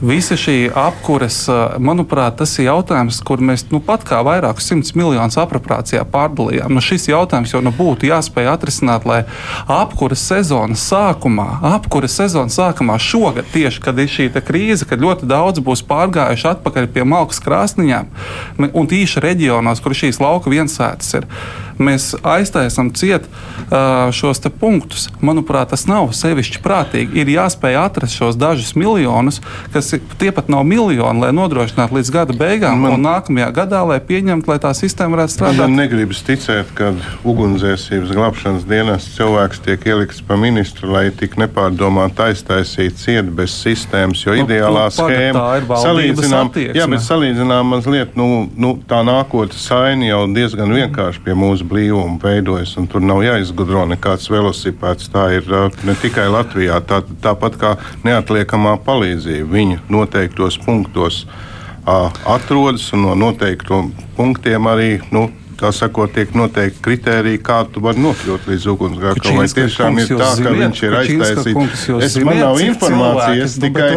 Visa 0.02 0.34
šī 0.34 0.72
apkures, 0.74 1.44
manuprāt, 1.78 2.40
tas 2.40 2.56
ir 2.58 2.72
jautājums, 2.72 3.20
kur 3.22 3.42
mēs 3.46 3.68
nu, 3.70 3.78
pat 3.86 4.02
kā 4.08 4.24
vairākus 4.26 4.66
simtus 4.72 4.96
miljonus 4.98 5.38
apropriācijā 5.38 6.02
pārdalījām. 6.10 6.74
Nu, 6.74 6.82
šis 6.82 7.06
jautājums 7.12 7.54
jau 7.54 7.62
nu, 7.62 7.70
būtu 7.78 8.10
jāspēj 8.10 8.50
atrisināt, 8.50 9.06
lai 9.06 9.20
apkures 9.70 10.24
sezonas 10.26 10.82
sākumā, 10.90 11.48
apkures 11.76 12.18
sezonas 12.18 12.58
sākumā 12.58 12.98
šogad, 12.98 13.46
tieši 13.54 13.86
kad 13.86 14.02
ir 14.02 14.10
šī 14.10 14.32
krīze, 14.42 14.90
kad 14.90 15.06
ļoti 15.06 15.30
daudz 15.30 15.62
būs 15.62 15.86
pārgājuši 15.86 16.50
atpakaļ 16.56 16.90
pie 16.96 17.06
malkas 17.06 17.44
krāsniņām 17.46 18.10
un 18.72 18.90
tīši 18.90 19.22
reģionos, 19.22 19.86
kur 19.86 19.94
šīs 19.94 20.18
lauka 20.24 20.50
viensētas 20.50 21.14
ir 21.22 21.30
mēs 21.84 22.12
aiztaisām 22.22 22.92
ciet 22.98 23.28
šos 24.16 24.42
punktus. 24.60 25.08
Manuprāt, 25.24 25.72
tas 25.72 25.86
nav 25.90 26.12
sevišķi 26.16 26.62
prātīgi. 26.64 27.22
Ir 27.22 27.32
jāspēj 27.36 27.78
atrast 27.82 28.18
šos 28.18 28.38
dažus 28.40 28.74
miljonus, 28.80 29.40
kas 29.74 29.94
ir, 29.96 30.02
tie 30.20 30.32
pat 30.36 30.50
nav 30.52 30.66
miljoni, 30.68 31.24
lai 31.24 31.32
nodrošinātu 31.36 31.98
līdz 32.00 32.12
gada 32.14 32.36
beigām 32.38 32.82
man, 32.82 32.98
un 32.98 33.06
nākamajā 33.06 33.50
gadā, 33.56 33.84
lai 33.88 34.00
pieņemtu, 34.04 34.52
lai 34.52 34.60
tā 34.64 34.74
sistēma 34.78 35.18
varētu 35.18 35.36
strādāt. 35.36 35.62
Man 35.64 35.78
negribas 35.80 36.24
ticēt, 36.28 36.74
ka 36.78 36.92
ugunsdzēsības 37.28 38.14
glābšanas 38.18 38.68
dienas 38.70 39.08
cilvēks 39.16 39.64
tiek 39.66 39.86
ielikts 39.92 40.24
pa 40.26 40.38
ministru, 40.40 40.92
lai 40.94 41.06
tik 41.16 41.38
nepārdomāti 41.42 42.26
aiztaisītu 42.30 43.00
ciet 43.02 43.32
bez 43.36 43.56
sistēmas, 43.62 44.26
jo 44.26 44.36
nu, 44.36 44.46
ideālā 44.46 44.88
nu, 44.90 44.96
schēma 44.98 45.78
salīdzinām, 45.86 46.52
jā, 46.76 46.88
bet 46.92 47.06
salīdzinām 47.06 47.72
mazliet, 47.76 48.18
nu, 48.20 48.48
nu, 48.56 48.76
tā 48.90 49.02
nākotnes 49.08 49.68
saini 49.70 50.12
jau 50.12 50.24
diezgan 50.34 50.74
vienkārši 50.76 51.24
pie 51.26 51.36
mūsu 51.38 51.68
blīvumu 51.72 52.20
veidojas. 52.22 52.76
Tur 52.92 53.04
nav 53.04 53.24
jāizgudro 53.26 53.86
nekāds 53.90 54.30
velosipēds. 54.32 55.10
Tā 55.14 55.28
ir 55.40 55.48
ne 55.88 55.96
tikai 56.02 56.28
Latvijā, 56.32 56.82
tā, 56.88 57.02
tāpat 57.24 57.58
kā 57.62 57.76
neatliekamā 58.06 58.78
palīdzība 58.86 59.50
viņu 59.56 59.80
noteiktos 59.92 60.60
punktos 60.62 61.26
atrodas 61.86 62.92
un 62.94 63.08
no 63.08 63.16
noteiktu 63.18 63.88
punktiem 64.18 64.68
arī 64.70 64.92
nu, 65.12 65.30
tā 65.62 65.70
sakot, 65.76 66.10
tiek 66.16 66.32
noteikti 66.38 66.82
kriteriji, 66.82 67.40
kā 67.46 67.62
tu 67.70 67.82
vari 67.84 68.02
nokļūt 68.02 68.48
līdz 68.50 68.68
ugunsgrēkam. 68.74 69.38
Vai 69.38 69.48
tiešām 69.52 70.00
ir 70.02 70.10
tā, 70.10 70.30
ka 70.42 70.54
viņš 70.58 70.82
ir 70.88 70.96
aiztaisīts? 71.02 71.84
Es 72.08 72.18
man 72.26 72.40
nav 72.42 72.62
informācijas, 72.64 73.58
tikai 73.62 73.90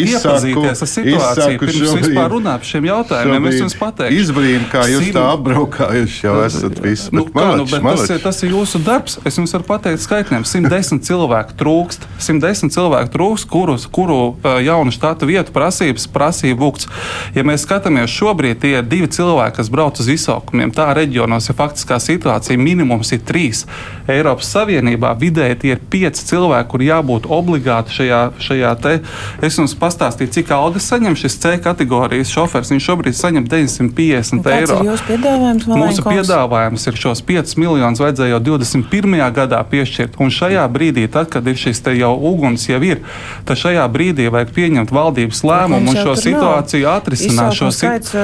izsaku, 0.00 0.64
izsaku 0.70 1.68
pirms 1.68 1.94
vispār 1.98 2.32
runā 2.32 2.56
par 2.56 2.68
šiem 2.70 2.88
jautājumiem. 2.88 3.48
Es 3.50 3.58
jums 3.60 3.76
pateikšu. 3.80 4.22
Izbrīn, 4.24 4.64
kā 4.72 4.86
jūs 4.88 5.10
tā 5.14 5.26
apbraukājuši 5.34 6.24
jau 6.26 6.36
esat 6.46 6.80
visi. 6.84 7.12
Nu, 7.16 7.26
kā, 7.28 7.50
nu, 7.60 7.66
tas, 7.68 8.06
ir, 8.08 8.22
tas 8.24 8.40
ir 8.46 8.54
jūsu 8.56 8.80
darbs. 8.86 9.18
Es 9.28 9.36
jums 9.40 9.54
varu 9.56 9.68
pateikt 9.68 10.04
skaitļiem. 10.06 10.46
110 10.48 11.04
cilvēku 11.06 11.56
trūkst. 11.60 12.08
110 12.30 12.74
cilvēku 12.74 13.12
trūkst, 13.16 13.48
kurus, 13.52 13.86
kuru 13.92 14.20
uh, 14.32 14.56
jaunu 14.64 14.94
štata 14.94 15.28
vietu 15.28 15.52
prasības 15.54 16.08
prasīja 16.10 16.58
vukts. 16.58 16.88
Ja 17.36 17.44
mēs 17.46 17.66
skatāmies 17.66 18.12
šobrīd, 18.14 18.60
tie 18.64 18.76
ir 18.78 18.88
divi 18.88 19.10
cilvēki, 19.12 19.58
kas 19.60 19.72
brauc 19.72 20.00
uz 20.00 20.10
izsaukumiem. 20.16 20.72
Tā 20.74 20.90
reģiona 20.96 21.09
reģionos 21.10 21.50
ir 21.50 21.58
faktiskā 21.58 21.98
situācija. 22.00 22.58
Minimums 22.60 23.10
ir 23.12 23.20
trīs. 23.26 23.64
Eiropas 24.10 24.50
Savienībā 24.54 25.12
vidēji 25.18 25.58
tie 25.60 25.72
ir 25.74 25.82
pieci 25.90 26.24
cilvēki, 26.30 26.68
kur 26.70 26.84
jābūt 26.84 27.26
obligāti 27.30 27.94
šajā, 27.98 28.20
šajā 28.42 28.72
te. 28.82 28.94
Es 29.42 29.58
jums 29.58 29.74
pastāstīju, 29.78 30.30
cik 30.36 30.52
algas 30.54 30.86
saņem 30.90 31.16
šis 31.18 31.38
C 31.42 31.56
kategorijas 31.62 32.30
šofers. 32.32 32.70
Viņš 32.74 32.86
šobrīd 32.86 33.18
saņem 33.18 33.48
950 33.50 34.44
Kāds 34.46 34.56
eiro. 34.56 34.96
Piedāvājums, 35.10 35.66
Mūsu 35.70 36.04
piedāvājums 36.06 36.86
ir 36.90 37.00
šos 37.00 37.22
5 37.26 37.56
miljonus 37.60 38.02
vajadzēja 38.02 38.36
jau 38.36 38.42
21. 38.52 39.18
gadā 39.36 39.60
piešķirt. 39.70 40.18
Un 40.22 40.32
šajā 40.34 40.66
brīdī, 40.72 41.06
tad, 41.10 41.30
kad 41.32 41.46
ir 41.50 41.58
šis 41.58 41.82
te 41.84 41.94
jau 41.98 42.12
uguns 42.30 42.68
jau 42.68 42.80
ir, 42.86 43.02
tad 43.48 43.60
šajā 43.60 43.86
brīdī 43.92 44.28
vajag 44.32 44.54
pieņemt 44.56 44.94
valdības 44.94 45.42
lēmumu 45.46 45.94
un 45.94 46.00
šo 46.00 46.16
situāciju 46.18 46.90
atrisināt. 46.90 47.56
Šo 47.60 47.70
skaits, 47.74 48.14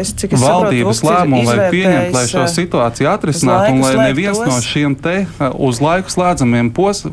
es, 0.00 0.14
valdības 0.40 1.02
lēmumu 1.04 1.44
vajag 1.48 1.74
pieņemt, 1.74 2.14
lai 2.14 2.24
šo 2.34 2.44
situāciju 2.50 3.10
atrisināt 3.10 3.70
un 3.72 3.82
lai 3.84 3.94
neviens 4.10 4.38
tos. 4.38 4.50
no 4.50 4.60
šiem 4.64 4.96
te 4.98 5.16
uz 5.54 5.80
laiku 5.82 6.12
slēdzamiem 6.12 6.70
pos, 6.74 7.04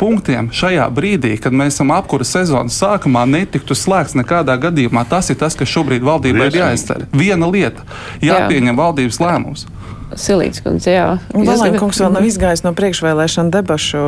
punktiem 0.00 0.50
šajā 0.54 0.88
brīdī, 0.94 1.34
kad 1.42 1.54
mēs 1.54 1.76
esam 1.76 1.92
apkura 1.94 2.26
sezonas 2.26 2.78
sākumā, 2.80 3.26
netiktu 3.28 3.76
slēgts 3.78 4.16
nekādā 4.18 4.56
gadījumā. 4.60 5.04
Tas 5.08 5.30
ir 5.30 5.38
tas, 5.40 5.58
kas 5.58 5.70
šobrīd 5.70 6.06
valdībai 6.06 6.50
ir 6.50 6.62
jāizceļ. 6.62 7.10
Viena 7.12 7.50
lieta- 7.50 7.84
jāpieņem 8.30 8.74
Jā. 8.74 8.80
valdības 8.82 9.20
lēmums. 9.22 9.68
Silīts 10.16 10.62
kundze, 10.64 10.92
jā. 10.94 11.08
Valēna 11.34 11.76
kungs 11.76 11.98
vēl 12.00 12.14
nav 12.14 12.24
izgājis 12.24 12.62
no 12.64 12.72
priekšvēlēšana 12.76 13.52
debašu 13.52 14.00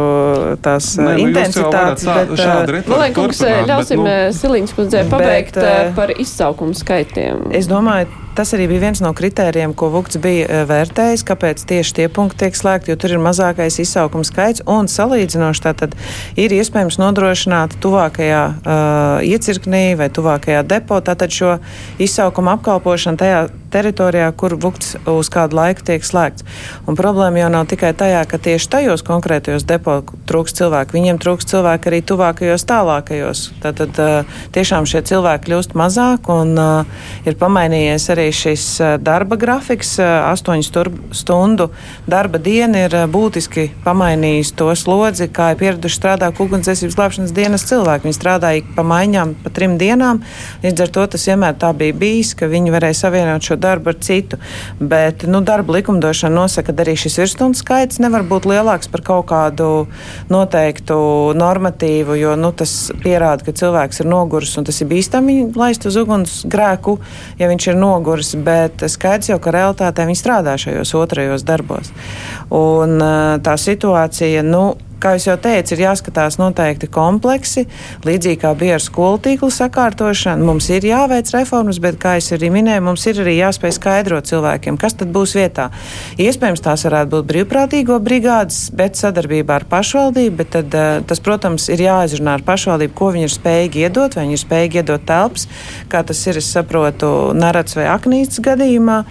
tās 0.64 0.94
Nē, 0.96 1.12
nu, 1.18 1.26
intensitātes. 1.26 2.06
Valēna 2.88 3.12
kungs, 3.16 3.42
ļausim 3.68 4.00
nu, 4.00 4.14
Silīts 4.36 4.76
kundzei 4.76 5.04
pabeigt 5.10 5.60
bet, 5.60 5.92
par 5.98 6.14
izsaukumu 6.16 6.76
skaitiem. 6.78 7.50
Es 7.56 7.68
domāju, 7.68 8.08
tas 8.36 8.52
arī 8.56 8.68
bija 8.70 8.84
viens 8.86 9.02
no 9.04 9.12
kritērijiem, 9.16 9.74
ko 9.76 9.90
Vukts 9.92 10.20
bija 10.22 10.64
vērtējis, 10.68 11.24
kāpēc 11.28 11.62
tieši 11.68 11.96
tie 11.98 12.08
punkti 12.12 12.44
tiek 12.44 12.56
slēgti, 12.56 12.92
jo 12.92 12.98
tur 13.00 13.14
ir 13.14 13.22
mazākais 13.22 13.80
izsaukuma 13.82 14.26
skaits 14.26 14.64
un 14.70 14.90
salīdzinoši 14.90 15.64
tātad 15.66 15.96
ir 16.40 16.54
iespējams 16.56 17.00
nodrošināt 17.02 17.78
tuvākajā 17.82 18.42
uh, 18.50 19.24
iecirknī 19.26 19.84
vai 20.00 20.10
tuvākajā 20.14 20.62
depo 20.68 21.00
tātad 21.04 21.34
šo 21.34 21.56
izsaukuma 22.02 22.58
apkalpošanu 22.58 23.20
tajā 23.20 23.48
teritorijā, 23.70 24.30
kur 24.34 24.56
vukts 24.58 24.96
uz 25.08 25.30
kādu 25.32 25.58
laiku 25.58 25.84
tiek 25.86 26.04
slēgts. 26.04 26.44
Un 26.90 26.98
problēma 26.98 27.44
jau 27.44 27.50
nav 27.54 27.68
tikai 27.70 27.92
tajā, 27.96 28.24
ka 28.28 28.40
tieši 28.42 28.70
tajos 28.72 29.04
konkrētajos 29.06 29.66
depo 29.68 30.00
trūks 30.28 30.56
cilvēku, 30.58 30.96
viņiem 30.98 31.20
trūks 31.22 31.46
cilvēku 31.52 31.90
arī 31.90 32.00
tuvākajos 32.06 32.66
tālākajos. 32.70 33.44
Tātad 33.62 34.02
uh, 34.02 34.40
tiešām 34.54 34.88
šie 34.90 35.04
cilvēki 35.06 35.46
kļūst 35.48 35.76
mazāk 35.78 36.30
un 36.34 36.56
uh, 36.58 37.06
ir 37.28 37.38
pamainījies 37.40 38.10
arī 38.14 38.19
šis 38.28 38.64
uh, 38.82 38.94
darba 39.00 39.38
grafiks. 39.40 39.96
Astoņu 40.00 40.84
stundu 41.16 41.70
darba 42.10 42.38
diena 42.42 42.84
ir 42.86 42.94
būtiski 43.10 43.70
pamainījis 43.84 44.52
to 44.58 44.68
slodzi, 44.78 45.28
kā 45.32 45.52
ir 45.54 45.60
pieraduši 45.60 45.98
strādāt 45.98 46.40
ugunsdzēsības 46.42 46.96
glābšanas 46.98 47.34
dienas 47.36 47.64
cilvēki. 47.68 48.08
Viņi 48.08 48.18
strādāja 48.18 48.64
pa 48.76 48.84
maiņām, 48.86 49.34
pa 49.44 49.52
trim 49.54 49.76
dienām. 49.80 50.22
Līdz 50.64 50.84
ar 50.84 50.92
to 50.94 51.06
tas 51.14 51.26
vienmēr 51.30 51.56
tā 51.60 51.72
bija 51.76 51.96
bijis, 51.96 52.34
ka 52.38 52.50
viņi 52.50 52.74
varēja 52.74 52.98
savienot 53.02 53.46
šo 53.46 53.56
darbu 53.60 53.92
ar 53.92 53.98
citu. 54.04 54.40
Bet 54.80 55.24
nu, 55.28 55.42
darba 55.46 55.78
likumdošana 55.78 56.34
nosaka, 56.42 56.74
ka 56.74 56.84
arī 56.84 56.96
šis 56.98 57.18
virsstundu 57.22 57.58
skaits 57.60 58.00
nevar 58.02 58.24
būt 58.28 58.48
lielāks 58.50 58.90
par 58.90 59.04
kaut 59.06 59.28
kādu 59.30 59.70
noteiktu 60.30 60.98
normatīvu, 61.38 62.18
jo 62.20 62.36
nu, 62.40 62.52
tas 62.56 62.90
pierāda, 63.02 63.46
ka 63.46 63.56
cilvēks 63.56 64.02
ir 64.02 64.10
noguris 64.10 64.56
un 64.60 64.66
tas 64.68 64.80
ir 64.82 64.90
bīstami 64.90 65.38
laist 65.56 65.86
uz 65.88 65.98
ugunsgrēku, 66.00 66.96
ja 67.40 67.50
viņš 67.50 67.70
ir 67.72 67.80
noguris. 67.80 68.09
Bet 68.46 68.84
skaidrs 68.90 69.32
jau, 69.32 69.38
ka 69.42 69.54
realitātē 69.54 70.06
viņi 70.08 70.20
strādā 70.20 70.56
šajos 70.60 70.94
otrajos 70.98 71.46
darbos. 71.46 71.92
Un 72.54 72.98
tā 73.44 73.56
situācija, 73.60 74.44
nu, 74.46 74.64
Kā 75.00 75.14
jau 75.16 75.32
teicu, 75.40 75.72
ir 75.72 75.80
jāskatās 75.86 76.36
noteikti 76.36 76.84
kompleksi, 76.92 77.62
līdzīgi 78.04 78.36
kā 78.42 78.50
bija 78.58 78.74
ar 78.76 78.82
skolu 78.84 79.16
tīklu 79.24 79.48
sakārtošanu. 79.54 80.44
Mums 80.44 80.66
ir 80.74 80.84
jāveic 80.84 81.30
reformas, 81.32 81.78
bet, 81.80 81.96
kā 82.02 82.18
jau 82.18 82.36
arī 82.36 82.50
minēju, 82.52 82.82
mums 82.84 83.06
ir 83.08 83.22
arī 83.22 83.38
jāspēj 83.38 83.72
skaidrot 83.78 84.28
cilvēkiem, 84.28 84.76
kas 84.80 84.98
tad 85.00 85.08
būs 85.14 85.32
vietā. 85.38 85.70
Iespējams, 86.20 86.60
tās 86.66 86.84
varētu 86.84 87.14
būt 87.14 87.30
brīvprātīgo 87.32 87.96
brigādes, 88.04 88.66
bet 88.76 89.00
sadarbībā 89.00 89.62
ar 89.62 89.68
pašvaldību. 89.72 90.36
Bet 90.36 90.52
tad, 90.58 90.76
eh, 90.76 91.00
tas, 91.08 91.24
protams, 91.24 91.70
ir 91.72 91.80
jāizrunā 91.86 92.36
ar 92.36 92.44
pašvaldību, 92.44 92.94
ko 93.00 93.12
viņi 93.16 93.28
ir 93.30 93.36
spējīgi 93.38 93.86
iedot, 93.88 94.18
vai 94.18 94.26
viņi 94.28 94.36
ir 94.36 94.44
spējīgi 94.44 94.82
iedot 94.82 95.06
telpas, 95.08 95.48
kā 95.88 96.04
tas 96.04 96.26
ir, 96.26 96.36
es 96.36 96.52
saprotu, 96.52 97.32
Narats 97.32 97.76
vai 97.76 97.88
Aknītas 97.88 98.44
gadījumā. 98.44 99.04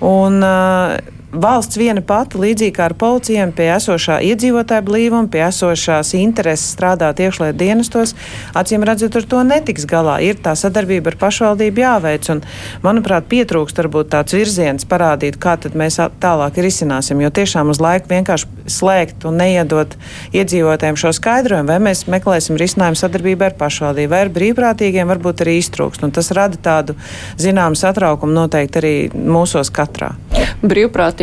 Un, 0.00 0.40
uh, 0.40 1.13
valsts 1.34 1.78
viena 1.78 2.02
pati, 2.04 2.38
līdzīgi 2.40 2.74
kā 2.76 2.88
ar 2.88 2.94
policijiem, 2.98 3.52
pie 3.54 3.68
esošā 3.74 4.20
iedzīvotāja 4.30 4.84
blīvuma, 4.86 5.28
pie 5.30 5.42
esošās 5.48 6.14
intereses 6.18 6.74
strādāt 6.74 7.20
iekšlietu 7.24 7.58
dienestos, 7.58 8.14
acīm 8.56 8.84
redzot, 8.86 9.16
ar 9.18 9.28
to 9.28 9.42
netiks 9.46 9.86
galā. 9.90 10.18
Ir 10.24 10.38
tā 10.42 10.54
sadarbība 10.58 11.12
ar 11.12 11.18
pašvaldību 11.20 11.84
jāveic, 11.84 12.30
un, 12.34 12.42
manuprāt, 12.84 13.28
pietrūkst 13.30 13.80
varbūt 13.82 14.12
tāds 14.14 14.36
virziens 14.36 14.86
parādīt, 14.88 15.38
kā 15.42 15.56
tad 15.60 15.76
mēs 15.78 16.00
tālāk 16.22 16.60
risināsim, 16.64 17.22
jo 17.24 17.32
tiešām 17.34 17.72
uz 17.74 17.82
laiku 17.82 18.10
vienkārši 18.12 18.70
slēgt 18.70 19.26
un 19.28 19.38
neiedot 19.42 19.96
iedzīvotājiem 20.34 20.98
šo 21.00 21.12
skaidrojumu, 21.16 21.68
vai 21.72 21.80
mēs 21.90 22.06
meklēsim 22.10 22.58
risinājumu 22.60 22.98
sadarbībā 23.00 23.50
ar 23.50 23.58
pašvaldību, 23.60 24.12
vai 24.12 24.22
ar 24.26 24.32
brīvprātīgiem 24.34 25.10
varbūt 25.10 25.44
arī 25.44 25.58
iztrūkst, 25.60 26.04
un 26.06 26.14
tas 26.14 26.30
rada 26.36 26.60
tādu 26.60 26.96
zināmu 27.40 27.78
satraukumu 27.78 28.34
noteikti 28.34 28.80
arī 28.80 28.94
mūsos 29.14 29.72
katrā. 29.74 30.14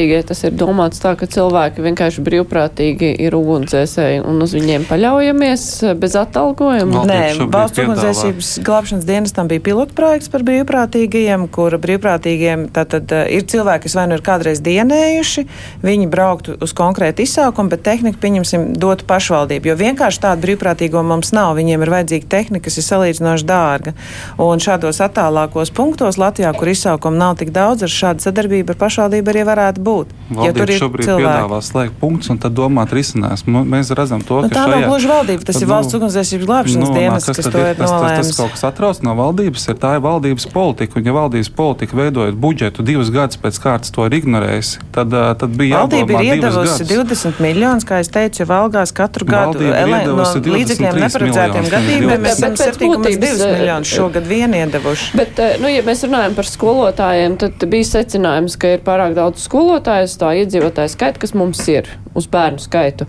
Brīvprātīgie 0.02 0.26
tas 0.26 0.40
ir 0.48 0.54
domāts 0.58 0.98
tā, 0.98 1.12
ka 1.14 1.28
cilvēki 1.30 1.84
vienkārši 1.86 2.24
brīvprātīgi 2.26 3.12
ir 3.22 3.36
ugunsdzēsēji 3.38 4.24
un 4.26 4.42
uz 4.42 4.56
viņiem 4.56 4.88
paļaujamies 4.90 5.66
bez 6.02 6.16
atalgojuma. 6.18 7.04
Nē, 7.06 7.20
valsts 7.54 7.84
ugunsdzēsības 7.84 8.50
glābšanas 8.66 9.06
dienestam 9.06 9.52
bija 9.52 9.62
pilotprojekts 9.68 10.32
par 10.34 10.42
brīvprātīgajiem, 10.48 11.46
kur 11.54 11.76
brīvprātīgiem 11.84 12.64
tātad 12.74 13.14
eh, 13.14 13.28
ir 13.38 13.46
cilvēki, 13.46 13.84
kas 13.86 13.98
vai 14.00 14.08
nu 14.10 14.18
ir 14.18 14.24
kādreiz 14.26 14.64
dienējuši, 14.66 15.46
viņi 15.86 16.10
brauktu 16.10 16.58
uz 16.58 16.74
konkrētu 16.74 17.22
izsaukumu, 17.28 17.70
bet 17.76 17.86
tehniku, 17.86 18.18
pieņemsim, 18.26 18.72
dotu 18.82 19.06
pašvaldību, 19.06 19.70
jo 19.70 19.78
vienkārši 19.84 20.24
tādu 20.26 20.48
brīvprātīgo 20.48 21.06
mums 21.06 21.30
nav. 21.38 21.54
Viņiem 21.62 21.86
ir 21.86 21.94
vajadzīga 21.94 22.32
tehnika, 22.40 22.66
kas 22.72 22.82
ir 22.82 22.88
salīdzinoši 22.90 23.50
dārga. 23.54 23.94
Un 24.42 24.66
šādos 24.66 25.04
attālākos 25.06 25.70
punktos 25.78 26.18
Latvijā, 26.18 26.56
kur 26.58 26.74
izsaukumu 26.74 27.22
nav 27.22 27.38
tik 27.44 27.54
daudz, 27.54 27.86
ar 27.86 27.94
šādu 28.00 28.26
sadarbību 28.26 28.74
ar 28.74 28.82
pašvaldību 28.88 29.36
arī 29.36 29.48
varētu 29.52 29.86
būt. 29.86 29.91
Valdība 30.32 30.68
ja 30.72 30.80
šobrīd 30.80 31.08
cilvēki. 31.10 31.28
piedāvā 31.28 31.60
slēgt 31.66 31.96
punktus 32.00 32.32
un 32.32 32.38
tad 32.40 32.56
domāt 32.56 32.94
risinās. 32.96 33.44
Mēs 33.48 33.92
redzam 33.98 34.22
to, 34.24 34.40
nu, 34.46 34.52
ka 34.52 34.56
tā 34.56 34.64
šajā, 34.64 34.78
nav 34.80 34.88
gluži 34.88 35.10
valdība, 35.12 35.44
tas 35.48 35.58
tad, 35.58 35.66
ir 35.66 35.72
valsts 35.72 35.98
ugunsdzēsības 35.98 36.48
glābšanas 36.48 36.88
nu, 36.88 36.96
dienas, 36.96 37.28
kas, 37.28 37.40
kas 37.42 37.50
to 37.52 37.60
ir, 37.60 37.74
ir 37.74 37.82
nolēmis. 37.82 38.16
Tas, 38.16 38.30
tas 38.32 38.40
kaut 38.40 38.54
kas 38.56 38.64
atrauc 38.70 39.02
no 39.04 39.16
valdības, 39.20 39.66
ir 39.74 39.80
tā 39.82 39.92
ir 39.98 40.04
valdības 40.06 40.48
politika, 40.54 41.00
un 41.00 41.10
ja 41.10 41.16
valdības 41.18 41.52
politika 41.58 42.00
veidojot 42.00 42.38
budžetu 42.46 42.86
divus 42.88 43.12
gadus 43.12 43.42
pēc 43.44 43.60
kārtas 43.66 43.92
to 43.92 44.08
ir 44.08 44.16
ignorējusi, 44.22 44.86
tad, 44.96 45.18
tad 45.42 45.58
bija 45.60 45.82
Valdība 45.84 46.22
ir 46.22 46.38
iedavusi 46.38 46.88
20 46.88 47.44
miljonus, 47.44 47.88
kā 47.88 48.00
es 48.04 48.12
teicu, 48.14 48.46
jau 48.46 48.50
algās 48.62 48.96
katru 48.96 49.28
gadu 49.28 49.60
no 49.62 50.28
līdzekļiem 50.56 51.00
neparedzētiem 51.06 51.70
gadījumiem. 51.76 52.24
Mēs 52.24 52.40
esam 52.40 52.56
7,2 52.60 53.52
miljonus 53.58 53.92
šogad 53.92 54.28
vien 54.30 54.56
iedevuši. 54.62 55.12
Bet, 55.18 55.42
nu, 55.62 55.70
ja 55.72 55.84
mēs 55.86 56.06
runājam 56.08 56.36
par 56.38 56.50
skolotājiem, 56.50 57.38
tad 57.42 57.66
bija 57.72 57.90
secinājums, 57.90 58.58
ka 58.62 58.76
ir 58.78 58.86
pārāk 58.86 59.16
daudz 59.18 59.44
skolotājus, 59.82 60.18
tā 60.22 60.32
iedzīvotāju 60.38 60.92
skaitu, 60.94 61.20
kas 61.22 61.34
mums 61.34 61.62
ir 61.68 61.88
uz 62.14 62.28
bērnu 62.30 62.62
skaitu. 62.62 63.08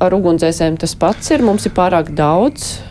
Ar 0.00 0.12
ugunsdzēsēm 0.12 0.76
tas 0.76 0.94
pats 0.94 1.30
ir, 1.32 1.42
mums 1.42 1.64
ir 1.64 1.72
pārāk 1.72 2.12
daudz. 2.14 2.82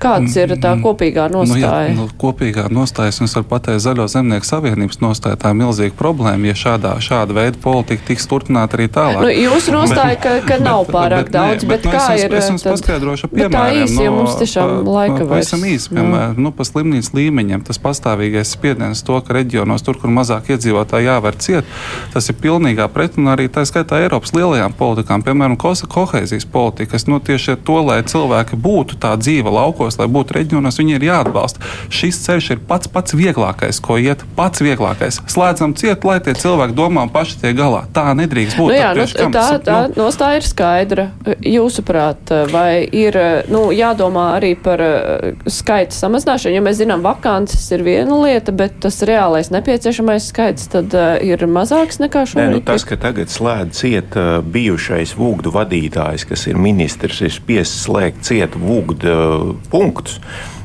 Kāds 0.00 0.36
ir 0.40 0.54
tā 0.56 0.72
mm, 0.74 0.82
kopīgā 0.84 1.26
nostāja? 1.32 1.60
Nu, 1.60 1.90
jā, 1.90 1.94
nu, 1.96 2.06
kopīgā 2.20 2.66
nostāja, 2.72 3.12
un 3.20 3.28
es 3.28 3.34
varu 3.36 3.46
pateikt, 3.50 3.82
Zaļo 3.84 4.06
zemnieku 4.08 4.48
savienības 4.48 5.00
nostāja 5.02 5.36
tā 5.40 5.52
ir 5.52 5.58
milzīga 5.60 5.96
problēma, 5.98 6.48
ja 6.48 6.56
šādā, 6.56 6.94
šāda 7.04 7.36
veida 7.36 7.60
politika 7.60 8.06
tiks 8.08 8.24
turpināta 8.30 8.78
arī 8.78 8.88
tālāk. 8.92 9.20
Nu, 9.20 9.30
jūsu 9.34 9.74
nostāja, 9.74 10.16
ka, 10.22 10.32
ka 10.48 10.56
nav 10.62 10.86
bet, 10.86 10.94
pārāk 10.96 11.28
bet, 11.28 11.34
daudz, 11.34 11.66
bet, 11.66 11.68
bet, 11.68 11.84
bet 11.84 11.88
nu, 11.88 11.92
kā 11.92 12.04
es 12.16 12.24
ir? 12.24 12.36
Es 12.40 12.48
jums 12.48 12.64
tad, 12.64 12.76
paskaidrošu 12.78 13.30
piemēram. 13.32 13.56
Tā 13.56 13.82
īsi, 13.82 13.96
no, 13.98 14.06
ja 14.06 14.14
mums 14.14 14.38
tiešām 14.40 14.72
laika 14.88 15.18
vairs. 15.20 15.50
Pavisam 15.50 15.66
īsi, 15.68 15.92
piemēram, 15.92 16.40
nu, 16.46 16.54
pa 16.56 16.66
slimnīcas 16.68 17.12
līmeņiem 17.16 17.64
tas 17.68 17.80
pastāvīgais 17.84 18.54
spiediens 18.56 19.04
to, 19.04 19.20
ka 19.20 19.36
reģionos 19.36 19.84
tur, 19.84 20.00
kur 20.00 20.12
mazāk 20.16 20.52
iedzīvotāji 20.54 21.10
jāver 21.10 21.36
ciet, 21.44 21.76
tas 22.14 22.32
ir 22.32 22.40
pilnīgā 22.40 22.88
pretrunā 22.92 23.36
arī 23.36 23.50
tā 23.52 23.66
skaitā 23.68 24.00
Eiropas 24.00 24.32
lielajām 24.36 24.76
politikām, 24.80 25.24
piemēram, 25.26 25.58
kohēzijas 25.60 26.48
politikas, 26.48 27.04
nu, 27.10 27.20
tieši 27.20 27.58
to, 27.66 27.80
lai 27.84 28.00
cilvēki 28.06 28.58
būtu 28.60 29.00
tā 29.02 29.12
dzīve 29.20 29.52
laukos 29.52 29.89
reģionos, 29.90 29.98
lai 29.98 30.08
būtu 30.08 30.36
reģionos, 30.36 30.78
viņi 30.78 30.96
ir 30.96 31.04
jāatbalsta. 31.08 31.60
Šis 31.90 32.20
ceļš 32.24 32.50
ir 32.54 32.60
pats 32.66 32.88
pats 32.88 33.14
vieglākais, 33.14 33.80
ko 33.80 33.98
iet. 33.98 34.22
Pats 34.36 34.60
vieglākais. 34.60 35.20
Slēdzam 35.26 35.74
ciet, 35.74 36.04
lai 36.04 36.20
tie 36.20 36.34
cilvēki 36.34 36.74
domā 36.74 37.08
paši 37.10 37.40
tie 37.40 37.52
galā. 37.54 37.86
Tā 37.92 38.14
nedrīkst 38.14 38.58
būt. 38.58 38.70
Nu 38.70 38.76
jā, 38.76 38.92
nu, 38.94 39.06
tā 39.06 39.28
tā, 39.30 39.58
tā 39.64 39.78
nu. 39.90 40.04
nostāja 40.04 40.40
ir 40.40 40.46
skaidra. 40.46 41.08
Jūsuprāt, 41.40 42.30
vai 42.52 42.86
ir 42.86 43.16
nu, 43.50 43.70
jādomā 43.72 44.36
arī 44.38 44.54
par 44.58 44.80
uh, 44.80 45.44
skaita 45.46 45.94
samazināšanu? 45.94 46.56
Jo 46.56 46.64
mēs 46.64 46.80
zinām, 46.80 47.04
vakances 47.04 47.66
ir 47.74 47.84
viena 47.86 48.18
lieta, 48.22 48.52
bet 48.52 48.80
tas 48.82 49.00
reālais 49.06 49.50
nepieciešamais 49.52 50.30
skaits 50.30 50.70
tad 50.70 50.94
uh, 50.94 51.16
ir 51.22 51.44
mazāks 51.50 52.00
nekā 52.02 52.26
šobrīd. 52.30 52.50
Nē, 52.50 52.60
nu, 52.60 52.64
tas, 52.64 52.86
ka 52.88 52.98
tagad 53.00 53.32
slēdz 53.32 53.80
ciet 53.80 54.18
uh, 54.18 54.38
bijušais 54.44 55.14
vūgdu 55.18 55.52
vadītājs, 55.54 56.26
kas 56.28 56.46
ir 56.50 56.60
ministrs, 56.60 57.22
ir 57.24 57.34
spiests 57.34 57.86
slēgt 57.86 58.24
ciet 58.26 58.56
vūgdu 58.60 59.56
punktus. 59.80 60.20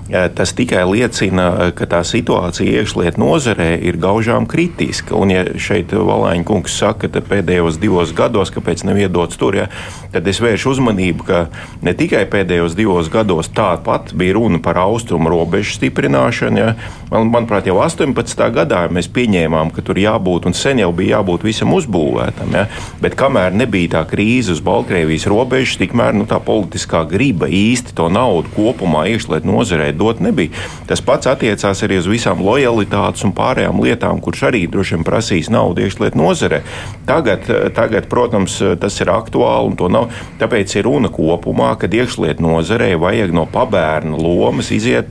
Tas 0.05 0.51
tikai 0.53 0.83
liecina, 0.85 1.71
ka 1.73 1.87
tā 1.89 2.03
situācija 2.05 2.83
iekšlietu 2.83 3.17
nozarē 3.17 3.71
ir 3.89 3.97
gaužām 3.97 4.45
kritiska. 4.45 5.15
Un, 5.17 5.31
ja 5.33 5.41
šeit 5.57 5.95
Valāņa 5.97 6.45
kungs 6.45 6.75
saka, 6.77 7.09
ka 7.09 7.23
pēdējos 7.25 7.79
divos 7.81 8.11
gados, 8.13 8.51
kāpēc 8.53 8.83
nav 8.85 8.99
iedots 9.01 9.39
tur, 9.41 9.57
ja, 9.57 9.65
tad 10.13 10.29
es 10.29 10.37
vēršu 10.43 10.75
uzmanību, 10.75 11.25
ka 11.25 11.39
ne 11.81 11.95
tikai 11.97 12.21
pēdējos 12.29 12.75
divos 12.77 13.09
gados 13.09 13.49
tāpat 13.49 14.13
bija 14.13 14.35
runa 14.37 14.59
par 14.61 14.77
austrumu 14.83 15.31
robežu 15.33 15.73
stiprināšanu. 15.79 16.61
Ja. 16.61 16.75
Man, 17.09 17.31
manuprāt, 17.33 17.65
jau 17.65 17.79
18. 17.81 18.45
gadā 18.53 18.83
mēs 18.93 19.09
pieņēmām, 19.09 19.73
ka 19.73 19.81
tur 19.85 19.97
jābūt, 19.97 20.45
un 20.45 20.53
sen 20.53 20.83
jau 20.83 20.91
bija 20.93 21.17
jābūt 21.17 21.47
visam 21.49 21.73
uzbūvētam. 21.73 22.53
Ja. 22.53 22.67
Bet 23.01 23.17
kamēr 23.17 23.57
nebija 23.57 23.95
tā 23.97 24.05
krīze 24.13 24.53
uz 24.53 24.61
Baltkrievijas 24.61 25.25
robežas, 25.33 25.81
tikmēr 25.81 26.13
nu, 26.13 26.29
tā 26.29 26.37
politiskā 26.37 27.01
griba 27.09 27.49
īsti 27.49 27.97
to 27.97 28.05
naudu 28.13 28.53
kopumā 28.53 29.07
iekšlietu 29.09 29.49
nozarē 29.49 29.94
dot 29.97 30.21
nebija. 30.23 30.53
Tas 30.89 31.01
pats 31.05 31.29
attiecās 31.31 31.83
arī 31.85 31.95
uz 32.01 32.07
visām 32.09 32.37
lojalitātes 32.45 33.25
un 33.27 33.33
pārējām 33.35 33.81
lietām, 33.83 34.21
kuras 34.23 34.43
arī 34.49 34.61
droši 34.71 34.97
vien 34.97 35.05
prasīs 35.07 35.51
naudu 35.53 35.77
iekšlietu 35.85 36.17
nozarē. 36.19 36.59
Tagad, 37.07 37.41
tagad, 37.77 38.03
protams, 38.11 38.53
tas 38.81 38.95
ir 39.01 39.07
aktuāli 39.13 39.65
un 39.71 39.75
to 39.79 39.87
nav. 39.91 40.03
Tāpēc 40.41 40.67
ir 40.77 40.87
runa 40.89 41.09
kopumā, 41.13 41.71
ka 41.79 41.85
iekšlietu 41.89 42.39
nozarei 42.45 42.93
vajag 42.99 43.29
no 43.35 43.45
pabērna 43.51 44.15
lomas 44.19 44.71
iziet 44.75 45.09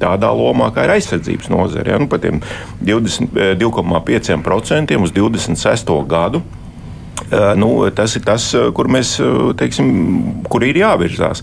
tādā 0.00 0.30
lomā, 0.36 0.66
kā 0.74 0.80
ir 0.86 0.92
aizsardzības 0.96 1.46
nozare. 1.52 1.88
Ja? 1.94 1.98
Nu, 2.02 2.08
par 2.10 2.20
tiem 2.22 2.36
2,5% 2.84 5.02
uz 5.02 5.10
26. 5.16 5.92
gadu. 6.08 6.38
Nu, 7.56 7.90
tas 7.90 8.12
ir 8.14 8.22
tas, 8.22 8.44
kur 8.76 8.90
mēs 8.92 9.16
teiksim, 9.58 9.88
kur 10.52 10.62
ir 10.62 10.76
jāvirzās. 10.78 11.40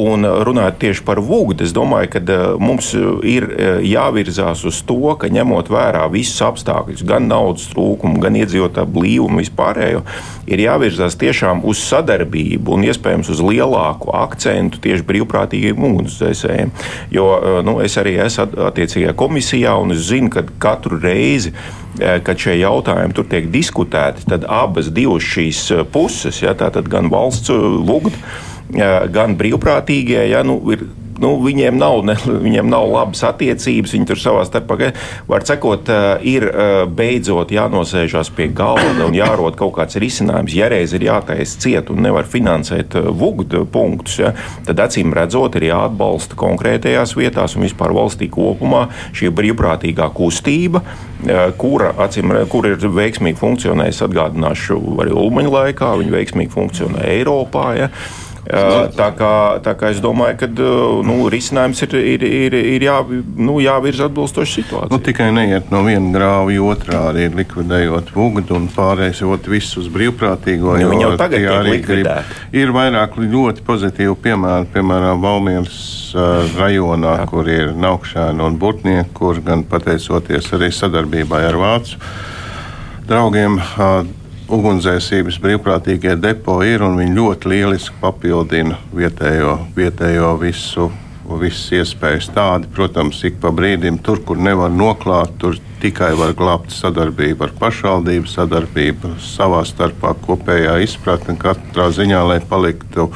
Un 0.00 0.24
runājot 0.24 0.78
tieši 0.80 1.04
par 1.06 1.20
vūgdu, 1.22 1.66
es 1.66 1.74
domāju, 1.76 2.10
ka 2.14 2.38
mums 2.58 2.88
ir 3.28 3.46
jāvirzās 3.86 4.64
uz 4.66 4.80
to, 4.88 5.12
ka 5.20 5.30
ņemot 5.30 5.70
vērā 5.70 6.06
visus 6.10 6.40
apstākļus, 6.46 7.04
gan 7.06 7.28
naudas 7.30 7.68
trūkumu, 7.70 8.22
gan 8.24 8.38
iedzīvotāju 8.40 8.90
blīvumu 8.96 9.42
vispārējo, 9.44 10.00
ir 10.50 10.64
jāvirzās 10.64 11.18
tiešām 11.20 11.62
uz 11.68 11.84
sadarbību 11.84 12.74
un 12.74 12.88
iespējams 12.88 13.30
uz 13.30 13.44
lielāku 13.44 14.14
akcentu 14.16 14.80
tieši 14.82 15.06
brīvprātīgiem 15.06 15.86
ugunsdzēsējiem. 15.90 16.72
Jo 17.14 17.28
nu, 17.66 17.78
es 17.84 18.00
arī 18.00 18.16
esmu 18.24 18.64
attiecīgajā 18.70 19.14
komisijā 19.18 19.76
un 19.78 19.94
es 19.94 20.08
zinu, 20.08 20.32
ka 20.34 20.48
katru 20.58 20.98
reizi 20.98 21.54
Eh, 21.98 22.20
kad 22.22 22.38
šie 22.38 22.54
jautājumi 22.60 23.14
tur 23.16 23.26
tiek 23.26 23.48
diskutēti, 23.50 24.22
tad 24.30 24.44
abas 24.70 24.90
šīs 25.22 25.64
eh, 25.74 25.84
puses, 25.84 26.40
ja, 26.44 26.54
tātad 26.58 26.88
gan 26.90 27.10
valsts 27.12 27.52
lūgta, 27.52 28.16
eh, 28.74 28.96
gan 29.12 29.36
brīvprātīgie, 29.40 30.22
ja, 30.30 30.44
nu, 30.46 30.60
ir 30.72 30.86
nu, 31.20 31.34
viņiem, 31.44 31.78
nav, 31.80 32.00
ne, 32.06 32.16
viņiem 32.46 32.70
nav 32.70 32.88
labas 32.90 33.22
attiecības, 33.28 33.94
viņi 33.96 34.08
tur 34.10 34.20
savā 34.20 34.44
starpā, 34.48 34.92
var 35.30 35.46
sakot, 35.46 35.90
ir 36.26 36.46
beidzot 36.96 37.52
jānosēžās 37.54 38.32
pie 38.36 38.48
galda 38.56 39.06
un 39.06 39.16
jārod 39.16 39.58
kaut 39.58 39.76
kāds 39.78 39.98
risinājums. 40.00 40.56
Ja 40.56 40.70
reiz 40.72 40.94
ir 40.96 41.04
jātaisa 41.06 41.60
ciet 41.60 41.90
un 41.92 42.02
nevar 42.04 42.28
finansēt 42.30 42.96
vugdu 43.16 43.64
punktus, 43.70 44.18
ja, 44.22 44.32
tad 44.66 44.80
acīm 44.86 45.14
redzot 45.16 45.58
ir 45.60 45.70
jāatbalsta 45.70 46.38
konkrētajās 46.40 47.16
vietās 47.18 47.56
un 47.56 47.66
vispār 47.66 47.94
valstī 47.96 48.30
kopumā 48.32 48.86
šī 49.16 49.32
brīvprātīgā 49.36 50.08
kustība, 50.16 50.82
kura, 51.60 51.92
acīm, 52.06 52.32
kura 52.50 52.74
ir 52.74 52.90
veiksmīgi 53.00 53.38
funkcionējusi, 53.40 54.04
atgādināšu, 54.06 54.80
arī 55.02 55.14
Ulmaņa 55.16 55.54
laikā, 55.56 55.92
viņa 56.00 56.16
veiksmīgi 56.16 56.54
funkcionē 56.54 57.06
Eiropā. 57.18 57.66
Ja. 57.76 57.90
Tā 58.50 59.08
kā, 59.14 59.32
tā 59.62 59.74
kā 59.78 59.90
es 59.94 60.00
domāju, 60.02 60.36
ka 60.40 60.48
nu, 61.06 61.16
risinājums 61.30 61.82
ir, 61.86 61.94
ir, 62.14 62.24
ir, 62.26 62.56
ir 62.74 62.84
jā, 62.86 62.96
nu, 63.38 63.58
jāvirza 63.62 64.08
atbilstoši 64.08 64.56
situācijai. 64.60 64.90
Nu, 64.90 65.00
tikai 65.04 65.28
neiet 65.36 65.70
no 65.70 65.82
viena 65.86 66.10
grāva 66.14 66.56
otrā, 66.72 67.04
arī 67.12 67.28
likvidējot 67.40 68.10
vugdu 68.16 68.56
un 68.58 68.68
pārējot 68.74 69.50
visus 69.50 69.84
uz 69.84 69.90
brīvprātīgo. 69.92 70.76
Nu, 70.82 70.92
jau 70.98 71.12
tagad 71.20 71.46
arī 71.60 71.78
grib. 71.84 72.10
Ir 72.56 72.74
vairāk 72.74 73.18
ļoti 73.20 73.64
pozitīvu 73.66 74.16
piemēru, 74.24 74.70
piemēram, 74.74 75.22
Valmieras 75.22 75.80
uh, 76.16 76.46
rajonā, 76.58 77.20
jā. 77.22 77.28
kur 77.30 77.50
ir 77.50 77.74
Naukšēna 77.78 78.46
un 78.46 78.58
Burtnieki, 78.60 79.12
kur 79.14 79.38
gan 79.44 79.62
pateicoties 79.68 80.50
arī 80.56 80.72
sadarbībai 80.74 81.44
ar 81.50 81.60
Vācu 81.60 82.00
draugiem. 83.10 83.58
Uh, 83.58 84.19
ugunsdzēsības 84.50 85.38
brīvprātīgie 85.42 86.16
depo 86.20 86.58
ir 86.66 86.82
un 86.84 86.98
viņi 86.98 87.16
ļoti 87.16 87.50
lieliski 87.52 88.00
papildina 88.02 88.78
vietējo, 88.94 89.56
vietējo 89.76 90.34
visu. 90.40 90.90
Visas 91.40 91.68
iespējas 91.70 92.26
tādi, 92.34 92.66
protams, 92.74 93.20
ik 93.22 93.36
pa 93.38 93.52
brīdim 93.54 94.00
tur, 94.02 94.18
kur 94.26 94.40
nevar 94.42 94.72
noklāt, 94.74 95.36
tur 95.38 95.54
tikai 95.78 96.08
var 96.18 96.32
glābt 96.34 96.74
sadarbību 96.74 97.46
ar 97.46 97.52
pašvaldību, 97.60 98.26
sadarbību 98.26 99.12
savā 99.22 99.60
starpā, 99.68 100.16
kopējā 100.24 100.80
izpratne 100.82 101.36
katrā 101.38 101.86
ziņā, 101.94 102.24
lai 102.32 102.40
paliktu 102.50 103.06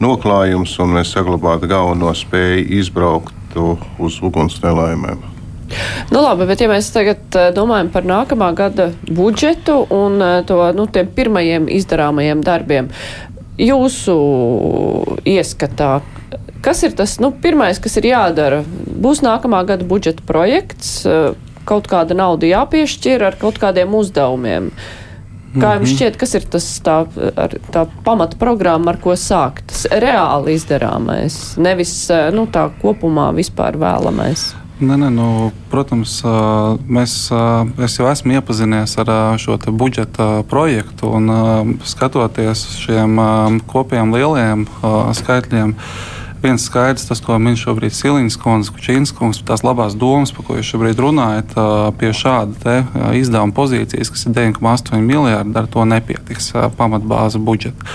noklājums 0.00 0.78
un 0.80 0.96
mēs 0.96 1.12
saglabātu 1.12 1.68
galveno 1.74 2.14
spēju 2.16 2.64
izbraukt 2.80 3.60
uz 4.00 4.18
uguns 4.24 4.56
nelaimēm. 4.64 5.31
Nu, 6.12 6.20
labi, 6.20 6.46
bet 6.48 6.62
ja 6.62 6.68
mēs 6.70 6.90
tagad 6.94 7.36
eh, 7.38 7.50
domājam 7.56 7.90
par 7.92 8.06
nākamā 8.08 8.52
gada 8.56 8.90
budžetu 9.08 9.82
un 9.92 10.20
eh, 10.22 10.38
to, 10.48 10.58
nu, 10.76 10.86
tiem 10.92 11.10
pirmajiem 11.16 11.68
izdarāmajiem 11.72 12.42
darbiem, 12.44 12.90
jūsu 13.60 14.16
ieskatā, 15.28 16.00
kas 16.64 16.82
ir 16.86 16.96
tas 16.98 17.18
nu, 17.22 17.32
pirmais, 17.32 17.80
kas 17.82 17.96
ir 18.00 18.10
jādara? 18.12 18.62
Būs 19.02 19.22
nākamā 19.24 19.62
gada 19.68 19.86
budžeta 19.88 20.24
projekts, 20.28 21.02
eh, 21.06 21.32
kaut 21.68 21.88
kāda 21.90 22.16
nauda 22.18 22.48
jāpiešķir 22.50 23.28
ar 23.28 23.38
kaut 23.40 23.60
kādiem 23.62 23.94
uzdevumiem. 23.94 24.72
Kā 25.52 25.74
jums 25.76 25.90
mhm. 25.90 25.96
šķiet, 25.98 26.14
kas 26.16 26.30
ir 26.38 26.46
tas 26.48 26.66
tā, 26.80 26.94
tā 27.74 27.82
pamata 28.06 28.38
programma, 28.40 28.94
ar 28.94 28.98
ko 29.04 29.12
sākt? 29.20 29.66
Tas 29.68 29.84
reāli 30.00 30.54
izdarāmais, 30.56 31.36
nevis 31.60 31.92
nu, 32.32 32.46
tā 32.48 32.70
kopumā 32.80 33.28
vispār 33.36 33.76
vēlamais. 33.76 34.46
Nē, 34.80 34.96
nē, 34.96 35.10
nu, 35.12 35.26
protams, 35.70 36.14
mēs, 36.88 37.12
es 37.84 37.98
jau 37.98 38.06
esmu 38.08 38.38
iepazinies 38.38 38.96
ar 39.02 39.10
šo 39.38 39.58
budžeta 39.68 40.42
projektu 40.48 41.12
un 41.12 41.28
skatoties 41.84 42.64
šiem 42.80 43.20
kopējiem 43.68 44.16
lielajiem 44.16 44.64
skaitļiem. 45.20 45.76
Viens 46.42 46.64
skaidrs, 46.66 47.06
tas, 47.06 47.20
ko 47.22 47.36
min 47.38 47.54
šobrīd 47.58 47.94
Silīns 47.94 48.38
Kundze, 48.40 48.72
Kučīns 48.74 49.14
kungs, 49.14 49.42
tās 49.46 49.62
labās 49.62 49.94
domas, 49.98 50.34
par 50.34 50.48
ko 50.48 50.58
jūs 50.58 50.72
šobrīd 50.72 50.98
runājat, 51.02 51.54
pie 52.00 52.10
šāda 52.16 52.80
izdevuma 53.18 53.54
pozīcijas, 53.54 54.10
kas 54.10 54.26
ir 54.26 54.34
9,8 54.40 54.98
miljardi, 55.06 55.54
ar 55.58 55.70
to 55.70 55.86
nepietiks 55.86 56.52
pamatbāza 56.78 57.42
budžeta 57.42 57.92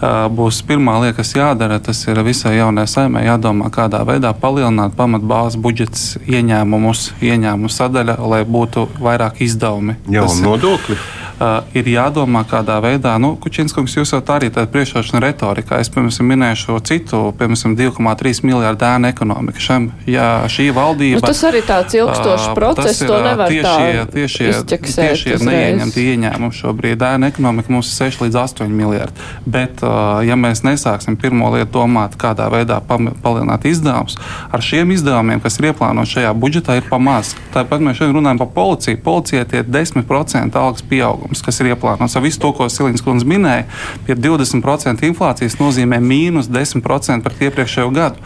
būs 0.00 0.60
pirmā 0.66 0.98
lieta, 1.00 1.16
kas 1.20 1.32
jādara. 1.36 1.78
Tas 1.80 2.02
ir 2.08 2.20
visai 2.24 2.56
jaunai 2.58 2.86
saimē 2.90 3.24
jādomā, 3.26 3.70
kādā 3.72 4.02
veidā 4.06 4.32
palielināt 4.36 4.96
pamatbāzes 4.96 5.60
budžets 5.60 6.16
ieņēmumus, 6.26 7.12
ieņēmumu 7.22 7.70
sadaļa, 7.72 8.18
lai 8.20 8.42
būtu 8.44 8.88
vairāk 9.00 9.40
izdevumi. 9.46 9.96
Jau 10.12 10.28
nodokļi. 10.42 10.98
Uh, 11.36 11.66
ir 11.76 11.84
jādomā, 11.84 12.46
kādā 12.48 12.78
veidā, 12.80 13.18
nu, 13.20 13.34
Kučinskungs, 13.36 13.92
jūs 13.98 14.14
jau 14.14 14.22
tā 14.24 14.38
arī 14.38 14.48
tāda 14.48 14.70
priekšrošana 14.72 15.20
retorikā. 15.20 15.82
Es, 15.84 15.90
piemēram, 15.92 16.30
minēju 16.30 16.56
šo 16.62 16.76
citu, 16.80 17.18
piemēram, 17.36 17.74
2,3 17.76 18.40
miljārdu 18.48 18.86
ēnu 18.88 19.10
ekonomiku. 19.10 19.60
Šam, 19.60 19.90
jā, 20.08 20.30
šī 20.48 20.70
valdība. 20.72 21.18
Nu, 21.20 21.26
tas 21.28 21.42
arī 21.44 21.60
tāds 21.68 21.92
ilgstošs 21.98 22.46
process, 22.56 23.02
to 23.04 23.18
nevar 23.20 23.52
tiešie, 23.52 24.06
tiešie, 24.14 24.46
tiešie 24.70 25.36
neieņemti 25.44 26.06
ieņēmumi 26.14 26.56
šobrīd. 26.56 27.04
Ēnu 27.04 27.28
ekonomika 27.28 27.76
mums 27.76 27.92
ir 27.92 28.08
6 28.08 28.24
līdz 28.24 28.40
8 28.46 28.72
miljārdi. 28.80 29.28
Bet, 29.44 29.84
uh, 29.84 30.22
ja 30.24 30.40
mēs 30.40 30.64
nesāksim 30.64 31.20
pirmo 31.20 31.52
lietu 31.52 31.82
domāt, 31.82 32.16
kādā 32.16 32.48
veidā 32.48 32.80
palielināt 32.88 33.68
izdevumus, 33.68 34.16
ar 34.48 34.64
šiem 34.64 34.96
izdevumiem, 34.96 35.44
kas 35.44 35.60
ir 35.60 35.68
ieplānoti 35.74 36.16
šajā 36.16 36.32
budžetā, 36.32 36.80
ir 36.80 36.88
pamazs. 36.88 37.36
Tāpat 37.52 37.84
mēs 37.84 38.00
šodien 38.00 38.22
runājam 38.22 38.40
par 38.46 38.52
policiju. 38.56 39.04
Policijai 39.04 39.44
tie 39.52 39.60
ir 39.60 39.68
10% 39.68 40.56
algas 40.64 40.88
pieaugums 40.88 41.25
pieaugums, 41.26 41.42
kas 41.42 41.60
ir 41.60 41.72
ieplānots. 41.74 42.16
Visu 42.22 42.40
to, 42.40 42.52
ko 42.52 42.68
Silīns 42.70 43.02
kundze 43.04 43.26
minēja, 43.26 43.66
pie 44.06 44.14
20% 44.14 45.04
inflācijas 45.06 45.58
nozīmē 45.58 45.98
mīnus 46.00 46.48
10% 46.48 47.22
pret 47.22 47.42
iepriekšējo 47.48 47.90
gadu. 47.94 48.22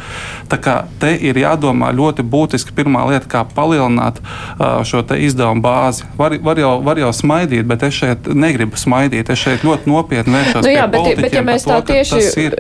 Tā 0.49 0.59
kā 0.61 0.87
te 1.01 1.15
ir 1.17 1.37
jādomā 1.37 1.93
ļoti 1.93 2.23
būtiski 2.23 2.75
pirmā 2.77 3.07
lieta, 3.11 3.27
kā 3.31 3.45
palielināt 3.45 4.21
uh, 4.21 4.83
šo 4.85 5.03
izdevumu 5.17 5.63
bāzi. 5.63 6.05
Var, 6.17 6.39
var, 6.43 6.59
jau, 6.59 6.81
var 6.85 6.99
jau 6.99 7.11
smaidīt, 7.13 7.67
bet 7.67 7.83
es 7.83 7.97
šeit 7.97 8.29
negribu 8.35 8.77
smaidīt. 8.77 9.31
Es 9.31 9.41
šeit 9.41 9.65
ļoti 9.67 9.91
nopietni 9.91 10.37
vēršos. 10.37 10.65
Nu 10.67 10.75
jā, 10.75 10.87
bet, 10.91 11.09
bet 11.21 11.37
ja 11.37 11.45
mēs 11.47 11.67
tā 11.67 11.81
to, 11.81 11.95
tieši 11.95 12.45
ir, 12.45 12.59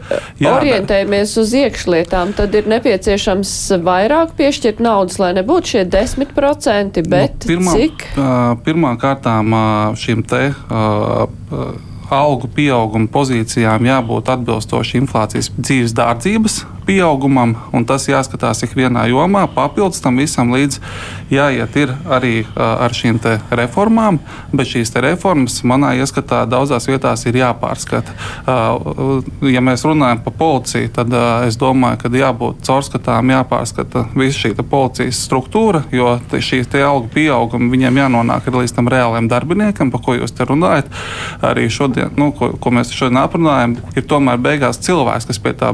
orientējamies 0.51 1.37
uz 1.41 1.55
iekšlietām, 1.61 2.35
tad 2.37 2.55
ir 2.57 2.69
nepieciešams 2.71 3.55
vairāk 3.85 4.35
piešķirt 4.39 4.83
naudas, 4.85 5.21
lai 5.23 5.33
nebūtu 5.39 5.75
šie 5.75 5.85
10%, 5.91 7.03
bet 7.11 7.37
nu, 7.45 7.51
pirmā, 7.53 7.77
cik? 7.77 8.07
Uh, 8.15 8.55
pirmā 8.67 8.95
kārtām 9.01 9.55
uh, 9.55 10.01
šīm 10.01 10.25
te 10.31 10.43
uh, 10.71 11.27
algu 12.11 12.49
pieauguma 12.55 13.09
pozīcijām 13.13 13.87
jābūt 13.87 14.31
atbilstoši 14.35 15.01
inflācijas 15.03 15.53
dzīves 15.57 15.97
dārdzības 15.97 16.61
pieaugumam, 16.91 17.53
un 17.77 17.85
tas 17.87 18.09
jāskatās 18.09 18.65
ik 18.67 18.73
vienā 18.75 19.05
jomā. 19.11 19.45
Papildus 19.55 20.01
tam 20.03 20.17
visam 20.19 20.51
līdz 20.51 20.81
jāiet 21.31 21.77
arī 22.11 22.33
ar 22.57 22.95
šīm 22.97 23.21
reformām, 23.55 24.19
bet 24.51 24.73
šīs 24.73 24.91
reformas 25.05 25.61
manā 25.63 25.93
ieskatā 26.01 26.43
daudzās 26.51 26.89
vietās 26.91 27.23
ir 27.31 27.39
jāpārskata. 27.39 28.17
Ja 29.47 29.63
mēs 29.63 29.85
runājam 29.87 30.23
par 30.25 30.35
policiju, 30.41 30.91
tad 30.97 31.15
es 31.47 31.61
domāju, 31.61 32.01
ka 32.03 32.11
jābūt 32.17 32.65
caurskatām, 32.67 33.31
jāpārskata 33.37 34.07
visa 34.17 34.47
šī 34.47 34.55
policijas 34.59 35.21
struktūra, 35.29 35.85
jo 35.95 36.17
šī 36.33 36.65
algu 36.81 37.13
pieauguma 37.13 37.71
viņiem 37.71 38.03
jānonāk 38.03 38.51
līdz 38.51 38.75
tam 38.81 38.91
reālajam 38.91 39.29
darbiniekam, 39.31 39.93
par 39.93 40.01
ko 40.03 40.17
jūs 40.19 40.35
te 40.35 40.49
runājat. 40.49 40.91
Arī 41.45 41.69
šodien, 41.71 42.00
nu, 42.17 42.31
ko, 42.37 42.53
ko 42.61 42.73
mēs 42.75 42.93
šodien 42.95 43.21
aprunājam, 43.21 43.77
ir 43.97 44.07
tomēr 44.09 44.41
beigās 44.43 44.81
cilvēks, 44.83 45.29
kas 45.29 45.41
pie 45.43 45.55
tā, 45.59 45.73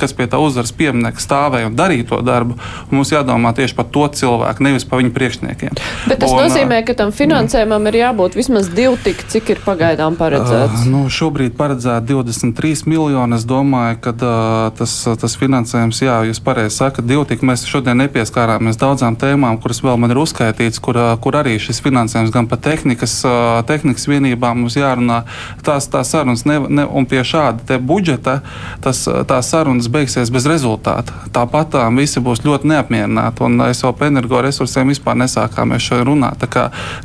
kas 0.00 0.14
pie 0.16 0.28
tā 0.30 0.40
uzvaras 0.42 0.74
pieminiekta 0.76 1.22
stāvēja 1.22 1.70
un 1.70 1.76
darīja 1.78 2.08
to 2.12 2.20
darbu. 2.26 2.58
Un 2.90 2.98
mums 2.98 3.12
jādomā 3.12 3.52
tieši 3.56 3.76
par 3.78 3.88
to 3.94 4.06
cilvēku, 4.20 4.64
nevis 4.66 4.86
par 4.88 5.02
viņu 5.02 5.12
priekšniekiem. 5.16 5.78
Bet 6.10 6.22
tas 6.22 6.32
un, 6.32 6.42
nozīmē, 6.44 6.82
ka 6.86 6.96
tam 6.98 7.12
finansējumam 7.14 7.88
ir 7.90 7.98
jābūt 8.00 8.36
vismaz 8.38 8.70
divi 8.72 8.98
tik, 9.04 9.24
cik 9.32 9.52
ir 9.54 9.62
pagaidām 9.64 10.16
paredzēts. 10.20 10.84
Uh, 10.84 10.90
nu, 10.92 11.04
šobrīd 11.12 11.56
paredzēta 11.58 12.04
23 12.08 12.86
miljoni. 12.90 13.38
Es 13.38 13.46
domāju, 13.48 13.98
ka 14.04 14.14
uh, 14.16 14.70
tas, 14.78 14.96
tas 15.22 15.36
finansējums, 15.40 16.02
jā, 16.04 16.18
jūs 16.28 16.42
pareizi 16.44 16.76
sakat, 16.78 17.06
divi 17.08 17.24
tik. 17.32 17.44
Mēs 17.46 17.64
šodien 17.68 18.00
nepieskārāmies 18.02 18.80
daudzām 18.80 19.16
tēmām, 19.20 19.60
kuras 19.62 19.82
vēl 19.84 19.98
man 20.02 20.14
ir 20.14 20.22
uzskaitīts, 20.22 20.82
kur, 20.82 20.98
uh, 20.98 21.14
kur 21.22 21.38
arī 21.40 21.58
šis 21.62 21.82
finansējums 21.84 22.34
gan 22.34 22.48
par 22.50 22.62
tehnikas, 22.64 23.18
uh, 23.28 23.60
tehnikas 23.68 24.08
vienībām 24.10 24.62
mums 24.62 24.78
jārunā. 24.78 25.22
Tās, 25.62 25.86
tās 25.92 26.10
sarunas 26.10 26.44
ne, 26.48 26.58
ne, 26.68 26.86
un 26.88 27.06
pie 27.06 27.22
šāda 27.26 27.78
budžeta 27.78 28.40
tas, 28.82 29.04
tās 29.28 29.52
sarunas 29.52 29.88
beigsies 29.92 30.32
bez 30.32 30.48
rezultāta. 30.50 31.14
Tāpat 31.34 31.74
tā 31.76 31.86
visi 31.96 32.22
būs 32.22 32.42
ļoti 32.46 32.72
neapmierināti. 32.72 33.44
Un 33.46 33.60
es 33.68 33.82
jau 33.84 33.92
par 33.96 34.10
energoresursiem 34.10 34.90
vispār 34.90 35.18
nesākāmies 35.22 35.84
šodien 35.84 36.08
runāt. 36.08 36.46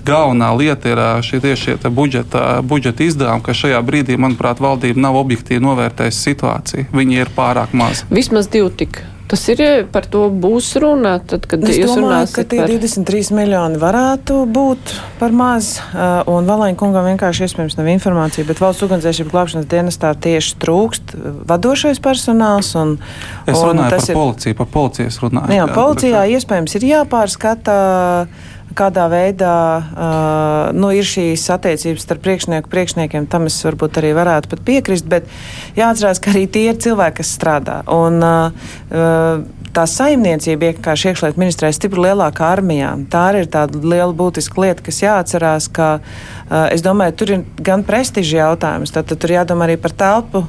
Galvenā 0.07 0.51
lieta 0.57 0.93
ir 0.93 1.03
šie 1.25 1.41
tieši 1.43 1.67
šie 1.67 1.89
budžeta, 1.89 2.61
budžeta 2.61 3.03
izdevumi, 3.03 3.43
ka 3.43 3.55
šajā 3.57 3.81
brīdī, 3.83 4.17
manuprāt, 4.19 4.61
valdība 4.63 5.07
nav 5.07 5.19
objektīvi 5.19 5.63
novērtējusi 5.63 6.23
situāciju. 6.29 6.89
Viņi 6.95 7.21
ir 7.23 7.33
pārāk 7.35 7.75
mazi. 7.77 8.07
Vismaz 8.13 8.49
divi 8.51 8.71
tik. 8.83 9.03
Tas 9.27 9.41
ir 9.51 9.59
par 9.91 10.05
to 10.07 10.29
būs 10.31 10.69
runa. 10.79 11.17
Tad, 11.19 11.43
kad 11.51 11.63
es 11.67 11.75
jūs 11.81 11.97
domāju, 11.99 12.29
ka 12.31 12.45
tie 12.47 12.61
par 12.61 12.71
23 12.71 13.33
miljoni 13.35 13.75
varētu 13.81 14.37
būt 14.55 14.93
par 15.19 15.35
maz. 15.35 15.73
Uh, 15.91 16.21
un 16.31 16.47
Valēņa 16.47 16.77
kungam 16.79 17.03
vienkārši 17.09 17.43
iespējams 17.43 17.75
nav 17.75 17.89
informācija, 17.91 18.47
bet 18.47 18.61
valsts 18.63 18.85
ugunsdzēsības 18.87 19.33
glābšanas 19.33 19.67
dienestā 19.67 20.13
tieši 20.15 20.55
trūkst 20.63 21.15
vadošais 21.51 21.99
personāls. 21.99 22.71
Un, 22.79 22.95
Es 23.45 23.57
un 23.59 23.73
runāju 23.73 23.89
tas 23.97 24.05
par 24.07 24.15
ir- 24.15 24.21
policiju, 24.21 24.55
par 24.61 24.71
policijas 24.77 25.19
runāju. 25.19 25.49
Nu 25.51 25.59
Jā, 25.59 25.67
policijā 25.75 26.21
bet- 26.23 26.35
iespējams 26.39 26.75
ir 26.79 26.87
jāpārskata, 26.93 27.77
kādā 28.77 29.07
veidā 29.11 29.57
uh, 29.77 30.75
nu, 30.77 30.91
ir 30.95 31.07
šīs 31.07 31.47
attiecības 31.57 32.05
starp 32.05 32.23
priekšnieku 32.25 32.71
priekšniekiem. 32.71 33.27
Tam 33.31 33.49
es 33.49 33.57
varbūt 33.65 34.01
arī 34.01 34.13
varētu 34.17 34.53
pat 34.53 34.63
piekrist, 34.67 35.09
bet 35.09 35.29
jāatcerās, 35.79 36.21
ka 36.23 36.33
arī 36.35 36.45
tie 36.51 36.67
ir 36.71 36.81
cilvēki, 36.83 37.19
kas 37.21 37.35
strādā. 37.37 37.81
Un, 37.93 38.21
uh, 38.23 39.45
Tā 39.77 39.83
saimniecība 39.85 40.71
vienkārši 40.71 41.11
iekšlietu 41.11 41.37
ministrē 41.37 41.69
ir 41.69 41.75
stipri 41.77 42.01
lielāka 42.01 42.47
armijā. 42.49 42.95
Tā 43.13 43.27
arī 43.29 43.43
ir 43.43 43.49
tāda 43.53 43.77
liela 43.77 44.09
būtiska 44.17 44.63
lieta, 44.63 44.81
kas 44.87 45.03
jāatcerās, 45.03 45.67
ka 45.69 45.89
es 46.73 46.81
domāju, 46.81 47.13
tur 47.19 47.33
ir 47.35 47.43
gan 47.61 47.83
prestiža 47.85 48.39
jautājums, 48.39 48.93
tad, 48.95 49.05
tad 49.11 49.21
tur 49.21 49.35
jādomā 49.35 49.67
arī 49.67 49.75
par 49.81 49.93
telpu 49.93 50.41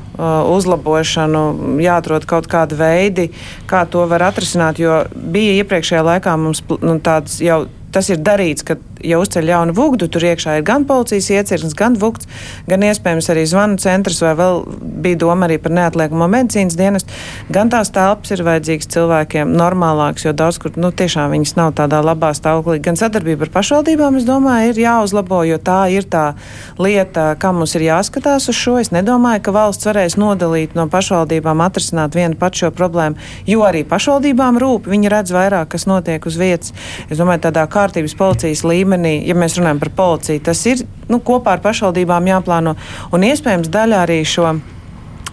uzlabošanu, 0.55 1.43
jāatrod 1.85 2.25
kaut 2.31 2.49
kādi 2.49 2.79
veidi, 2.81 3.27
kā 3.69 3.85
to 3.91 4.07
var 4.09 4.31
atrisināt, 4.31 4.81
jo 4.81 5.03
bija 5.13 5.59
iepriekšējā 5.61 6.07
laikā 6.09 6.39
mums 6.41 6.65
nu, 6.81 6.97
tāds 7.05 7.43
jau. 7.45 7.67
Tas 7.95 8.11
ir 8.13 8.21
darīts, 8.21 8.65
ka, 8.67 8.77
ja 9.05 9.19
uzceļ 9.21 9.51
jaunu 9.53 9.75
vugdu, 9.77 10.09
tur 10.11 10.25
iekšā 10.29 10.59
ir 10.59 10.67
gan 10.67 10.87
policijas 10.89 11.31
iecirknis, 11.31 11.77
gan 11.79 11.97
vugds, 12.01 12.29
gan 12.69 12.85
iespējams 12.87 13.31
arī 13.33 13.45
zvanu 13.49 13.79
centrs, 13.83 14.21
vai 14.25 14.35
vēl 14.39 14.63
bija 15.03 15.21
doma 15.25 15.47
arī 15.49 15.59
par 15.63 15.75
neatliekamo 15.77 16.29
medicīnas 16.33 16.77
dienestu. 16.79 17.15
Gan 17.55 17.71
tās 17.73 17.93
telpas 17.95 18.33
ir 18.35 18.45
vajadzīgas 18.47 18.91
cilvēkiem 18.95 19.55
normālākas, 19.57 20.27
jo 20.27 20.35
daudz 20.37 20.61
kur 20.63 20.75
nu, 20.81 20.91
tiešām 20.95 21.33
viņas 21.35 21.55
nav 21.59 21.75
tādā 21.79 22.01
labā 22.05 22.33
stāvoklī. 22.37 22.81
Gan 22.85 22.99
sadarbība 22.99 23.47
ar 23.47 23.53
pašvaldībām, 23.55 24.19
es 24.21 24.27
domāju, 24.29 24.73
ir 24.73 24.83
jāuzlabo, 24.83 25.43
jo 25.49 25.59
tā 25.63 25.81
ir 25.95 26.09
tā 26.11 26.33
lieta, 26.81 27.31
kā 27.41 27.53
mums 27.55 27.77
ir 27.79 27.87
jāskatās 27.89 28.49
uz 28.51 28.59
šo. 28.59 28.79
Es 28.83 28.93
nedomāju, 28.95 29.43
ka 29.47 29.55
valsts 29.55 29.89
varēs 29.89 30.19
nodalīt 30.21 30.77
no 30.79 30.89
pašvaldībām, 30.91 31.63
atrisināt 31.65 32.19
vienu 32.19 32.39
pat 32.39 32.59
šo 32.59 32.73
problēmu, 32.75 33.19
jo 33.49 33.65
arī 33.67 33.85
pašvaldībām 33.89 34.61
rūp. 34.63 34.91
Viņi 34.91 35.13
redz 35.13 35.35
vairāk, 35.35 35.73
kas 35.75 35.89
notiek 35.91 36.25
uz 36.29 36.39
vietas. 36.41 36.75
Es 37.09 37.21
domāju, 37.21 37.45
tādā 37.49 37.65
kārtības 37.71 38.17
policijas 38.19 38.65
līmenī, 38.67 38.88
ja 39.29 39.37
mēs 39.39 39.59
runājam 39.59 39.83
par 39.83 39.93
policiju, 39.97 40.43
tas 40.49 40.65
ir 40.71 40.83
nu, 41.09 41.21
kopā 41.25 41.57
ar 41.57 41.63
pašvaldībām 41.65 42.31
jāplāno. 42.31 42.75
Un 43.13 43.27
iespējams 43.29 43.71
daļā 43.73 44.03
arī 44.07 44.23
šo 44.29 44.55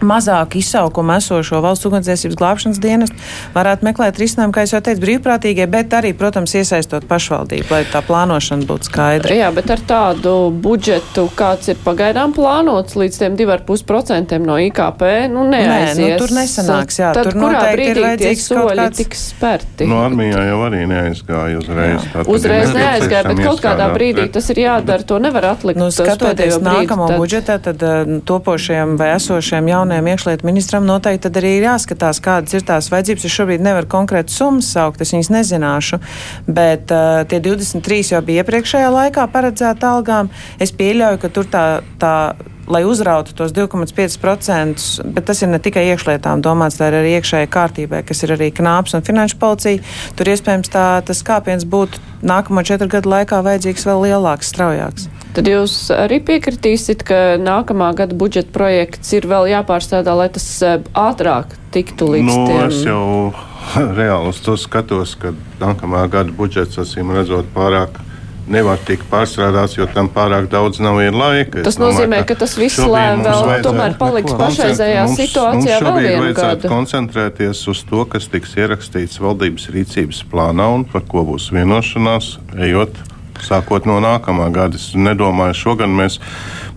mazāk 0.02 0.56
izsaukumu 0.60 1.14
esošo 1.20 1.62
valsts 1.64 1.86
ugunsdzēsības 1.86 2.36
glābšanas 2.40 2.80
dienestu 2.84 3.16
varētu 3.56 3.86
meklēt 3.88 4.20
risinājumu, 4.20 4.54
kā 4.56 4.66
jau 4.68 4.82
teicu, 4.82 5.02
brīvprātīgie, 5.06 5.68
bet 5.72 5.94
arī, 5.96 6.14
protams, 6.18 6.54
iesaistot 6.58 7.06
pašvaldību, 7.10 7.68
lai 7.72 7.84
tā 7.92 8.02
plānošana 8.06 8.66
būtu 8.68 8.90
skaidra. 8.90 9.36
Jā, 9.36 9.52
bet 9.56 9.70
ar 9.72 9.80
tādu 9.88 10.36
budžetu, 10.52 11.28
kāds 11.36 11.70
ir 11.72 11.78
pagaidām 11.86 12.34
plānots 12.36 12.96
līdz 13.00 13.20
tiem 13.22 13.36
2,5% 13.40 14.40
no 14.46 14.58
IKP, 14.60 15.04
nu 15.32 15.46
neaizies. 15.50 15.98
Nē, 16.00 16.12
nu, 16.12 16.20
tur 16.20 16.34
nesanāks, 16.36 17.00
jā, 17.00 17.14
Tad 17.16 17.30
tur 17.32 17.40
noteikti 17.42 17.88
ir 17.92 18.02
vajadzīgs 18.04 18.48
kaut 18.50 18.70
soļi 18.70 18.80
kāds- 18.82 18.98
tiks 19.02 19.24
spērti? 19.32 19.88
No 19.90 20.02
armijā 20.06 20.42
jau 20.50 20.60
arī 20.68 20.84
neaizgāja 20.90 21.60
uzreiz. 21.62 22.02
Tātad 22.14 22.32
Uzreiz 22.36 22.74
neaizgāja, 22.76 23.24
bet 23.30 23.42
kaut 23.46 23.62
kādā 23.64 23.90
brīdī 23.94 24.26
bet- 24.26 24.34
tas 24.34 24.50
ir 24.50 24.56
jādara. 24.64 25.06
To 25.06 25.20
nevar 25.20 25.44
atlikt. 25.54 25.78
Nu, 25.80 25.92
skatoties 25.94 26.58
nākamo 26.60 27.08
tad- 27.08 27.20
budžetā, 27.20 27.60
tad 27.62 27.84
uh, 27.84 28.20
topošajam 28.26 28.96
vai 28.98 29.12
esošajam 29.16 29.68
jaunajam 29.86 30.08
iekšlietu 30.08 30.46
ministram 30.46 30.86
noteikti 30.86 31.28
tad 31.28 31.38
arī 31.38 31.52
ir 31.60 31.68
jāskatās, 31.68 32.22
kādas 32.24 32.56
ir 32.58 32.66
tās 32.66 32.90
vajadzības. 32.90 33.28
Es 33.28 33.36
šobrīd 33.36 33.62
nevaru 33.62 33.90
konkrēti 33.92 34.34
summas 34.34 34.72
saukt, 34.74 35.04
es 35.06 35.14
viņas 35.14 35.30
nezināšu, 35.36 36.02
bet 36.48 36.90
uh, 36.94 37.22
tie 37.30 37.40
23 37.44 38.16
jau 38.16 38.24
bija 38.26 38.42
iepriekšējā 38.42 38.90
laikā 38.96 39.28
paredzēta 39.30 39.94
algām. 39.94 40.32
Es 40.60 40.74
pieļauju, 40.74 41.22
ka 41.22 41.34
tur 41.38 41.50
tā. 41.54 41.66
tā 42.02 42.18
Lai 42.66 42.80
uzrautu 42.82 43.36
tos 43.38 43.52
2,5%, 43.54 45.04
bet 45.14 45.28
tas 45.30 45.44
ir 45.46 45.52
ne 45.52 45.60
tikai 45.62 45.84
iekšlietām 45.92 46.42
domāts, 46.42 46.80
tā 46.80 46.88
ir 46.90 46.96
arī 46.98 47.12
iekšējai 47.20 47.50
kārtībai, 47.54 48.00
kas 48.10 48.26
ir 48.26 48.34
arī 48.34 48.48
knāps 48.58 48.98
un 48.98 49.06
finanšu 49.06 49.38
policija. 49.38 49.84
Tur 50.18 50.32
iespējams 50.34 50.74
tā, 50.74 50.88
tas 51.06 51.22
kāpiens 51.22 51.62
būtu 51.62 52.02
nākamo 52.26 52.66
četru 52.66 52.90
gadu 52.90 53.14
laikā 53.14 53.44
vajadzīgs 53.46 53.86
vēl 53.86 54.08
lielāks, 54.08 54.50
straujāks. 54.50 55.06
Tad 55.36 55.50
jūs 55.52 55.74
arī 55.92 56.22
piekritīsiet, 56.24 57.02
ka 57.04 57.18
nākamā 57.42 57.90
gada 57.98 58.16
budžeta 58.16 58.54
projekts 58.56 59.12
ir 59.18 59.28
vēl 59.28 59.50
jāpārstādā, 59.52 60.14
lai 60.16 60.30
tas 60.32 60.46
eh, 60.64 60.78
ātrāk 60.96 61.58
tiktu 61.76 62.08
līdz 62.14 62.30
Nu, 62.30 62.38
tiem. 62.48 62.64
es 62.70 62.82
jau 62.88 63.34
reāli 64.00 64.32
uz 64.32 64.40
to 64.46 64.56
skatos, 64.60 65.18
ka 65.20 65.34
nākamā 65.60 66.06
gada 66.14 66.32
budžets, 66.36 66.80
acīm 66.80 67.12
redzot, 67.16 67.50
pārāk 67.56 68.00
nevar 68.48 68.78
tikt 68.86 69.08
pārstrādāts, 69.10 69.74
jo 69.76 69.88
tam 69.90 70.06
pārāk 70.14 70.46
daudz 70.52 70.78
nav 70.80 71.00
ir 71.02 71.16
laika. 71.18 71.64
Tas 71.66 71.80
nozīmē, 71.82 72.20
ka 72.30 72.36
tas 72.38 72.54
viss 72.62 72.78
šobrīd 72.78 72.94
lēm 72.94 73.24
mums 73.24 73.42
vēl 73.50 73.64
tomēr 73.66 73.96
paliks 73.98 74.36
pašreizējā 74.38 75.02
mums- 75.08 75.18
situācijā 75.18 75.56
mums 75.58 75.66
vēl 75.66 75.82
šobrīd 75.88 76.08
vienu 76.12 76.22
vajadzētu 76.28 76.62
gadu. 76.62 76.72
koncentrēties 76.76 77.64
uz 77.74 77.82
to, 77.90 78.06
kas 78.06 78.30
tiks 78.30 78.54
ierakstīts 78.62 79.18
valdības 79.20 79.66
rīcības 79.74 80.22
plānā 80.32 80.70
un 80.78 80.86
par 80.86 81.02
ko 81.10 81.26
būs 81.26 81.50
vienošanās, 81.58 82.36
ejot 82.70 83.02
sākot 83.46 83.88
no 83.90 84.00
nākamā 84.04 84.50
gada. 84.54 84.80
Es 84.80 84.94
nedomāju, 84.98 85.58
šogad 85.62 85.92
mēs 85.92 86.20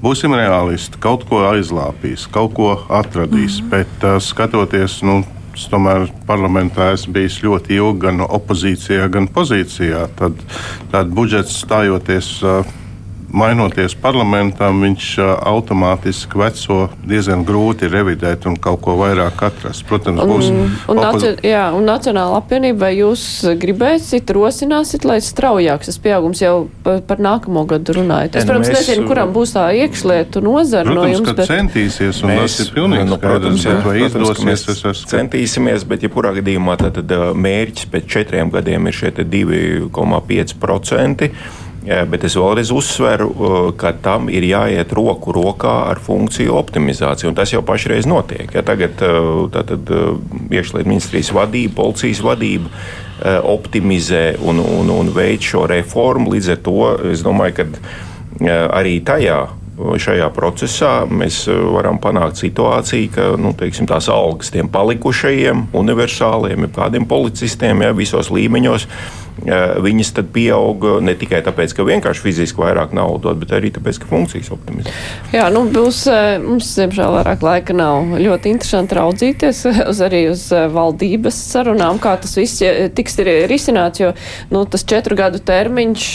būsim 0.02 0.36
realisti, 0.38 1.00
kaut 1.02 1.26
ko 1.28 1.42
aizlāpīs, 1.50 2.28
kaut 2.32 2.54
ko 2.58 2.74
atradīs, 2.88 3.60
mm. 3.62 3.70
bet 3.74 4.06
uh, 4.06 4.18
skatoties, 4.22 5.00
nu, 5.06 5.20
es 5.56 5.66
tomēr 5.72 6.06
parlamentā 6.28 6.92
esmu 6.94 7.16
bijis 7.18 7.40
ļoti 7.44 7.78
ilgi 7.78 8.04
gan 8.06 8.22
opozīcijā, 8.26 9.08
gan 9.14 9.30
pozīcijā. 9.32 10.06
Tad, 10.20 10.44
tad 10.92 11.16
budžets 11.16 11.56
stājoties. 11.64 12.36
Uh, 12.44 12.76
Mainoties 13.29 13.93
parlamentam, 14.01 14.79
viņš 14.81 15.07
automātiski 15.45 16.39
veco 16.41 16.76
diezgan 17.05 17.43
grūti 17.45 17.85
revidēt 17.93 18.47
un 18.49 18.55
kaut 18.57 18.81
ko 18.87 18.95
vairāk 18.97 19.37
atrast. 19.51 19.85
Protams, 19.89 20.20
būs 20.24 20.49
Un, 20.49 20.55
un, 20.89 20.97
opozi- 21.03 21.35
naci 21.37 21.49
jā, 21.51 21.66
un 21.76 21.85
Nacionāla 21.85 22.39
apvienība, 22.41 22.79
vai 22.87 22.95
jūs 22.97 23.22
gribēsiet, 23.61 24.31
rosināsiet, 24.33 25.05
lai 25.05 25.18
straujāks 25.20 25.85
tas 25.91 25.99
pieaugums 26.01 26.41
jau 26.41 26.68
pa- 26.83 27.01
par 27.05 27.16
nākamo 27.20 27.66
gadu 27.68 27.93
runājot? 28.01 28.33
Es, 28.37 28.45
Nē, 28.45 28.47
nu 28.47 28.53
protams, 28.55 28.68
mēs- 28.68 28.76
nezinu, 28.89 29.07
kuram 29.12 29.33
būs 29.37 29.51
tā 29.59 29.64
iekšlietu 29.76 30.41
nozara 30.43 30.89
no 30.89 30.95
Protams, 31.03 31.18
jums, 31.18 31.26
ka 31.29 31.33
bet 31.35 31.49
centīsies, 31.53 32.22
un 32.24 32.29
tas 32.39 32.61
ir 32.61 32.66
pilnīgi 32.74 33.05
nu, 33.09 33.16
skaidrs, 33.20 33.64
jā, 33.64 33.70
vai 33.85 33.99
protams, 33.99 34.29
izdosies, 34.29 34.45
mēs 34.49 34.61
es 34.72 34.81
esmu 34.95 35.09
centīsimies, 35.12 35.85
bet 35.89 36.01
jebkurā 36.09 36.31
gadījumā 36.41 36.74
tad, 36.81 36.97
mērķis 37.37 37.87
pēc 37.93 38.05
četriem 38.09 38.49
gadiem 38.51 38.87
ir 38.89 38.93
šie 38.93 39.11
te 39.20 39.24
2,5%. 39.24 41.31
Jā, 41.89 42.03
Bet 42.09 42.26
es 42.28 42.36
vēlreiz 42.36 42.68
uzsveru, 42.74 43.28
ā, 43.32 43.61
ka 43.80 43.95
tam 44.05 44.28
ir 44.28 44.45
jāiet 44.45 44.93
roku 44.97 45.32
rokā 45.32 45.74
ar 45.89 46.01
funkciju 46.05 46.57
optimizāciju. 46.59 47.32
Tas 47.36 47.55
jau 47.55 47.62
pašreiz 47.64 48.09
notiek. 48.09 48.51
Ja 48.53 48.64
tagad 48.66 49.01
ā, 49.01 49.12
iekšlietu 50.53 50.89
ministrijas 50.89 51.32
vadība, 51.32 51.78
policijas 51.80 52.20
vadība 52.24 52.68
optimizē 53.49 54.36
un, 54.47 54.61
un, 54.62 54.93
un 54.95 55.09
veic 55.11 55.43
šo 55.43 55.64
reformu. 55.70 56.30
Līdz 56.36 56.53
ar 56.55 56.61
to 56.68 56.76
es 57.11 57.24
domāju, 57.26 57.57
ka 57.57 58.53
arī 58.78 59.01
tajā 59.03 59.41
šajā 59.78 60.28
procesā 60.34 60.93
mēs 61.07 61.45
eh, 61.49 61.55
varam 61.74 62.01
panākt 62.03 62.41
situāciju, 62.43 63.11
ka 63.14 63.28
nu, 63.41 63.55
teiksim, 63.59 63.86
tās 63.91 64.09
algas 64.12 64.51
tiem 64.55 64.70
palikušajiem, 64.72 65.68
universāliem, 65.78 66.68
kādiem 66.74 67.07
policistiem, 67.09 67.86
ja, 67.86 67.95
visos 67.97 68.32
līmeņos 68.34 68.89
viņas 69.47 70.12
tad 70.16 70.30
pieaug 70.34 70.84
ne 71.05 71.14
tikai 71.18 71.41
tāpēc, 71.47 71.74
ka 71.76 71.86
vienkārši 71.86 72.24
fiziski 72.24 72.62
vairāk 72.62 72.95
naudas 72.97 73.22
dod, 73.24 73.41
bet 73.43 73.55
arī 73.57 73.70
tāpēc, 73.74 74.01
ka 74.03 74.11
funkcijas 74.11 74.51
optimizē. 74.55 74.93
Jā, 75.34 75.49
nu, 75.55 75.64
būs, 75.72 76.05
mums, 76.45 76.70
diemžēl, 76.78 77.14
vairāk 77.18 77.45
laika 77.45 77.76
nav. 77.76 78.16
Ļoti 78.18 78.53
interesanti 78.55 78.99
raudzīties 78.99 79.62
uz 79.93 80.03
arī 80.05 80.24
uz 80.32 80.45
valdības 80.53 81.39
sarunām, 81.53 82.01
kā 82.03 82.16
tas 82.22 82.34
viss 82.39 82.62
tiks 82.97 83.18
risināts, 83.51 84.03
jo 84.03 84.12
nu, 84.55 84.64
tas 84.70 84.84
četru 84.89 85.18
gadu 85.18 85.41
termiņš 85.43 86.07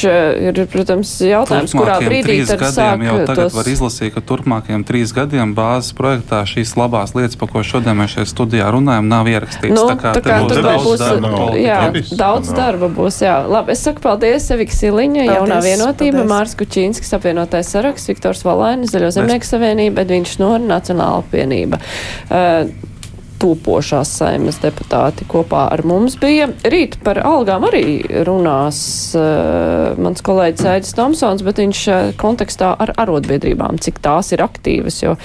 ir, 0.49 0.63
protams, 0.71 1.15
jautājums, 1.27 1.75
kurā 1.77 1.99
brīdī 2.03 2.39
tad 2.49 2.65
sāk 2.73 3.03
jau 3.05 3.17
tagad 3.27 3.49
tos... 3.49 3.57
var 3.57 3.71
izlasīt, 3.71 4.13
ka 4.15 4.23
turpmākajiem 4.33 4.85
trīs 4.87 5.13
gadiem 5.15 5.55
bāzes 5.57 5.93
projektā 5.97 6.43
šīs 6.49 6.75
labās 6.79 7.15
lietas, 7.17 7.37
par 7.39 7.51
ko 7.53 7.63
šodien 7.65 7.97
mēs 7.99 8.17
šeit 8.17 8.31
studijā 8.31 8.69
runājam, 8.73 9.09
nav 9.11 9.29
ierakstīts. 9.31 9.73
Nu, 9.75 9.85
tā 9.91 9.97
kā, 9.99 10.13
tā 10.17 10.23
kā 10.25 10.39
būs 10.43 10.61
daudz 10.63 10.87
būs 10.87 11.03
darba, 11.03 11.43
jā, 11.59 11.79
daudz 12.19 12.53
darba 12.55 12.89
būs. 12.93 13.12
Jā. 13.21 13.35
Labi, 13.49 13.75
es 13.75 13.83
saku 13.85 14.01
paldies 14.03 14.49
Evika 14.55 14.75
Siliņa, 14.75 15.25
Paldies, 15.27 15.35
jaunā 15.37 15.59
vienotība, 15.65 16.21
paldies. 16.21 16.31
Mārs 16.31 16.55
Kučīnskis, 16.59 17.13
apvienotais 17.17 17.69
saraksts, 17.75 18.09
Viktors 18.09 18.41
Valainis, 18.47 18.93
Zaļo 18.95 19.11
zemnieku 19.17 19.49
savienība, 19.49 20.07
Edviņš 20.07 20.39
Nori, 20.41 20.65
Nacionāla 20.71 21.21
apvienība. 21.21 21.81
Uh, 22.29 22.92
tūpošās 23.41 24.09
saimas 24.19 24.59
deputāti 24.63 25.27
kopā 25.29 25.65
ar 25.73 25.83
mums 25.87 26.15
bija. 26.21 26.49
Rīt 26.69 26.99
par 27.05 27.19
algām 27.25 27.65
arī 27.67 27.83
runās 28.27 28.79
uh, 29.17 29.93
mans 30.01 30.23
kolēģis 30.25 30.67
Aidis 30.73 30.95
Tomsons, 30.97 31.45
bet 31.45 31.61
viņš 31.61 31.83
uh, 31.91 32.11
kontekstā 32.19 32.73
ar 32.85 32.93
arotbiedrībām, 33.03 33.79
cik 33.83 34.01
tās 34.03 34.33
ir 34.35 34.43
aktīvas, 34.45 34.99
jo, 35.03 35.15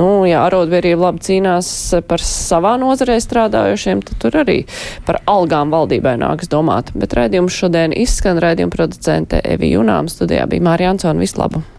nu, 0.00 0.08
ja 0.28 0.44
arotbiedrība 0.48 1.08
labi 1.08 1.24
cīnās 1.28 1.68
par 2.08 2.24
savā 2.24 2.76
nozarē 2.80 3.18
strādājošiem, 3.22 4.04
tad 4.08 4.20
tur 4.22 4.40
arī 4.44 4.60
par 5.08 5.22
algām 5.30 5.74
valdībai 5.74 6.16
nāks 6.22 6.50
domāt. 6.52 6.94
Bet 6.98 7.16
raidījums 7.18 7.56
šodien 7.64 7.96
izskan 7.96 8.42
raidījuma 8.42 8.74
producente 8.74 9.42
Evi 9.44 9.74
Junām, 9.74 10.10
studijā 10.12 10.48
bija 10.50 10.70
Mārija 10.70 10.94
Ansona. 10.94 11.24
Vislabāk! 11.24 11.73